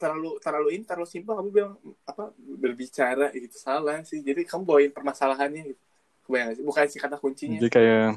[0.01, 1.75] terlalu terlalu ini terlalu simpel kamu bilang
[2.09, 4.23] apa berbicara gitu salah sih.
[4.25, 5.83] Jadi kamu bawain permasalahannya gitu.
[6.33, 6.65] Kebayang nggak sih?
[6.65, 7.61] Bukan sih kata kuncinya.
[7.61, 8.17] Jadi kayak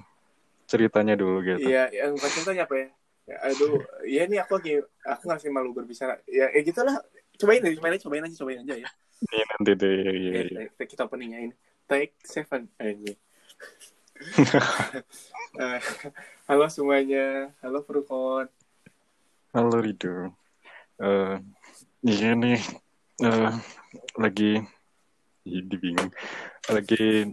[0.72, 1.68] ceritanya dulu gitu.
[1.68, 2.88] Iya, yang bukan contohnya apa ya?
[3.26, 6.16] ya aduh, iya nih aku lagi aku ngasih malu berbicara.
[6.32, 6.96] Ya, ya gitulah.
[7.36, 8.88] Cobain deh, cobain aja, cobain aja, cobain aja ya.
[9.36, 9.92] Iya nanti deh.
[10.00, 10.32] Iya iya.
[10.32, 10.86] Ya, iya.
[10.88, 11.56] kita- openingnya ini.
[11.92, 13.12] Take seven aja.
[15.56, 15.80] Eh,
[16.52, 18.48] halo semuanya, halo Perukon.
[19.56, 20.36] Halo Rido.
[21.00, 21.36] Eh
[22.04, 22.60] iya nih.
[23.24, 23.52] eh
[24.20, 24.60] lagi
[25.48, 26.12] jadi bingung.
[26.68, 27.32] Lagi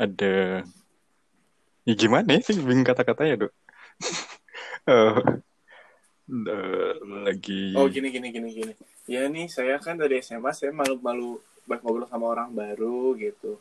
[0.00, 0.64] ada
[1.84, 3.52] ya gimana sih bingung kata-katanya, Dok?
[4.84, 5.16] Eh,
[6.28, 8.72] eh, lagi Oh gini gini gini gini.
[9.08, 13.56] Ya nih saya kan dari SMA saya malu-malu ngobrol sama orang baru gitu.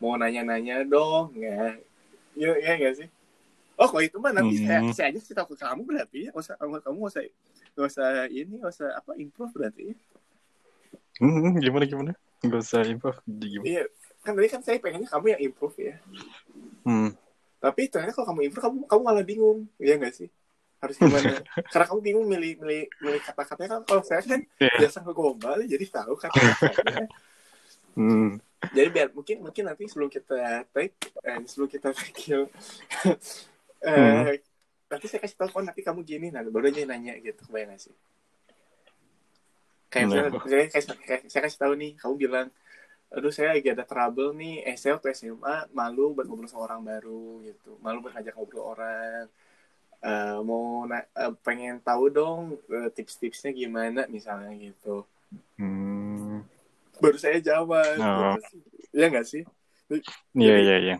[0.00, 1.76] Mau nanya-nanya dong ya.
[2.32, 3.08] Ya ya nggak sih?
[3.76, 4.92] Oh kalau itu mah nanti saya, Hmm.
[4.96, 6.28] saya aja sih tahu ke kamu berarti ya.
[6.32, 7.22] Nggak usah kamu kamu nggak usah
[7.76, 9.94] nggak usah ini nggak usah apa improve berarti ya.
[11.20, 12.12] Hmm, gimana gimana?
[12.42, 13.68] Gak usah info gimana?
[13.68, 13.84] Iya
[14.22, 15.94] kan tadi kan saya pengennya kamu yang improve ya.
[16.82, 17.10] Hmm.
[17.58, 19.66] Tapi ternyata kalau kamu improve kamu kamu malah bingung.
[19.76, 20.28] Iya nggak sih?
[20.78, 21.42] Harus gimana?
[21.74, 24.74] Karena kamu bingung milih milih milih kata-katanya kan kalau saya kan Iya.
[24.78, 27.06] biasa ngegombal jadi tahu kata-katanya.
[27.92, 28.40] Hmm.
[28.72, 32.48] jadi biar mungkin mungkin nanti sebelum kita take eh, sebelum kita take eh,
[33.84, 34.32] Hmm.
[34.88, 37.84] nanti saya kasih tahu kok nanti kamu gini nah baru aja nanya gitu kebayang gak
[37.84, 37.94] sih
[39.92, 40.40] kayak misalnya, Nah.
[40.40, 42.48] misalnya kayak, kayak- saya kasih tahu nih kamu bilang
[43.12, 47.44] aduh saya lagi ada trouble nih SMA atau SMA malu buat ngobrol sama orang baru
[47.44, 49.28] gitu malu buat ngajak ngobrol orang
[50.02, 55.06] Eh, mau na- eh, pengen tahu dong eh, tips-tipsnya gimana misalnya gitu
[55.54, 56.42] Hmm.
[56.98, 58.34] baru saya jawab Oh.
[58.34, 58.66] gitu.
[58.90, 59.42] Iya nggak sih
[60.34, 60.96] Iya iya iya.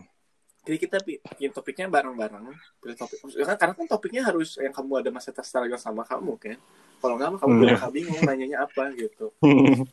[0.63, 2.47] jadi kita bi- bikin topiknya bareng-bareng
[2.79, 6.39] pilih topik Ya kan karena kan topiknya harus yang kamu ada masa struggle sama kamu
[6.39, 6.57] kan
[7.03, 7.67] kalau nggak mah kamu Hmm.
[7.75, 9.35] bakal bingung nanyanya apa gitu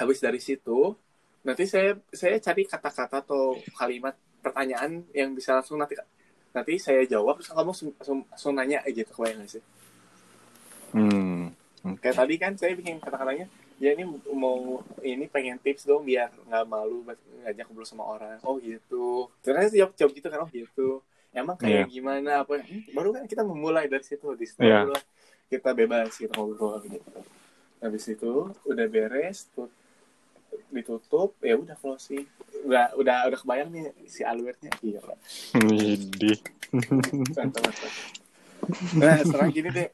[0.00, 0.96] habis dari situ
[1.44, 5.96] nanti saya saya cari kata-kata atau kalimat pertanyaan yang bisa langsung nanti
[6.56, 7.90] nanti saya jawab terus kamu langsung,
[8.30, 9.64] langsung, nanya gitu kebayang nggak sih?
[10.94, 11.50] Hmm.
[12.00, 13.44] kayak tadi kan saya bikin kata-katanya
[13.82, 17.02] ya ini mau ini pengen tips dong biar nggak malu
[17.44, 18.38] ngajak ngobrol sama orang.
[18.46, 19.28] Oh gitu.
[19.42, 20.88] Saya jawab, jawab gitu kan oh gitu.
[21.34, 22.46] Emang kayak gimana?
[22.46, 24.86] Apa Hmm, baru kan kita memulai dari situ di situ Iya.
[24.86, 25.04] barulah
[25.50, 27.20] kita bebas kita ngobrol gitu.
[27.82, 28.32] Habis itu
[28.64, 29.74] udah beres tut-
[30.70, 32.26] ditutup ya udah closing
[32.64, 35.00] udah udah udah kebayang nih si alurnya iya
[37.36, 37.74] mantap.
[38.96, 39.88] Nah, sekarang gini deh.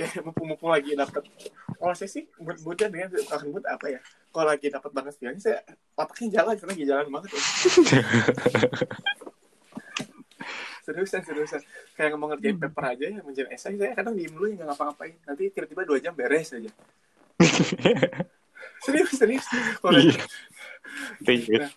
[0.00, 1.28] Eh, mumpung-mumpung lagi dapet.
[1.76, 4.00] Kalau saya sih mudah dengan akan mood apa ya?
[4.32, 5.58] Kalau lagi dapat banget feelnya, saya
[5.98, 7.30] otaknya jalan karena lagi jalan banget.
[7.36, 7.40] Ya.
[10.86, 11.60] seriusan, seriusan.
[11.98, 15.14] Kayak ngomong ngerjain paper aja ya, menjadi esai, saya kadang diem dulu ya nggak ngapa-ngapain.
[15.28, 16.70] Nanti tiba-tiba dua jam beres aja.
[18.80, 19.46] Serius, serius.
[19.84, 20.16] Lagi-
[21.22, 21.68] Iya.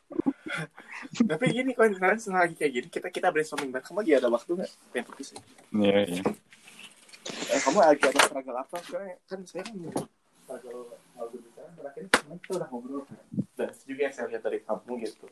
[1.28, 3.86] tapi gini, kalau misalnya setelah lagi kayak gini, kita kita brainstorming bareng.
[3.86, 4.72] Kamu lagi ada waktu nggak?
[4.90, 5.40] Pengen fokus ya?
[5.72, 6.24] Iya iya.
[7.52, 8.76] Eh, kamu lagi ada struggle apa?
[8.82, 9.76] Soalnya kan saya kan
[10.44, 10.82] struggle
[11.14, 13.20] mau berbicara, terakhir kemarin kita udah ngobrol kan.
[13.54, 15.26] Dan juga yang saya lihat dari kamu gitu.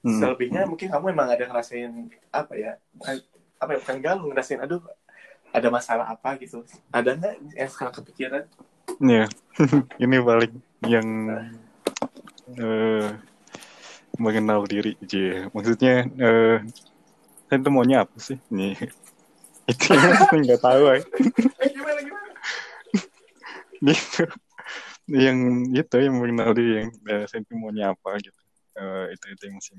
[0.00, 0.16] Hmm.
[0.18, 1.92] Selebihnya mungkin kamu emang ada ngerasain
[2.30, 2.72] apa ya?
[2.96, 3.14] Bukan,
[3.56, 3.78] apa ya?
[3.84, 4.82] Bukan galau, ngerasain aduh
[5.50, 6.62] ada masalah apa gitu.
[6.90, 8.44] Ada nggak yang sekarang kepikiran?
[8.98, 9.26] Iya.
[10.02, 10.52] Ini paling
[10.84, 11.08] yang
[12.56, 13.08] eh
[14.20, 15.48] mengenal diri aja.
[15.52, 16.56] Maksudnya eh
[17.48, 18.38] saya tuh maunya apa sih?
[18.48, 18.76] Nih.
[19.68, 19.92] Itu
[20.44, 21.00] nggak tahu ya.
[21.68, 22.30] Gimana gimana?
[23.80, 24.24] Gitu.
[25.10, 25.38] Yang
[25.74, 28.40] itu yang mengenal diri yang tuh maunya apa gitu.
[28.78, 29.74] Eh, itu itu yang masih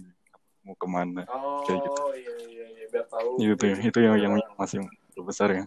[0.61, 2.01] mau ke mana Oh Kayak gitu.
[2.21, 3.41] iya iya iya biar tahu.
[3.41, 4.85] itu itu yang yang masih
[5.25, 5.65] besar ya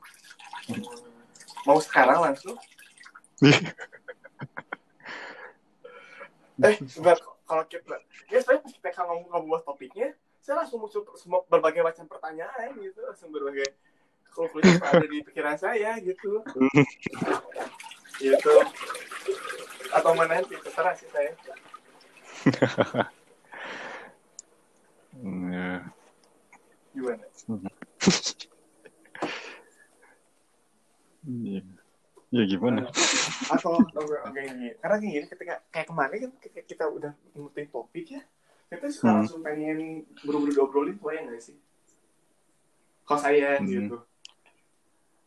[1.65, 2.57] mau sekarang langsung?
[6.63, 7.19] eh sebentar
[7.49, 7.99] kalau kita
[8.31, 13.01] ya saya pas kita ngomong ngomong topiknya saya langsung muncul semua berbagai macam pertanyaan gitu
[13.03, 13.75] langsung berbagai
[14.35, 16.43] yang ada di pikiran saya gitu.
[18.19, 18.55] Gitu.
[19.95, 21.33] Atau mana nanti terserah sih saya.
[25.15, 25.79] Ya.
[26.91, 27.23] gimana?
[31.25, 31.65] Iya.
[32.35, 32.91] Ya gimana?
[33.45, 36.33] atau oke oke, gini karena kayak gini ketika kayak kemarin kan
[36.65, 38.23] kita udah mutusin topik ya
[38.67, 39.17] kita suka Hmm.
[39.21, 39.79] langsung pengen
[40.19, 41.55] buru-buru diobrolin tuh ya nggak sih
[43.05, 43.69] kalau saya Hmm.
[43.69, 43.99] gitu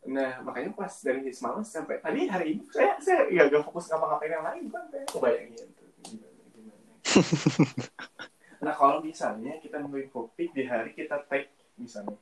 [0.07, 4.31] Nah, makanya pas dari semalam sampai tadi hari ini saya saya ya gak fokus ngapa-ngapain
[4.31, 6.91] yang lain kan saya kebayangin tuh gimana gimana.
[8.63, 12.15] nah kalau misalnya kita nungguin kopi di hari kita take misalnya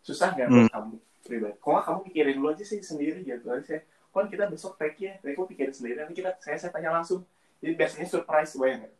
[0.00, 0.70] susah nggak buat Hmm.
[0.70, 0.94] kamu
[1.24, 1.56] pribadi?
[1.58, 3.44] Kok kamu pikirin dulu aja sih sendiri gitu.
[3.44, 3.80] Nanti
[4.18, 6.02] kon kita besok take ya, tapi aku pikirin sendiri.
[6.02, 7.22] Nanti kita saya saya tanya langsung.
[7.62, 8.94] Jadi biasanya surprise bayang nggak?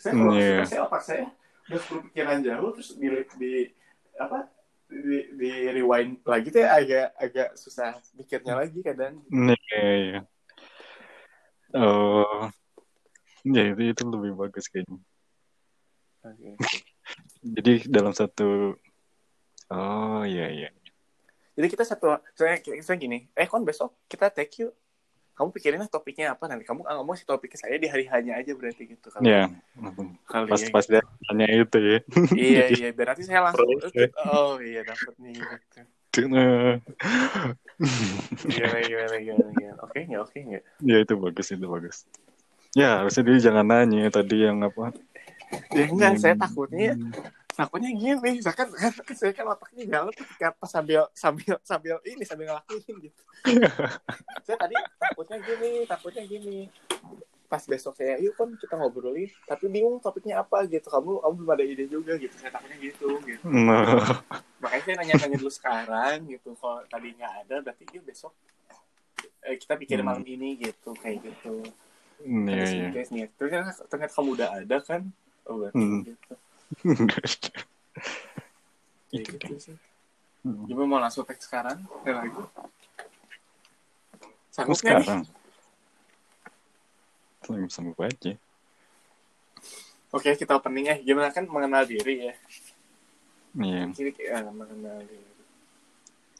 [0.00, 0.64] Saya kalau Hmm, iya.
[0.64, 1.28] saya otak saya
[1.68, 3.06] udah sepuluh pikiran jauh terus di,
[3.36, 3.52] di
[4.16, 4.48] apa
[4.88, 9.20] di, di rewind lagi tuh agak agak susah mikirnya lagi kadang.
[9.28, 10.20] Iya, iya.
[11.76, 12.48] Oh,
[13.44, 14.98] ya itu itu lebih bagus kayaknya.
[16.24, 16.56] Oke.
[17.60, 18.72] Jadi dalam satu,
[19.68, 20.68] oh iya iya.
[21.60, 24.72] Jadi kita satu, saya, saya gini, eh kon besok kita take yuk.
[25.36, 26.64] Kamu pikirin lah topiknya apa nanti.
[26.64, 29.08] Kamu ngomong si topiknya saya di hari hanya aja berarti gitu.
[29.08, 29.52] Kalau Ya,
[30.24, 30.68] kali pas ya.
[30.68, 31.98] pas dia tanya itu ya.
[32.32, 33.92] iya iya berarti saya langsung Proses.
[34.24, 35.80] oh iya dapat nih gitu.
[36.10, 36.80] Gimana
[38.52, 39.72] gimana gimana gimana.
[39.80, 40.62] Oke nggak oke nggak.
[40.84, 41.96] ya itu bagus itu bagus.
[42.72, 44.92] Ya harusnya dia jangan nanya tadi yang apa.
[45.74, 46.42] Ya enggak saya Hmm.
[46.44, 46.94] takutnya
[47.52, 48.40] takutnya gini.
[48.40, 52.94] Saya kan, kan saya kan otaknya jalan ketika pas sambil sambil sambil ini sambil ngelakuin
[53.04, 53.22] gitu.
[54.46, 56.60] saya tadi takutnya gini takutnya gini.
[57.46, 60.86] Pas besok saya yuk kan kita ngobrolin tapi bingung topiknya apa gitu.
[60.86, 62.34] Kamu kamu belum ada ide juga gitu.
[62.34, 63.42] Saya takutnya gitu gitu.
[64.62, 68.30] Makanya saya nanya-nanya dulu sekarang gitu kalau tadi nggak ada berarti yuk besok
[69.40, 70.10] eh, kita pikirin Hmm.
[70.14, 71.64] malam ini gitu kayak gitu
[72.20, 72.66] iya Ada iya.
[72.68, 73.72] sneakers nih ternyata
[74.12, 75.00] kamu udah ada kan
[75.48, 76.04] oh berarti Hmm.
[76.04, 76.32] gitu
[79.10, 79.58] itu gitu deh.
[79.58, 79.76] sih
[80.40, 80.64] Hmm.
[80.64, 82.32] gimana mau langsung tag sekarang kayak lagi
[84.48, 85.28] sanggup sekarang,
[87.44, 88.32] sanggup sanggup aja.
[90.16, 92.34] oke kita opening ya gimana kan mengenal diri ya
[93.50, 95.28] Iya, jadi eh, mengenal diri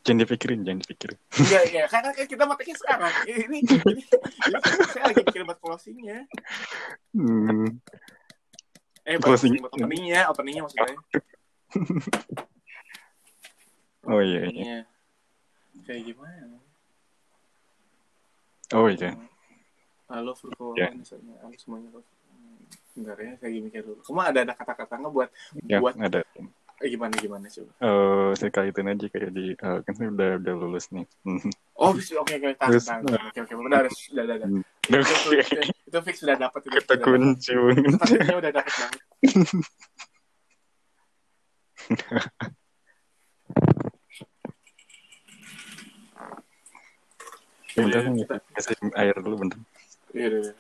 [0.01, 1.19] jangan dipikirin, jangan dipikirin.
[1.45, 1.85] Iya, iya.
[1.85, 3.13] Kan, kan kita mau tagnya sekarang.
[3.29, 4.03] Ini, ini, ini,
[4.97, 6.25] saya lagi mikir buat closingnya.
[7.13, 7.77] Hmm.
[9.11, 9.59] Eh, Closing.
[9.59, 10.95] buat openingnya, openingnya maksudnya.
[14.01, 14.79] Oh iya, iya.
[15.85, 16.57] Kayak gimana?
[18.73, 19.13] Oh iya.
[20.09, 20.89] Halo Furko, Ya.
[20.89, 21.37] misalnya.
[21.45, 22.01] Halo semuanya.
[22.97, 24.01] Bentar ya, saya mikir dulu.
[24.01, 25.29] Kamu ada ada kata-kata nggak buat
[25.69, 26.25] Ya, buat ada.
[26.81, 27.71] eh, gimana gimana coba?
[27.77, 31.05] Eh, saya kaitin aja kayak di eh, kan saya udah udah lulus nih.
[31.29, 31.53] Hmm.
[31.77, 31.93] Oh,
[32.25, 33.03] oke oke, tahan, tahan.
[33.05, 36.77] Oke oke, udah udah udah Itu, itu, itu, itu fix sudah dapat itu.
[36.81, 37.05] Kata dapat.
[37.05, 37.53] kunci.
[38.01, 39.01] Topiknya udah dapat banget.
[47.77, 49.59] Bentar, Iya, kita- kasih air dulu bentar.
[50.17, 50.53] Iya, iya, iya.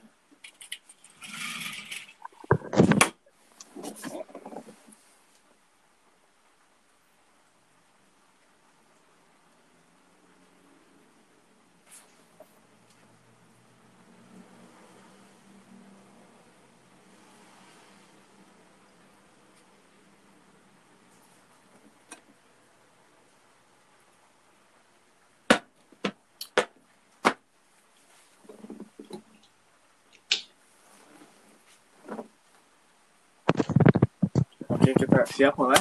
[34.70, 35.80] Oke, kita siap mulai.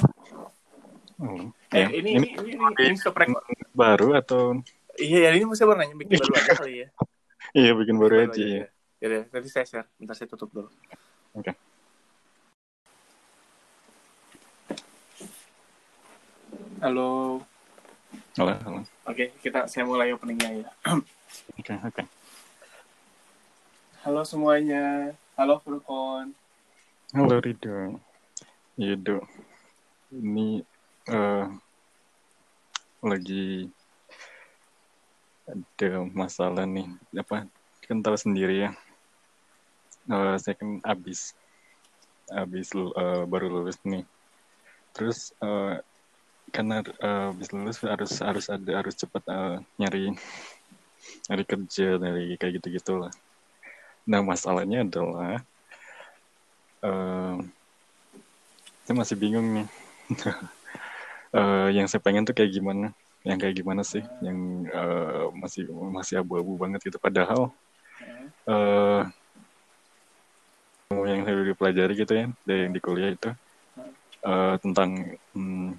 [1.20, 1.88] Oh, Eh, ya.
[2.00, 3.44] ini, ini, ini, ini, ini stop record.
[3.76, 4.56] baru atau
[4.96, 6.88] Iya, ya, ini mesti baru nanya bikin baru aja kali ya.
[7.60, 8.64] iya bikin baru Bikin aja ya.
[9.00, 9.88] Ya udah, nanti saya share.
[10.00, 10.72] Bentar saya tutup dulu.
[11.36, 11.52] Oke.
[16.80, 17.44] Halo.
[18.40, 18.80] Halo, halo.
[19.08, 20.68] Oke, kita saya mulai openingnya ya.
[21.60, 22.04] Oke, oke.
[24.08, 25.12] Halo semuanya.
[25.36, 26.32] Halo Furkon.
[27.12, 28.00] Halo Rido.
[28.80, 29.28] Yudo.
[30.18, 30.48] Ini
[31.14, 31.46] eh
[33.10, 33.66] lagi
[35.50, 36.88] ada masalah nih.
[37.22, 37.38] Apa?
[37.90, 38.70] Tahu sendiri ya.
[40.10, 41.20] Eh, saya kan abis
[42.42, 44.04] abis lu- eh, baru lulus nih.
[44.96, 45.76] Terus eh,
[46.56, 50.04] karena eh, abis lulus harus harus ada harus cepat eh, nyari
[51.30, 53.12] nyari kerja dari kayak gitu gitulah.
[54.10, 55.42] Nah masalahnya adalah
[56.88, 57.36] eh
[58.86, 59.68] saya masih bingung nih.
[61.30, 62.90] Eh, yang saya pengen tuh kayak gimana?
[63.22, 64.02] Yang kayak gimana sih?
[64.26, 64.38] Yang
[64.74, 65.64] eh, masih
[65.94, 66.98] masih abu-abu banget gitu.
[66.98, 67.54] Padahal
[68.50, 69.02] eh
[71.10, 73.30] yang saya udah pelajari gitu ya dari yang di kuliah itu
[74.30, 74.90] eh, tentang
[75.36, 75.70] hmm,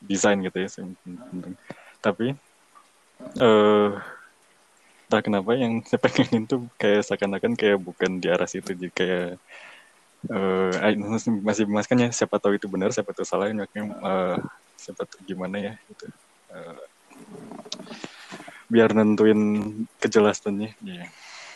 [0.00, 0.68] desain gitu ya.
[0.72, 1.56] tentang-
[2.00, 2.26] Tapi
[3.40, 3.90] eh
[5.06, 9.26] entah kenapa yang saya pengenin tuh kayak seakan-akan kayak bukan di arah situ jadi kayak
[10.28, 14.36] eh ah, masih masih maskannya siapa tahu itu benar siapa tahu salah makanya eh,
[14.76, 16.06] siapa tahu gimana ya gitu
[16.50, 16.82] Eh,
[18.66, 19.38] biar nentuin
[19.96, 21.06] kejelasannya ya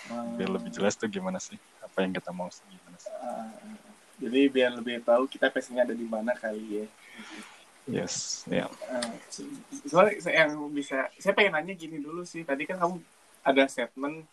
[0.04, 0.36] Hmm.
[0.36, 3.08] biar lebih jelas tuh gimana sih apa yang kita mau sih gimana sih
[4.20, 6.86] jadi biar lebih tahu kita passionnya ada di mana kali ya.
[7.88, 9.00] yes ya Ah,
[9.32, 9.48] so-
[9.88, 12.44] soalnya yang bisa, saya pengen nanya gini dulu sih.
[12.44, 13.00] Tadi kan kamu
[13.42, 14.28] ada statement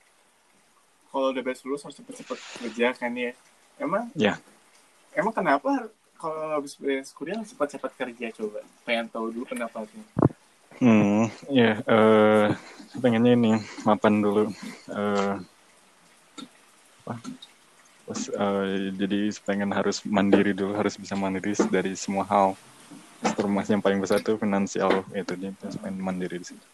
[1.07, 3.31] kalau udah beres lulus harus cepet-cepet kerja kan ya.
[3.80, 4.10] Emang?
[4.18, 4.39] Ya.
[5.15, 8.60] Emang kenapa kalau habis beres kuliah harus cepet-cepet kerja coba?
[8.88, 10.03] Pengen tahu dulu pendapatnya.
[10.81, 12.48] hmm ya eh
[12.98, 13.53] pengennya ini
[13.85, 14.49] mapan dulu
[14.89, 15.35] eh
[17.06, 17.15] apa
[18.02, 22.57] Terus, eh, jadi pengen harus mandiri dulu harus bisa mandiri dari semua hal
[23.38, 26.68] termasuk yang paling besar tuh finansial itu dia terus pengen mandiri di situ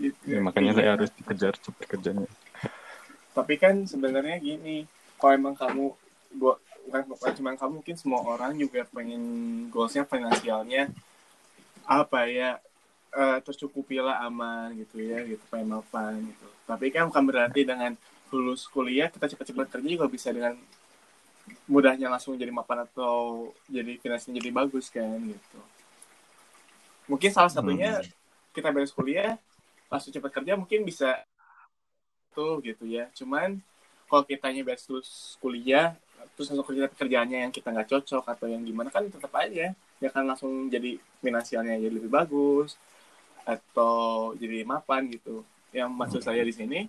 [0.00, 0.32] Gitu.
[0.32, 2.24] Ya, makanya saya harus dikejar cepet kerjanya
[3.36, 4.88] Tapi kan sebenarnya gini,
[5.20, 5.92] kalau emang kamu
[6.34, 6.58] gua
[7.10, 9.22] bukan, cuma kamu mungkin semua orang juga pengen
[9.70, 10.90] goalsnya finansialnya
[11.86, 12.58] apa ya
[13.14, 16.46] eh, tercukupi lah aman gitu ya gitu pengen mapan gitu.
[16.66, 17.94] Tapi kan bukan berarti dengan
[18.30, 20.54] lulus kuliah kita cepat-cepat kerja juga bisa dengan
[21.66, 25.58] mudahnya langsung jadi mapan atau jadi finansialnya jadi bagus kan gitu.
[27.10, 28.10] Mungkin salah satunya Hmm.
[28.54, 29.34] kita beres kuliah
[29.90, 31.22] langsung cepat kerja mungkin bisa
[32.30, 33.58] tuh gitu ya cuman
[34.06, 35.98] kalau kitanya beres lulus kuliah
[36.40, 39.76] terus langsung kerja kerjaannya yang kita nggak cocok atau yang gimana kan tetap aja.
[39.76, 42.80] Ya kan langsung jadi finansialnya jadi lebih bagus
[43.44, 45.44] atau jadi mapan gitu.
[45.68, 46.88] Yang maksud saya di sini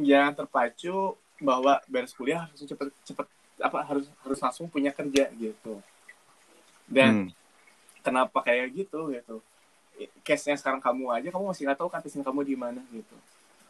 [0.00, 1.12] jangan terpacu
[1.44, 3.28] bahwa beres kuliah harus cepet cepet
[3.60, 5.84] apa harus harus langsung punya kerja gitu.
[6.88, 7.36] Dan Hmm.
[8.00, 9.44] kenapa kayak gitu gitu.
[10.24, 13.16] Case-nya sekarang kamu aja kamu masih nggak tahu kan kamu di mana gitu.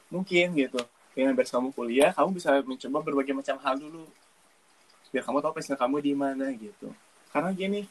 [0.06, 0.78] Mungkin gitu.
[1.18, 4.06] Dengan beres kamu kuliah kamu bisa mencoba berbagai macam hal dulu
[5.10, 6.92] biar kamu tahu passion kamu di mana gitu
[7.32, 7.84] karena gini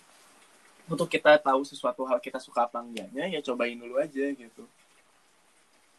[0.88, 4.66] untuk kita tahu sesuatu hal kita suka apa enggaknya ya cobain dulu aja gitu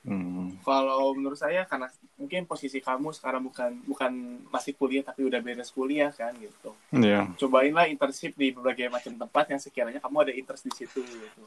[0.09, 0.57] Hmm.
[0.65, 5.69] kalau menurut saya karena mungkin posisi kamu sekarang bukan bukan masih kuliah tapi udah beres
[5.69, 10.65] kuliah kan gitu ya cobainlah internship di berbagai macam tempat yang sekiranya kamu ada interest
[10.65, 11.45] di situ gitu.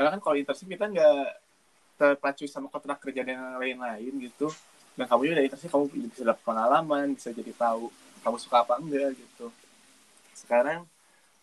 [0.00, 1.28] Karena kan kalau internship kita nggak
[2.00, 4.48] terpacu sama kontrak kerja dan yang lain-lain gitu.
[4.96, 8.76] Dan kamu juga ada internship kamu bisa dapat pengalaman, bisa jadi tahu kamu suka apa
[8.78, 9.48] enggak gitu.
[10.32, 10.84] Sekarang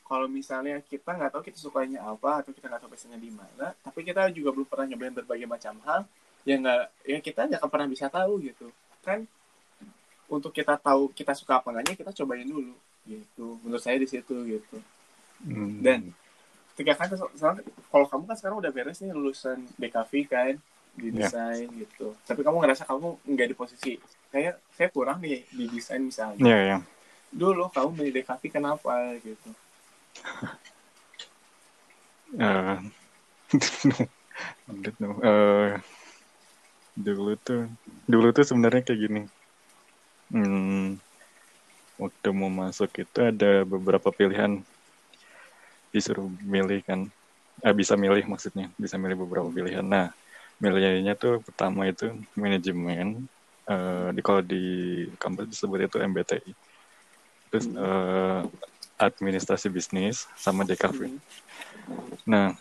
[0.03, 3.75] kalau misalnya kita nggak tahu kita sukanya apa atau kita nggak tahu passionnya di mana,
[3.83, 6.07] tapi kita juga belum pernah nyobain berbagai macam hal,
[6.47, 8.71] ya nggak, ya kita nggak akan pernah bisa tahu gitu.
[9.03, 9.27] Kan
[10.27, 12.75] untuk kita tahu kita suka apa enggaknya kita cobain dulu
[13.07, 14.77] gitu menurut saya di situ gitu
[15.37, 15.85] Hmm.
[15.85, 16.01] dan
[16.73, 17.13] ketika kan
[17.87, 20.53] kalau kamu kan sekarang udah beres nih lulusan BKV kan
[20.97, 21.29] di Ya.
[21.29, 23.91] desain gitu tapi kamu ngerasa kamu nggak di posisi
[24.29, 26.43] kayak saya kurang nih di desain misalnya.
[26.43, 26.77] Ya ya
[27.33, 29.49] dulu kamu DKV kenapa gitu.
[32.37, 32.77] Eh,
[34.99, 35.13] know.
[35.23, 35.79] Eh,
[36.97, 37.71] dulu tuh
[38.07, 39.21] dulu tuh sebenarnya kayak gini.
[40.27, 40.99] Hmm,
[41.95, 44.59] waktu mau masuk itu ada beberapa pilihan.
[45.91, 47.07] Disuruh milih kan.
[47.63, 49.85] Eh, bisa milih maksudnya bisa milih beberapa pilihan.
[49.85, 50.11] Nah
[50.57, 53.29] milihnya tuh pertama itu manajemen
[53.71, 54.63] eh, di kalau di
[55.21, 56.51] kampus disebut itu MBTI
[57.51, 58.41] terus eh,
[58.97, 60.99] administrasi bisnis sama DKV
[62.27, 62.51] Nah,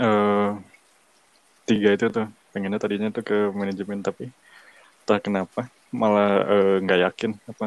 [0.00, 0.50] eh
[1.68, 4.30] tiga itu tuh pengennya tadinya tuh ke manajemen tapi
[5.04, 5.60] entah kenapa
[5.92, 6.30] malah
[6.84, 7.66] nggak yakin apa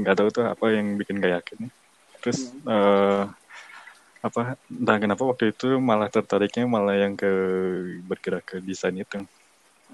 [0.00, 1.58] nggak tahu tuh apa yang bikin nggak yakin.
[2.22, 3.24] Terus eh
[4.26, 7.30] apa entah kenapa waktu itu malah tertariknya malah yang ke
[8.08, 9.22] bergerak ke desain itu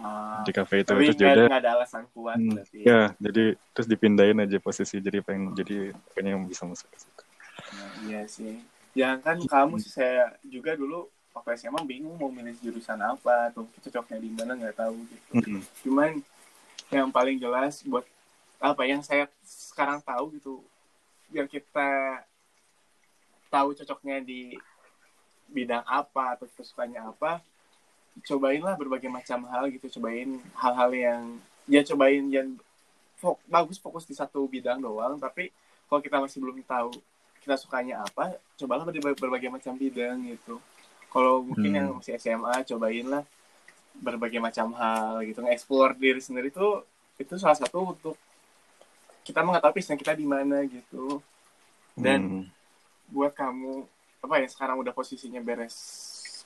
[0.00, 3.86] Ah, di kafe itu terus juga nggak ada alasan kuat Hmm, berarti ya jadi terus
[3.86, 7.22] dipindahin aja posisi jadi pengen jadi pengen yang bisa masuk ke situ.
[7.76, 8.56] Nah, iya sih
[8.96, 13.64] jangan kan kamu sih saya juga dulu waktu SMA bingung mau milih jurusan apa atau
[13.68, 15.60] cocoknya di mana nggak tahu gitu Mm-mm.
[15.84, 16.10] cuman
[16.92, 18.04] yang paling jelas buat
[18.60, 20.60] apa yang saya sekarang tahu gitu
[21.32, 22.20] biar kita
[23.48, 24.56] tahu cocoknya di
[25.48, 27.40] bidang apa atau kita sukanya apa
[28.20, 31.22] cobainlah berbagai macam hal gitu cobain hal-hal yang
[31.64, 32.48] ya cobain yang
[33.16, 35.48] fok- bagus fokus di satu bidang doang tapi
[35.88, 36.92] kalau kita masih belum tahu
[37.40, 40.60] kita sukanya apa cobalah berbagai, berbagai macam bidang gitu
[41.08, 41.76] kalau mungkin Hmm.
[41.76, 43.24] yang masih SMA cobainlah
[43.92, 46.84] berbagai macam hal gitu nge-explore diri sendiri tuh
[47.16, 48.16] itu salah satu untuk
[49.22, 51.20] kita mengetahui passion kita di mana gitu
[51.94, 52.44] dan Hmm.
[53.08, 53.84] buat kamu
[54.22, 55.74] apa ya sekarang udah posisinya beres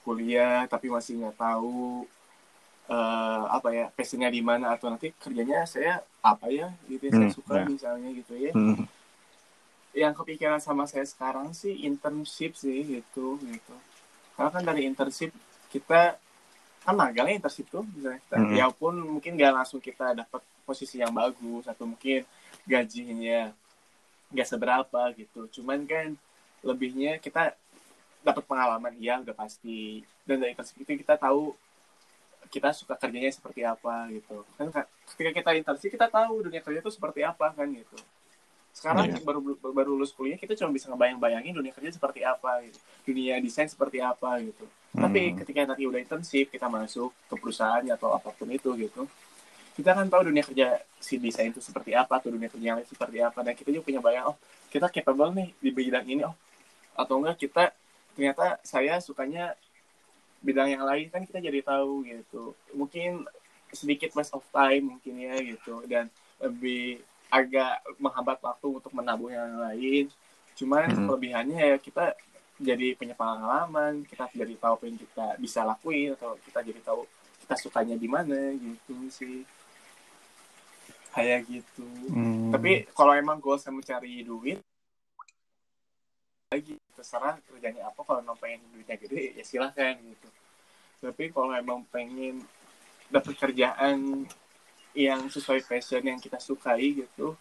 [0.06, 2.06] kuliah tapi masih nggak tahu
[2.86, 7.34] eh, apa ya passionnya di mana atau nanti kerjanya saya apa ya gitu saya Hmm,
[7.34, 7.66] suka ya.
[7.66, 8.86] misalnya gitu ya Hmm.
[9.90, 13.74] yang kepikiran sama saya sekarang sih internship sih gitu gitu
[14.36, 15.34] karena kan dari internship
[15.66, 16.14] kita
[16.80, 18.54] kan magangnya internship tuh misalnya Hmm.
[18.54, 22.22] ya pun mungkin gak langsung kita dapat posisi yang bagus atau mungkin
[22.62, 23.50] gajinya
[24.26, 26.14] nggak seberapa gitu cuman kan
[26.60, 27.54] lebihnya kita
[28.26, 30.02] dapat pengalaman ya udah pasti.
[30.26, 31.54] Dan dari internship itu kita tahu
[32.50, 34.42] kita suka kerjanya seperti apa gitu.
[34.58, 37.94] Kan ka- ketika kita internship kita tahu dunia kerja itu seperti apa kan gitu.
[38.74, 39.22] Sekarang Iya.
[39.24, 42.78] baru baru lulus kuliah kita cuma bisa ngebayang-bayangin dunia kerja seperti apa gitu.
[43.06, 44.66] Dunia desain seperti apa gitu.
[44.96, 45.36] Tapi Hmm.
[45.42, 49.06] ketika nanti udah intensif kita masuk ke perusahaan atau apa pun itu gitu
[49.76, 52.88] kita kan tahu dunia kerja si desain itu seperti apa atau dunia kerja yang lain
[52.88, 53.44] seperti apa.
[53.44, 54.36] Dan kita juga punya bayang oh
[54.72, 56.32] kita capable nih di bidang ini oh
[56.96, 57.76] atau enggak kita
[58.16, 59.52] ternyata saya sukanya
[60.40, 62.56] bidang yang lain kan kita jadi tahu gitu.
[62.72, 63.28] Mungkin
[63.70, 65.84] sedikit waste of time mungkin ya gitu.
[65.84, 66.08] Dan
[66.40, 70.08] lebih agak menghambat waktu untuk menabung yang lain.
[70.56, 71.06] Cuman Hmm.
[71.12, 72.16] kelebihannya ya kita
[72.56, 77.04] jadi punya pengalaman kita jadi tahu apa yang kita bisa lakuin atau kita jadi tahu
[77.44, 79.44] kita sukanya di mana gitu sih.
[81.12, 81.84] Kayak gitu.
[82.12, 82.52] Hmm.
[82.52, 84.60] tapi kalau emang gue saya mencari duit
[86.46, 90.28] lagi terserah kerjanya apa kalau emang pengen duitnya gede ya silahkan gitu
[91.02, 92.38] tapi kalau emang pengen
[93.10, 94.22] dapat kerjaan
[94.94, 97.34] yang sesuai passion yang kita sukai gitu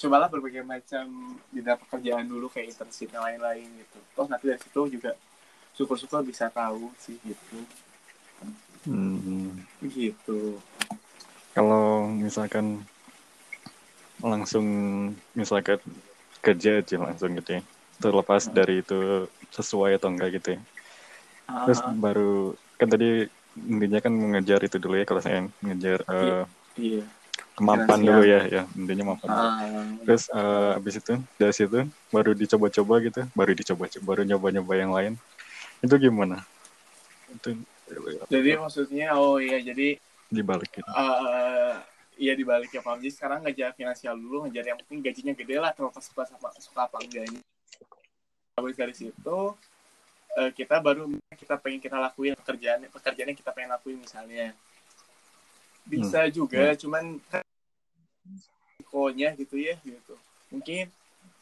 [0.00, 4.80] cobalah berbagai macam bidang pekerjaan dulu kayak internship dan lain-lain gitu toh nanti dari situ
[4.88, 5.12] juga
[5.76, 7.60] syukur-syukur bisa tahu sih gitu
[8.84, 9.64] Hmm.
[9.80, 10.60] gitu
[11.56, 12.84] Kalau misalkan
[14.20, 14.66] langsung
[15.32, 15.80] misalkan
[16.44, 17.62] kerja aja langsung gitu ya.
[18.02, 20.60] Terlepas dari itu sesuai atau enggak gitu ya.
[21.64, 26.42] Terus Ah, baru kan tadi intinya kan mengejar itu dulu ya kalau saya mengejar eh,
[26.80, 27.02] iya
[27.54, 28.08] kemampan Finansial.
[28.10, 29.30] dulu ya ya intinya kemampan.
[29.30, 29.52] Ah,
[30.04, 31.80] Terus eh, habis itu dari situ
[32.10, 35.12] baru dicoba-coba gitu, baru dicoba-coba, baru nyoba-nyoba yang lain.
[35.80, 36.42] Itu gimana?
[37.30, 37.56] Itu
[38.28, 40.00] jadi maksudnya oh iya jadi
[40.32, 40.88] dibalik gitu.
[40.88, 41.74] eh
[42.18, 42.98] iya dibalik ya Pak.
[43.02, 46.90] Jadi sekarang ngejar finansial dulu, ngejar yang penting gajinya gede lah, terlepas suka sama suka
[46.90, 47.40] apa enggaknya.
[48.54, 49.38] Habis dari situ
[50.38, 54.54] eh, kita baru kita pengen kita lakuin pekerjaan pekerjaan yang kita pengen lakuin misalnya.
[55.84, 57.42] Bisa juga, cuman kan
[58.24, 60.14] risikonya gitu ya gitu.
[60.54, 60.88] Mungkin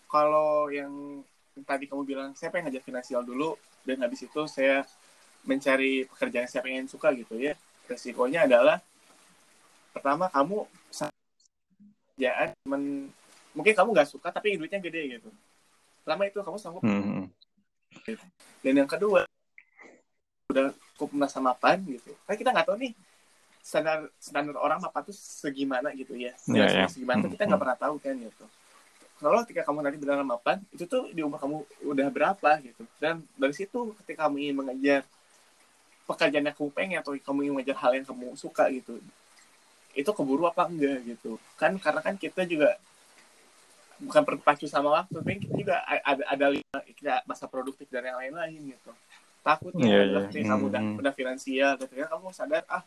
[0.09, 1.23] kalau yang
[1.69, 4.89] tadi kamu bilang saya pengen ngejar finansial dulu dan habis itu saya
[5.45, 7.53] mencari pekerjaan yang saya pengen suka gitu ya.
[7.87, 8.81] Resikonya adalah
[9.93, 10.65] pertama kamu
[12.17, 12.83] kerjaan cuman
[13.53, 15.29] mungkin kamu nggak suka tapi duitnya gede gitu
[16.03, 16.83] pertama itu kamu sanggup?
[16.83, 17.31] Hmm.
[18.65, 19.29] dan yang kedua
[20.49, 22.13] udah cukup merasa mapan gitu.
[22.29, 22.93] Kan kita nggak tahu nih
[23.63, 26.35] standar standar orang mapan tuh segimana gitu ya.
[26.39, 26.87] Standar iya.
[26.91, 28.45] segimana tuh kita nggak pernah tahu kan gitu.
[29.23, 31.57] Kalau ketika kamu nanti benar mapan itu tuh di umur kamu
[31.87, 32.83] udah berapa gitu.
[32.99, 35.03] Dan dari situ ketika kamu ingin mengejar
[36.07, 38.99] pekerjaan yang kamu pengen atau kamu ingin mengejar hal yang kamu suka gitu
[39.93, 41.37] itu keburu apa enggak gitu.
[41.61, 42.81] Kan karena kan kita juga
[44.03, 48.19] bukan berpacu sama waktu tapi kita juga ada ada lima kita masa produktif dan yang
[48.19, 48.91] lain-lain gitu
[49.41, 50.29] takutnya adalah iya.
[50.29, 50.99] ketika kamu udah Hmm.
[50.99, 52.83] udah finansial ketika kamu sadar ah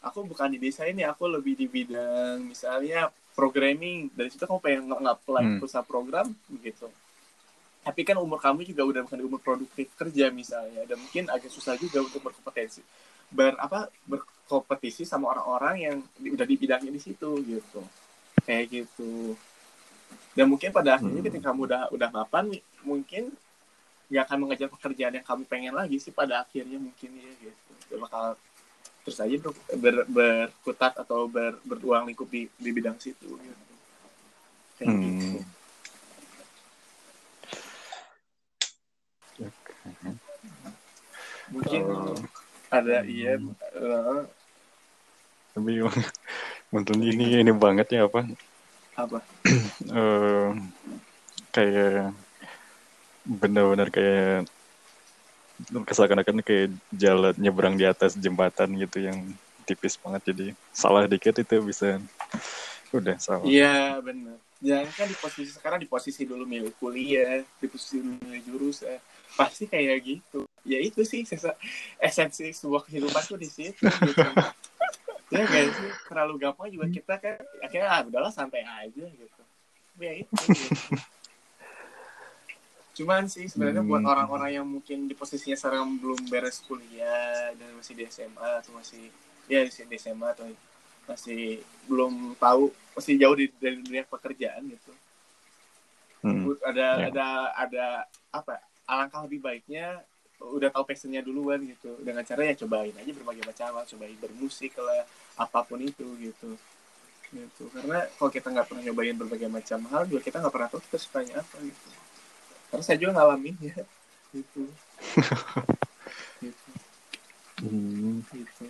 [0.00, 4.82] aku bukan di desain ya aku lebih di bidang misalnya programming dari situ kamu pengen
[4.86, 5.58] nge- nge-apply Hmm.
[5.58, 6.26] perusahaan program
[6.56, 6.86] gitu
[7.78, 11.48] tapi kan umur kamu juga udah bukan di umur produktif kerja misalnya dan mungkin agak
[11.48, 12.82] susah juga untuk berkompetensi
[13.28, 17.80] ber apa berkompetisi sama orang-orang yang di- udah di bidangnya di situ gitu
[18.40, 19.36] kayak gitu
[20.38, 21.26] dan mungkin pada akhirnya Hmm.
[21.34, 22.44] ketika kamu udah udah mapan
[22.86, 23.34] mungkin
[24.06, 28.38] nggak akan mengejar pekerjaan yang kamu pengen lagi sih pada akhirnya mungkin ya gitu bakal
[29.02, 33.64] terus aja ber, ber, berkutat atau ber, beruang lingkup di, di bidang situ gitu.
[34.78, 35.02] kayak Hmm.
[35.02, 35.38] gitu
[41.50, 42.14] mungkin Oh.
[42.68, 43.40] ada iya
[43.74, 44.22] eh,
[45.56, 45.70] Tapi
[46.70, 48.22] menurut ini ini banget ya apa?
[48.94, 49.18] apa
[49.88, 50.48] eh
[51.52, 52.12] kayak
[53.28, 54.48] benar-benar kayak
[55.66, 59.16] keseakan-akan kayak jalan nyebrang di atas jembatan gitu yang
[59.66, 62.00] tipis banget jadi salah dikit itu bisa
[62.94, 63.44] udah salah.
[63.44, 64.40] Iya benar.
[64.58, 68.98] Jangan kan di posisi sekarang di posisi dulu milih kuliah, di posisi dulu milih jurusan,
[69.36, 70.48] pasti kayak gitu.
[70.64, 71.58] Ya itu sih sesa-
[72.00, 73.84] esensi sebuah kehidupan tuh di situ.
[73.84, 74.28] Gitu.
[75.34, 75.76] ya guys,
[76.08, 79.42] terlalu gampang juga kita kan akhirnya ah udahlah santai aja gitu.
[79.98, 80.30] Ya itu.
[82.98, 84.10] Cuman sih sebenarnya buat Hmm.
[84.10, 89.06] orang-orang yang mungkin di posisinya sekarang belum beres kuliah dan masih di SMA atau masih
[89.46, 90.50] ya di SMA atau
[91.06, 94.92] masih belum tahu masih jauh di, dari dunia pekerjaan gitu
[96.18, 96.50] Hmm.
[96.66, 97.06] ada Ya.
[97.14, 97.86] ada ada
[98.34, 98.58] apa
[98.90, 100.02] alangkah lebih baiknya
[100.42, 105.06] udah tahu passionnya duluan gitu dengan cara ya cobain aja berbagai macam cobain bermusik lah
[105.38, 106.58] apa pun itu gitu
[107.32, 107.68] gitu.
[107.72, 110.98] Karena kalau kita nggak pernah nyobain berbagai macam hal juga kita nggak pernah tahu kita
[111.00, 111.88] sukanya apa gitu.
[112.72, 113.76] Karena saya juga ngalamin ya
[114.36, 114.62] gitu.
[116.38, 116.70] Gitu.
[117.58, 118.22] Hmm.
[118.30, 118.66] gitu.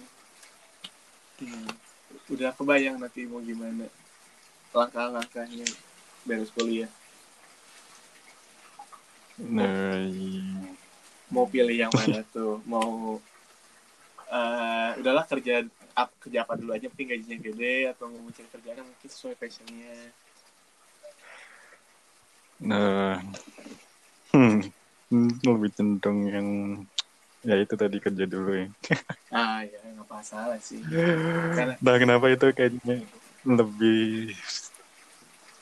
[1.45, 1.69] Hmm.
[2.33, 3.85] udah kebayang nanti mau gimana
[4.73, 5.69] langkah-langkahnya
[6.25, 6.89] beres kuliah.
[9.39, 10.73] Nah, iya.
[11.31, 12.59] mau pilih yang mana tuh?
[12.65, 13.21] Mau
[14.29, 15.65] eh udahlah kerja
[15.99, 19.35] up kerja apa dulu aja penting gajinya gede atau mau mencari kerjaan yang mungkin sesuai
[19.35, 19.95] passionnya
[22.59, 23.23] Nah,
[24.35, 24.59] hmm,
[25.47, 26.49] lebih cenderung yang
[27.47, 28.67] ya itu tadi kerja dulu ya.
[29.31, 30.83] ah ya nggak masalah sih
[31.55, 33.07] karena Nah, kenapa itu kayaknya
[33.47, 34.35] lebih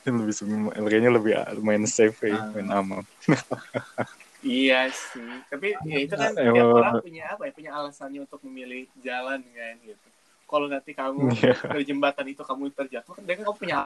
[0.07, 0.33] lebih
[0.87, 2.49] kayaknya lebih lumayan safe ya, Ah.
[2.49, 3.03] lumayan aman.
[4.41, 8.19] iya sih tapi ya itu kan Eh, tiap eh, orang punya apa ya punya alasannya
[8.25, 10.07] untuk memilih jalan kan gitu
[10.47, 11.53] kalau nanti kamu Iya.
[11.59, 13.77] dari jembatan itu kamu terjatuh kan dia kan kamu punya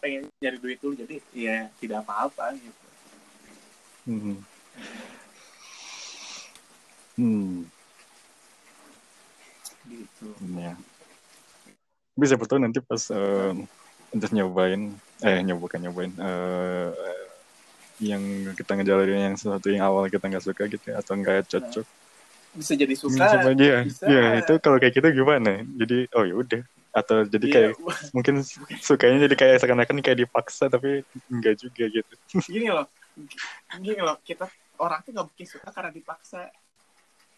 [0.00, 2.86] pengen nyari duit dulu jadi ya tidak apa-apa gitu
[4.08, 4.40] Hmm.
[7.20, 7.68] Hmm,
[9.84, 10.72] gitu ya.
[12.16, 13.52] Siapa tahu nanti pas eh,
[14.16, 16.88] udah nyobain, eh nyoba bukan nyobain, eh
[18.00, 18.22] yang
[18.56, 21.84] kita ngejalanin yang sesuatu yang awal kita nggak suka gitu ya, atau nggak cocok.
[22.58, 23.24] Bisa jadi Hmm, suka
[23.56, 23.78] ya.
[23.86, 24.04] bisa.
[24.10, 25.62] Ya, itu kalau kayak gitu gimana?
[25.64, 26.62] Jadi oh ya udah.
[26.92, 27.72] Atau jadi Iya, kayak
[28.16, 28.34] mungkin
[28.82, 32.12] sukanya jadi kayak seakan-akan kayak dipaksa tapi enggak juga gitu.
[32.52, 32.86] gini loh
[33.82, 34.46] gini loh kita
[34.78, 36.48] orang tuh nggak mungkin suka karena dipaksa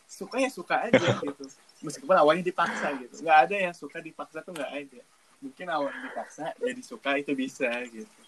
[0.06, 1.44] suka ya suka aja gitu
[1.82, 5.00] meskipun awalnya dipaksa gitu nggak ada yang suka dipaksa tuh nggak ada
[5.40, 8.20] mungkin awalnya dipaksa jadi suka itu bisa gitu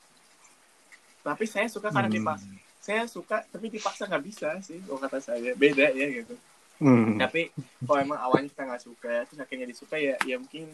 [1.23, 2.19] tapi saya suka karena Hmm.
[2.19, 2.49] dipaksa
[2.83, 6.35] saya suka tapi dipaksa nggak bisa sih kalau kata saya beda ya gitu
[6.83, 7.15] Hmm.
[7.15, 7.55] tapi
[7.87, 10.67] kalau emang awalnya kita nggak suka terus akhirnya disuka ya ya mungkin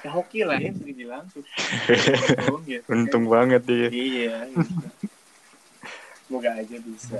[0.00, 2.86] ya hoki lah ya bisa dibilang Untung, gitu.
[2.88, 3.88] Untung banget dia.
[3.90, 4.86] Iya, gitu.
[6.24, 7.18] Semoga aja bisa.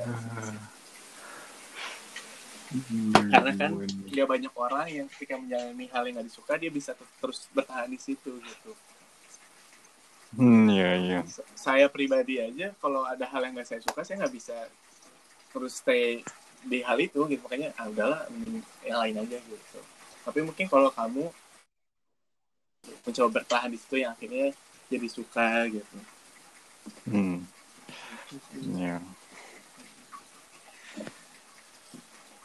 [3.11, 3.71] Karena kan
[4.07, 7.91] nggak banyak orang yang ketika menjalani hal yang nggak disuka dia bisa ter- terus bertahan
[7.91, 8.73] di situ gitu.
[10.39, 11.19] Hmm, iya iya.
[11.59, 14.57] Saya pribadi aja kalau ada hal yang nggak saya suka saya nggak bisa
[15.51, 16.23] terus stay
[16.65, 18.29] di hal itu gitu makanya ah udahlah
[18.85, 19.81] yang lain aja gitu.
[20.25, 21.33] Tapi mungkin kalau kamu
[23.07, 24.53] mencoba bertahan di situ yang akhirnya
[24.93, 25.97] jadi suka gitu.
[27.09, 27.45] Hmm.
[28.77, 29.01] Iya.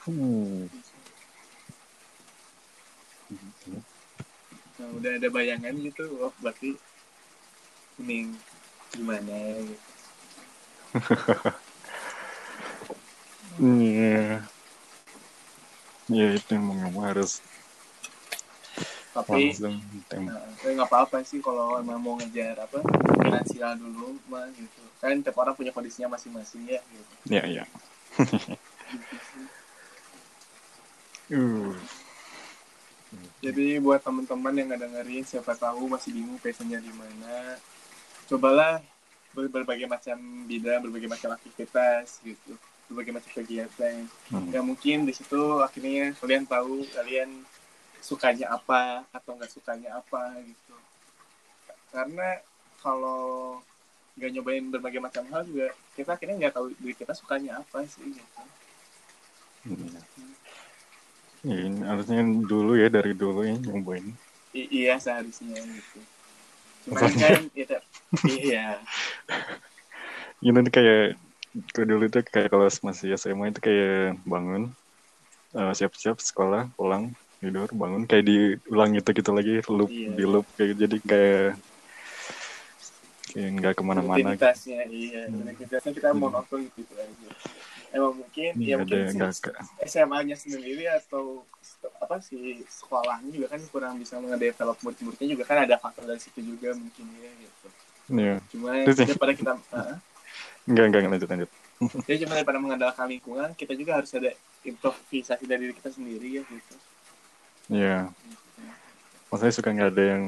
[0.06, 0.70] Hmm.
[4.76, 6.78] Nah, udah ada bayangan gitu, oh berarti
[7.98, 8.38] mending
[8.94, 9.88] gimana gitu.
[13.60, 14.44] Iya.
[16.06, 17.42] Ya itu emang kamu harus
[19.16, 19.80] Tapi langsung
[20.28, 22.84] Nah, nggak apa-apa sih kalau emang mau ngejar apa
[23.16, 27.64] finansial dulu mah gitu kan tiap orang punya kondisinya masing-masing ya gitu Ya ya.
[31.32, 31.72] Uh.
[33.46, 37.56] jadi buat teman-teman yang nggak dengerin siapa tahu masih bingung passionnya di mana
[38.28, 38.82] cobalah
[39.32, 40.18] ber- berbagai macam
[40.50, 44.50] bidang berbagai macam aktivitas gitu berbagai macam kegiatan Hmm.
[44.50, 47.30] yang mungkin di situ akhirnya kalian tahu kalian
[48.00, 50.76] sukanya apa atau nggak sukanya apa gitu
[51.90, 52.42] karena
[52.80, 53.58] kalau
[54.16, 58.06] nggak nyobain berbagai macam hal juga kita akhirnya nggak tahu diri kita sukanya apa sih
[58.14, 58.42] gitu
[59.66, 60.02] Iya.
[61.42, 64.14] Ya, ini harusnya dulu ya dari dulu ya nyobain.
[64.54, 66.00] I- iya seharusnya gitu
[66.86, 67.82] cuman kan ya,
[68.30, 68.66] iya
[70.46, 71.18] Ini kayak
[71.72, 74.76] ke dulu tuh kayak kalau masih SMA itu kayak bangun
[75.56, 80.10] eh, siap-siap sekolah pulang tidur bangun kayak diulang gitu gitu lagi loop Iya.
[80.12, 81.48] di loop kayak jadi kayak
[83.32, 84.44] kayak nggak ke mana-mana gitu.
[84.44, 85.44] rutinitasnya iya Hmm.
[85.44, 87.30] rutinitasnya kita mau nonton gitu aja
[87.92, 89.00] emang mungkin Nggak ya mungkin
[89.32, 89.56] si-
[89.88, 91.44] SMA-nya sendiri atau
[92.00, 96.40] apa sih sekolahnya juga kan kurang bisa ngedevelop murid-muridnya juga kan ada faktor dari situ
[96.44, 97.68] juga mungkin ya gitu
[98.06, 98.36] Iya.
[98.54, 99.98] cuma daripada kita ah,
[100.66, 101.50] Enggak, enggak, lanjut, lanjut.
[102.10, 104.32] ya cuma daripada mengandalkan lingkungan kita juga harus ada
[104.64, 106.76] improvisasi dari diri kita sendiri ya gitu
[107.66, 108.14] Iya.
[109.34, 110.24] Maksudnya suka nggak ada yang,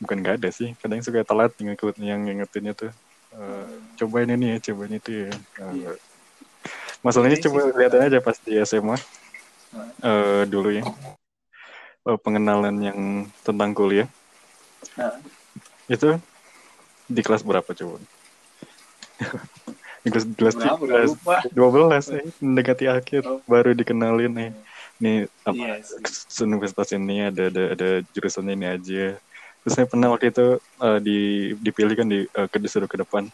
[0.00, 2.92] bukan nggak ada sih, kadang suka telat ngikut yang ngingetinnya tuh.
[3.32, 3.66] eh,
[3.96, 5.30] cobain ini ya, cobain itu ya.
[5.32, 5.92] Eh, Iya.
[7.04, 8.96] Masalahnya coba lihat aja pas di SMA
[9.72, 9.88] Nah.
[10.04, 10.84] eh, dulu ya.
[12.08, 13.00] Eh, pengenalan yang
[13.44, 14.08] tentang kuliah.
[14.96, 15.16] Nah.
[15.88, 16.16] Itu
[17.08, 18.00] di kelas berapa coba?
[20.02, 21.36] lupa.
[21.54, 23.38] dua belas eh mendekati akhir Oh.
[23.46, 24.50] baru dikenalin nih
[24.98, 26.42] nih apa Iya sih.
[26.42, 29.14] universitas ini ada ada ada jurusan ini aja
[29.62, 31.18] terus saya pernah waktu itu eh, di
[31.56, 33.30] dipilih kan di ke disuruh ke depan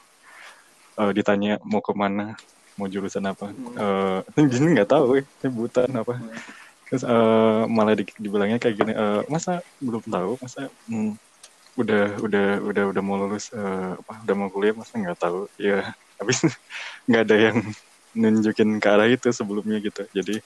[0.99, 2.35] Eh, ditanya mau ke mana
[2.75, 4.27] mau jurusan apa Hmm.
[4.51, 6.35] Di sini nggak tahu eh saya buta apa Hmm.
[6.91, 11.15] terus eh, malah di, dibilangnya kayak gini eh, masa belum tahu masa hmm,
[11.79, 15.87] udah udah udah udah mau lulus eh, apa udah mau kuliah masa nggak tahu ya
[16.19, 16.39] habis
[17.09, 17.57] nggak ada yang
[18.15, 20.43] nunjukin ke arah itu sebelumnya gitu jadi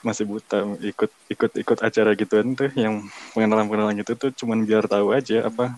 [0.00, 3.04] masih buta ikut ikut ikut acara gituan tuh yang
[3.36, 5.76] pengenalan pengenalan gitu tuh cuman biar tahu aja apa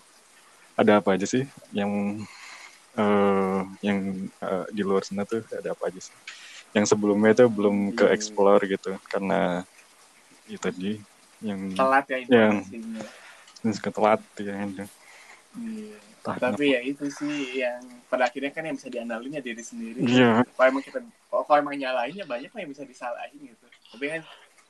[0.78, 1.42] ada apa aja sih
[1.74, 1.90] yang
[2.92, 3.98] eh yang
[4.38, 6.14] eh, di luar sana tuh ada apa aja sih
[6.76, 8.14] yang sebelumnya tuh belum ke Hmm.
[8.14, 9.66] explore gitu karena
[10.46, 10.92] itu tadi
[11.42, 12.62] yang Telat ya Yang-
[13.66, 14.84] yang telat ya gitu.
[16.22, 19.98] Tapi ya itu sih yang pada akhirnya kan yang bisa diandalin ya diri sendiri.
[20.06, 20.46] Iya.
[20.46, 23.66] Kalau emang kita kalau emang nyalain ya banyak lah yang bisa disalahin gitu.
[23.66, 24.20] Tapi kan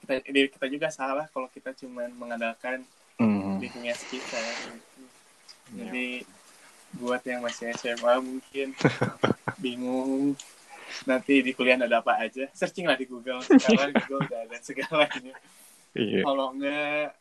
[0.00, 2.80] kita diri kita juga salah kalau kita cuma mengandalkan
[3.20, 3.60] Hmm.
[3.60, 4.40] lingkungan sekitar.
[4.40, 5.02] Gitu.
[5.76, 5.84] Iya.
[5.84, 6.06] Jadi
[6.96, 8.72] buat yang masih SMA mungkin
[9.62, 10.34] bingung
[11.04, 15.34] nanti di kuliah ada apa aja searching lah di Google sekarang Google udah ada segalanya
[15.92, 16.20] Iya.
[16.24, 17.16] kalau enggak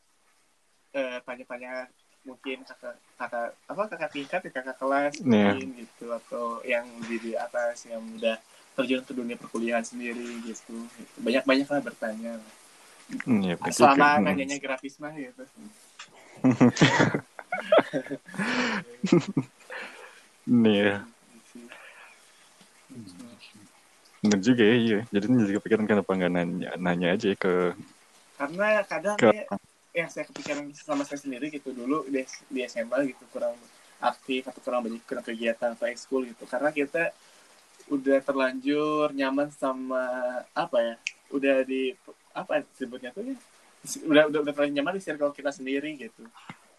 [0.91, 1.87] eh, tanya-tanya
[2.21, 5.57] mungkin kakak kakak apa kakak tingkat ya kakak kelas Iya.
[5.57, 8.37] mungkin gitu atau yang di, di atas yang udah
[8.77, 10.85] terjun ke dunia perkuliahan sendiri gitu
[11.19, 12.37] banyak banyak lah bertanya
[13.27, 14.21] Iya, betul selama.
[14.21, 14.23] Hmm.
[14.23, 15.43] nanyanya gratis mah gitu
[20.47, 20.95] Nih ya.
[24.21, 24.99] Bener juga ya, iya.
[25.09, 27.73] Jadi ini juga pikiran kenapa nggak nanya, nanya aja ke
[28.37, 29.43] karena kadang ke ya,
[29.91, 33.55] yang saya kepikiran sama saya sendiri gitu dulu di, di SMA gitu kurang
[33.99, 36.47] aktif atau kurang banyak kurang kegiatan atau ekskul gitu.
[36.47, 37.11] Karena kita
[37.91, 40.03] udah terlanjur nyaman sama
[40.55, 40.95] apa ya
[41.35, 41.91] udah di
[42.31, 43.37] apa sebutnya tuh ya
[44.07, 46.23] udah udah udah terlanjur nyaman di circle kita sendiri gitu.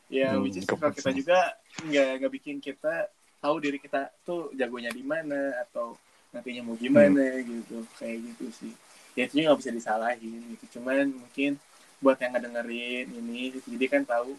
[0.08, 1.38] Ya Hmm, which is circle kita juga
[1.84, 3.12] nggak nggak bikin kita
[3.44, 5.98] tahu diri kita tuh jagonya di mana atau
[6.32, 8.72] nantinya mau gimana gitu kayak gitu sih.
[9.12, 10.80] Ya itu nggak bisa disalahin gitu.
[10.80, 11.60] Cuman mungkin
[12.02, 14.34] buat yang ngedengerin ini gitu, jadi kan tahu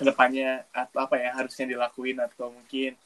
[0.00, 2.96] ke depannya atau apa ya harusnya dilakuin atau mungkin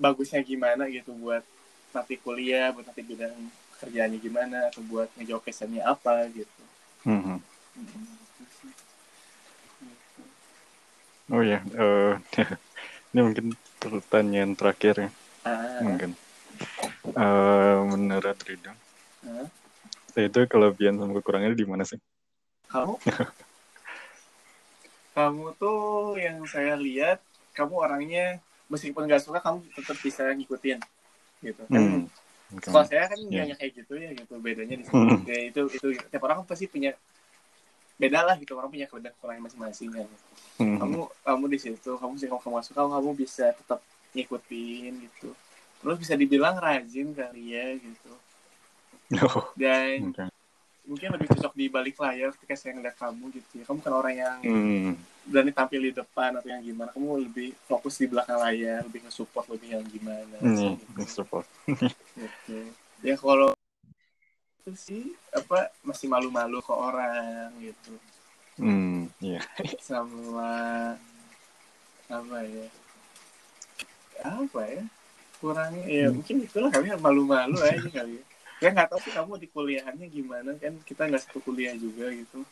[0.00, 1.44] bagusnya gimana gitu buat
[1.92, 3.36] nanti kuliah buat nanti bidang
[3.84, 6.62] kerjaannya gimana atau buat ngejawab questionnya apa gitu
[7.02, 7.18] Hmm.
[7.18, 7.38] Hmm.
[11.34, 12.14] Oh ya, eh,
[13.10, 13.46] ini mungkin
[13.82, 15.10] pertanyaan terakhir ya,
[15.42, 16.14] ah, mungkin.
[17.10, 18.70] Eh, menurut Ridho,
[19.26, 19.46] ah.
[20.20, 21.96] Itu kelebihan sama kekurangannya di mana sih?
[22.68, 22.94] kamu
[25.12, 27.20] kamu tuh yang saya lihat
[27.52, 30.78] kamu orangnya meskipun nggak suka kamu tetap bisa ngikutin
[31.42, 32.02] gitu kan Hmm.
[32.52, 32.64] Oke.
[32.64, 33.48] kalau saya kan Iya.
[33.48, 35.20] nggak kayak gitu ya gitu bedanya di Hmm.
[35.20, 36.96] situ Ya, itu itu tiap orang pasti punya
[37.96, 40.06] beda lah gitu orang punya kelebihan kekurangan masing-masing kan
[40.56, 40.76] Hmm.
[40.80, 43.78] kamu kamu di situ kamu sih kalau kamu masuk kamu kamu bisa tetap
[44.12, 45.28] ngikutin gitu
[45.80, 48.12] terus bisa dibilang rajin kali ya gitu
[49.14, 50.24] Oh, dan oke.
[50.82, 54.14] mungkin lebih cocok di balik layar ketika saya ngeliat kamu gitu ya kamu kan orang
[54.16, 54.92] yang Hmm.
[55.22, 59.46] berani tampil di depan atau yang gimana kamu lebih fokus di belakang layar lebih nge-support
[59.48, 61.02] lebih yang gimana Nih, gitu.
[61.06, 61.46] support.
[61.68, 62.58] Gitu.
[63.00, 63.52] ya kalau
[64.58, 67.94] itu sih apa masih malu-malu ke orang gitu
[68.56, 69.40] Hmm, iya.
[69.80, 70.94] sama
[72.06, 72.66] apa ya
[74.22, 74.82] apa ya
[75.38, 76.14] kurangnya ya Hmm.
[76.14, 78.24] mungkin itulah kali ya malu-malu aja kali ya
[78.62, 82.46] ya nggak tahu sih kamu di kuliahannya gimana kan kita nggak satu kuliah juga gitu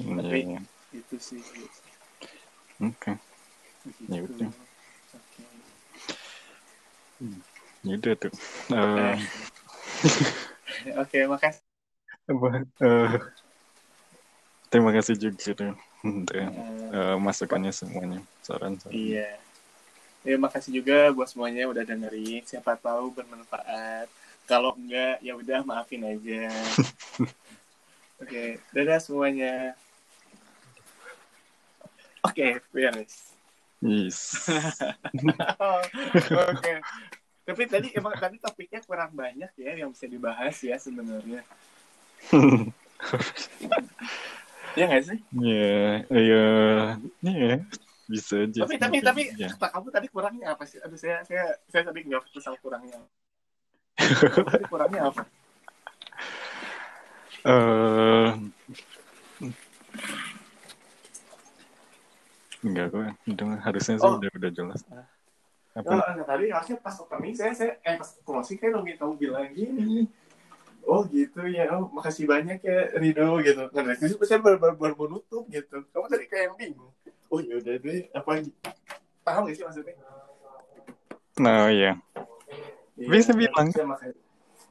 [0.00, 0.60] Hmm, Tapi- iya, iya.
[0.96, 1.78] itu sih gitu.
[2.80, 3.18] Oke.
[4.06, 4.48] Ya udah.
[5.12, 5.42] Oke.
[7.82, 8.32] Ya udah tuh.
[8.70, 9.16] Eh,
[11.02, 11.60] Oke, makasih.
[12.30, 13.10] apa, eh,
[14.70, 15.74] terima kasih juga tuh
[16.06, 18.94] untuk eh, masukannya semuanya, saran-saran.
[18.94, 19.36] iya.
[20.22, 22.46] Ya, makasih juga buat semuanya udah dengerin.
[22.46, 24.06] Siapa tahu bermanfaat.
[24.50, 26.50] Kalau enggak, ya udah maafin aja.
[28.22, 29.78] Oke, dadah semuanya.
[32.26, 33.30] Oke, beres.
[33.80, 34.36] Yes.
[36.28, 36.72] Oke.
[37.48, 41.40] Tapi tadi emang tadi topiknya kurang banyak ya yang bisa dibahas ya sebenarnya.
[44.78, 45.18] Ya nggak sih?
[45.34, 46.46] Ya, ya,
[47.26, 47.58] ya,
[48.06, 48.60] bisa aja.
[48.62, 49.50] tapi tapi tapi ya.
[49.58, 50.78] kata kamu tadi kurangnya apa sih?
[50.78, 53.02] Aduh saya saya saya tadi nggak fokus sama kurangnya.
[54.70, 55.22] Kurangnya apa?
[57.40, 58.28] Eh,
[62.60, 64.20] enggak kok, itu mah harusnya sih Oh.
[64.20, 64.80] udah udah jelas.
[64.92, 65.08] Ah.
[65.70, 65.88] Apa?
[65.88, 69.48] Oh, enggak, tadi harusnya pas opening saya, saya eh pas closing kayak kamu, kamu bilang
[69.56, 70.04] gini.
[70.84, 73.68] Oh gitu ya, oh makasih banyak ya Rido gitu.
[73.72, 75.86] Nah, dari situ saya baru, baru, baru mau nutup gitu.
[75.92, 76.92] Kamu tadi kayak bingung.
[77.30, 78.42] Oh yaudah deh, apa
[79.22, 79.94] paham gak sih maksudnya?
[81.40, 81.96] Nah, iya.
[83.00, 83.68] Iya, Bisa bilang.
[83.72, 84.12] makasih.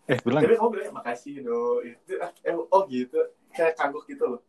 [0.09, 0.41] Eh, bilang.
[0.45, 1.81] Tapi kamu bilang makasih do.
[1.81, 3.19] Itu, eh, oh gitu,
[3.53, 4.41] kayak kagok gitu loh.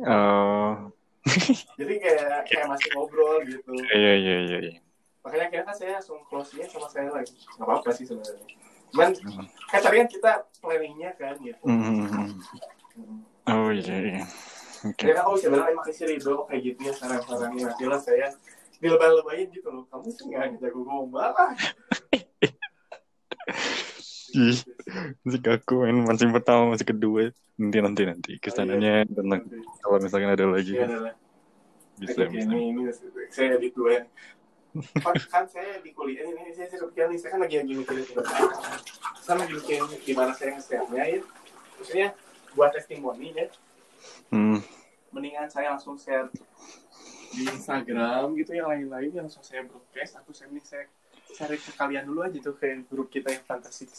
[0.00, 0.88] Oh,
[1.80, 3.76] Jadi kayak kayak masih ngobrol gitu.
[3.92, 4.58] iya, iya, iya.
[4.64, 4.80] iya.
[5.20, 7.36] Makanya kayaknya kan saya langsung close-nya sama saya lagi.
[7.36, 8.48] Gak apa-apa sih sebenarnya.
[8.88, 9.12] Cuman
[9.68, 10.32] kan tadi kan kita
[10.64, 11.64] planningnya kan gitu.
[11.68, 12.08] Hmm.
[12.08, 13.20] Hmm.
[13.44, 14.24] Oh, iya, iya.
[14.88, 15.04] Oke.
[15.04, 18.32] Ya kan kalau bisa bilang "Eh, makasih Rido kayak gitu ya saran-sarannya nanti lah saya
[18.80, 19.84] dilebay-lebayin gitu loh.
[19.92, 21.52] Kamu sih nggak jago gombal lah.
[24.30, 24.62] Ih,
[25.26, 29.42] masih kaku main masih pertama masih kedua nanti nanti nanti ke sananya tentang
[29.82, 31.14] kalau misalkan ada lagi Iya adalah.
[31.98, 32.82] bisa Oke, bisa ini, ini
[33.28, 34.02] saya edit dulu ya.
[35.02, 38.06] Kan, saya di kuliah ini saya, saya kepikiran nih saya kan lagi lagi mikirin.
[39.18, 41.20] Saya lagi mikirin gimana saya nge-share-nya ya.
[41.76, 42.08] Maksudnya
[42.54, 43.46] buat testimoni ya.
[44.30, 44.62] hmm.
[45.10, 46.30] Mendingan saya langsung share
[47.34, 50.22] di Instagram gitu yang lain-lain yang langsung saya broadcast.
[50.22, 50.86] Aku share nih saya
[51.34, 53.90] share ke kalian dulu aja tuh ke grup kita yang fantastik.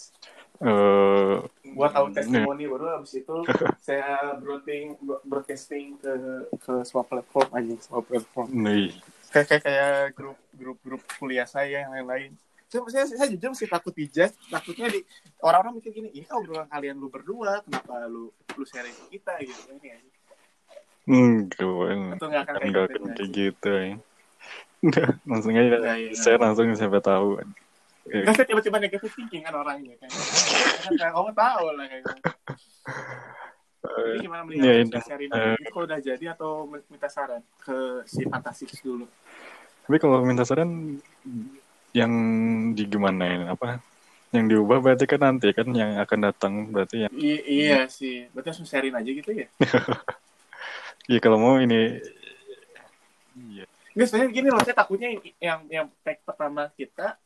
[0.61, 1.37] Eh,
[1.73, 3.35] Buat tahu testimoni baru habis itu
[3.87, 4.93] saya broadcasting
[5.25, 6.13] broadcasting ke
[6.61, 8.47] ke semua platform aja semua platform.
[8.53, 8.93] Nih.
[9.33, 12.37] Kayak kayak kayak grup grup grup kuliah saya yang lain-lain.
[12.69, 15.03] Saya, saya, saya jujur masih takut dijudge takutnya di
[15.43, 19.41] orang-orang mikir gini ini obrolan kalian lu berdua kenapa lu lu sharing kita?
[19.41, 20.09] Gitu ini aja.
[21.09, 23.93] Enggak atau nggak akan kayak enggak gitu kayak gitu ya
[25.29, 26.13] langsung aja Nggak, iya.
[26.17, 27.37] saya langsung siapa tahu.
[28.09, 30.09] Eh, kan saya tiba-tiba negatif thinking kan orangnya kan
[30.89, 32.19] kan kamu tahu lah kayak gitu.
[33.81, 35.55] Jadi gimana melihat Ya, yeah, Eh.
[35.61, 36.51] itu kalau udah jadi atau
[36.89, 39.05] minta saran ke si fantastik dulu?
[39.85, 40.97] Tapi kalau minta saran
[41.93, 42.11] yang
[42.73, 43.81] digimanain apa?
[44.31, 48.31] Yang diubah berarti kan nanti kan yang akan datang berarti yang I- iya sih.
[48.31, 49.47] Berarti langsung sharing aja gitu ya?
[51.09, 51.97] Ya kalau mau ini
[53.35, 57.19] iya Nggak, sebenarnya gini loh, saya takutnya yang- yang yang tag pertama kita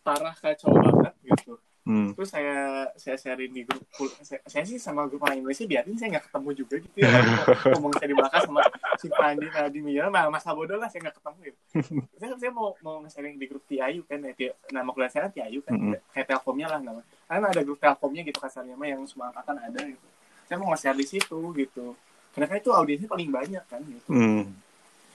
[0.00, 1.58] parah kacau banget gitu.
[1.82, 2.14] hmm.
[2.14, 2.56] Terus saya
[2.94, 3.82] saya sharing di grup,
[4.22, 7.10] saya, saya sih sama grup orang Indonesia biarin saya nggak ketemu juga gitu ya.
[7.74, 8.62] Ngomong saya di belakang sama
[8.94, 11.58] si Pandi, Nadimia, nah masa bodoh lah saya nggak ketemu gitu.
[12.22, 15.58] Saya, saya mau mau nge-sharing di grup TIU kan, ya, nama kuliah saya kan TIU
[15.66, 15.98] kan, Mm-mm.
[16.14, 17.02] kayak Telkomnya lah nama.
[17.26, 20.06] Karena ada grup Telkomnya gitu kasarnya mah yang semua angkatan ada gitu.
[20.46, 21.98] Saya mau nge-share di situ gitu.
[22.30, 24.06] Karena kan itu audiensnya paling banyak kan gitu.
[24.06, 24.54] Hmm.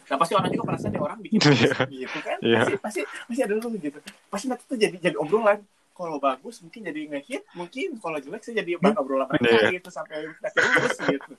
[0.07, 1.73] Nah pasti orang juga perasaan ya orang bikin Iya.
[1.85, 2.37] gitu kan.
[2.39, 2.59] Iya.
[2.63, 3.97] Pasti, pasti pasti ada dulu gitu.
[4.27, 5.59] Pasti nanti tuh jadi jadi obrolan.
[5.91, 9.81] Kalau bagus mungkin jadi ngehit, mungkin kalau jelek sih jadi bahan obrolan mereka Iya.
[9.81, 11.33] gitu sampai nanti lulus gitu.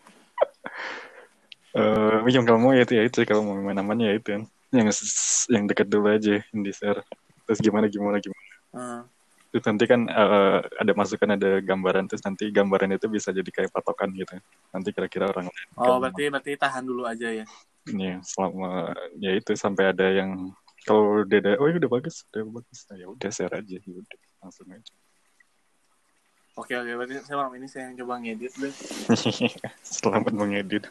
[1.68, 4.42] Eh, yang kalau mau ya itu ya itu kalau mau main namanya ya itu kan
[4.72, 4.88] yang
[5.48, 7.04] yang dekat dulu aja yang di share
[7.44, 9.00] terus gimana gimana gimana Hmm.
[9.48, 13.72] terus nanti kan eh, ada masukan ada gambaran terus nanti gambaran itu bisa jadi kayak
[13.72, 14.36] patokan gitu
[14.68, 17.44] nanti kira-kira orang lain Oh berarti berarti tahan dulu aja ya.
[17.92, 20.52] Ini selama ya itu sampai ada yang
[20.84, 24.18] kalau ada oh ya udah bagus udah bagus nah, ya udah share aja ya udah
[24.44, 24.94] langsung aja
[26.58, 28.74] Oke oke berarti malam ini saya yang coba ngedit deh.
[30.02, 30.82] selamat mengedit.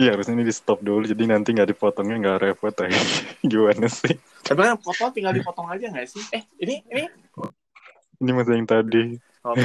[0.00, 2.96] Iya harusnya ini di stop dulu jadi nanti nggak dipotongnya nggak repot aja
[3.52, 6.24] gimana sih Tapi kan foto tinggal dipotong aja nggak sih?
[6.32, 7.04] Eh ini ini.
[8.24, 9.58] ini masih yang tadi Oh,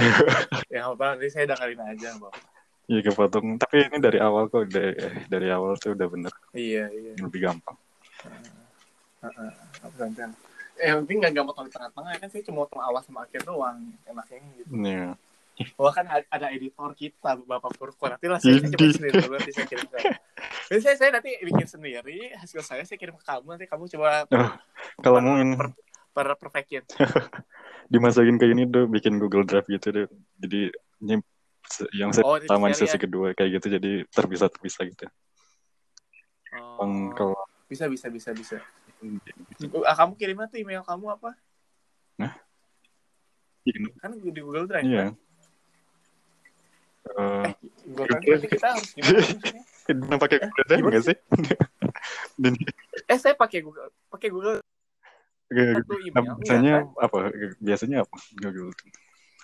[0.73, 2.33] ya apa nanti saya dengerin aja bang.
[2.87, 4.95] Iya kepotong tapi ini dari awal kok dari,
[5.27, 7.11] dari awal tuh udah bener Iya iya.
[7.19, 7.75] lebih gampang
[9.17, 9.51] Heeh.
[9.83, 10.31] Apa gantian?
[10.77, 13.81] Eh penting nggak nggak potong di tengah-tengah kan saya cuma potong awal sama akhir doang
[14.05, 14.71] enaknya gitu.
[14.77, 15.07] Iya
[15.73, 18.93] Wah kan ada- editor kita Bapak Purko nanti lah saya, Idi.
[18.93, 19.99] sendiri dulu nanti saya kirim ke
[20.69, 24.29] Jadi saya, saya nanti bikin sendiri hasil saya saya kirim ke kamu nanti kamu coba
[24.37, 24.53] Oh,
[25.01, 25.73] kalau mau ini per,
[26.13, 26.85] per, perfectin
[27.91, 30.05] dimasukin ke ini tuh bikin Google Drive gitu deh
[30.37, 30.69] jadi
[31.01, 31.25] se-
[31.93, 33.01] yang sesi Oh, pertama di sesi ya?
[33.01, 35.05] kedua kayak gitu jadi terpisah terpisah gitu
[36.55, 37.37] oh, Bang, kalau
[37.67, 38.57] bisa bisa bisa bisa
[39.83, 41.35] ah, kamu kirimnya tuh email kamu apa
[43.67, 45.11] Iya, kan di Google Drive iya.
[45.11, 45.13] kan?
[47.07, 47.51] Eh,
[47.91, 51.17] Google Drive berarti kita harus gimana pakai Google Drive nggak sih?
[53.11, 54.63] Eh saya pakai Google pakai Google
[55.47, 57.03] satu email biasanya kan?
[57.03, 57.17] apa?
[57.59, 58.15] Biasanya apa?
[58.39, 58.71] Google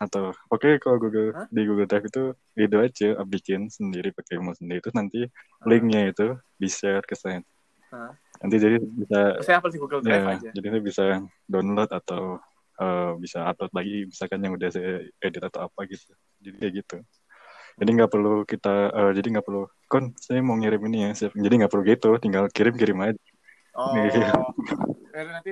[0.02, 1.45] atau oke kalau Google Hah?
[1.53, 2.24] di Google Drive itu
[2.57, 5.20] itu aja bikin sendiri pakai email sendiri terus nanti
[5.70, 7.41] linknya itu di share ke saya.
[8.41, 11.03] Nanti jadi bisa saya apa di Google Drive ya, aja jadi saya bisa
[11.45, 12.41] download atau
[12.82, 16.10] eh, bisa upload lagi misalkan yang udah saya edit atau apa gitu.
[16.41, 16.98] Jadi kayak gitu.
[17.74, 21.10] Jadi nggak perlu kita eh, jadi nggak perlu kon saya mau ngirim ini ya.
[21.14, 23.22] siap." Jadi nggak perlu gitu, tinggal kirim kirim aja.
[23.74, 24.30] Oh, Iya.
[25.14, 25.52] ya nanti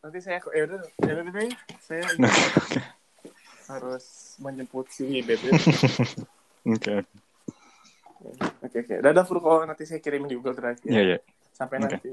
[0.00, 2.32] nanti saya ya udah ya udah deh saya Nah,
[3.68, 5.50] harus menjemput si Bebe.
[6.74, 7.04] Oke.
[8.64, 8.96] Oke oke.
[9.04, 11.02] Dadah Furko, nanti saya kirimin di Google Drive Iya, ya.
[11.04, 11.18] iya.
[11.52, 12.00] Sampai Oke.
[12.00, 12.12] nanti.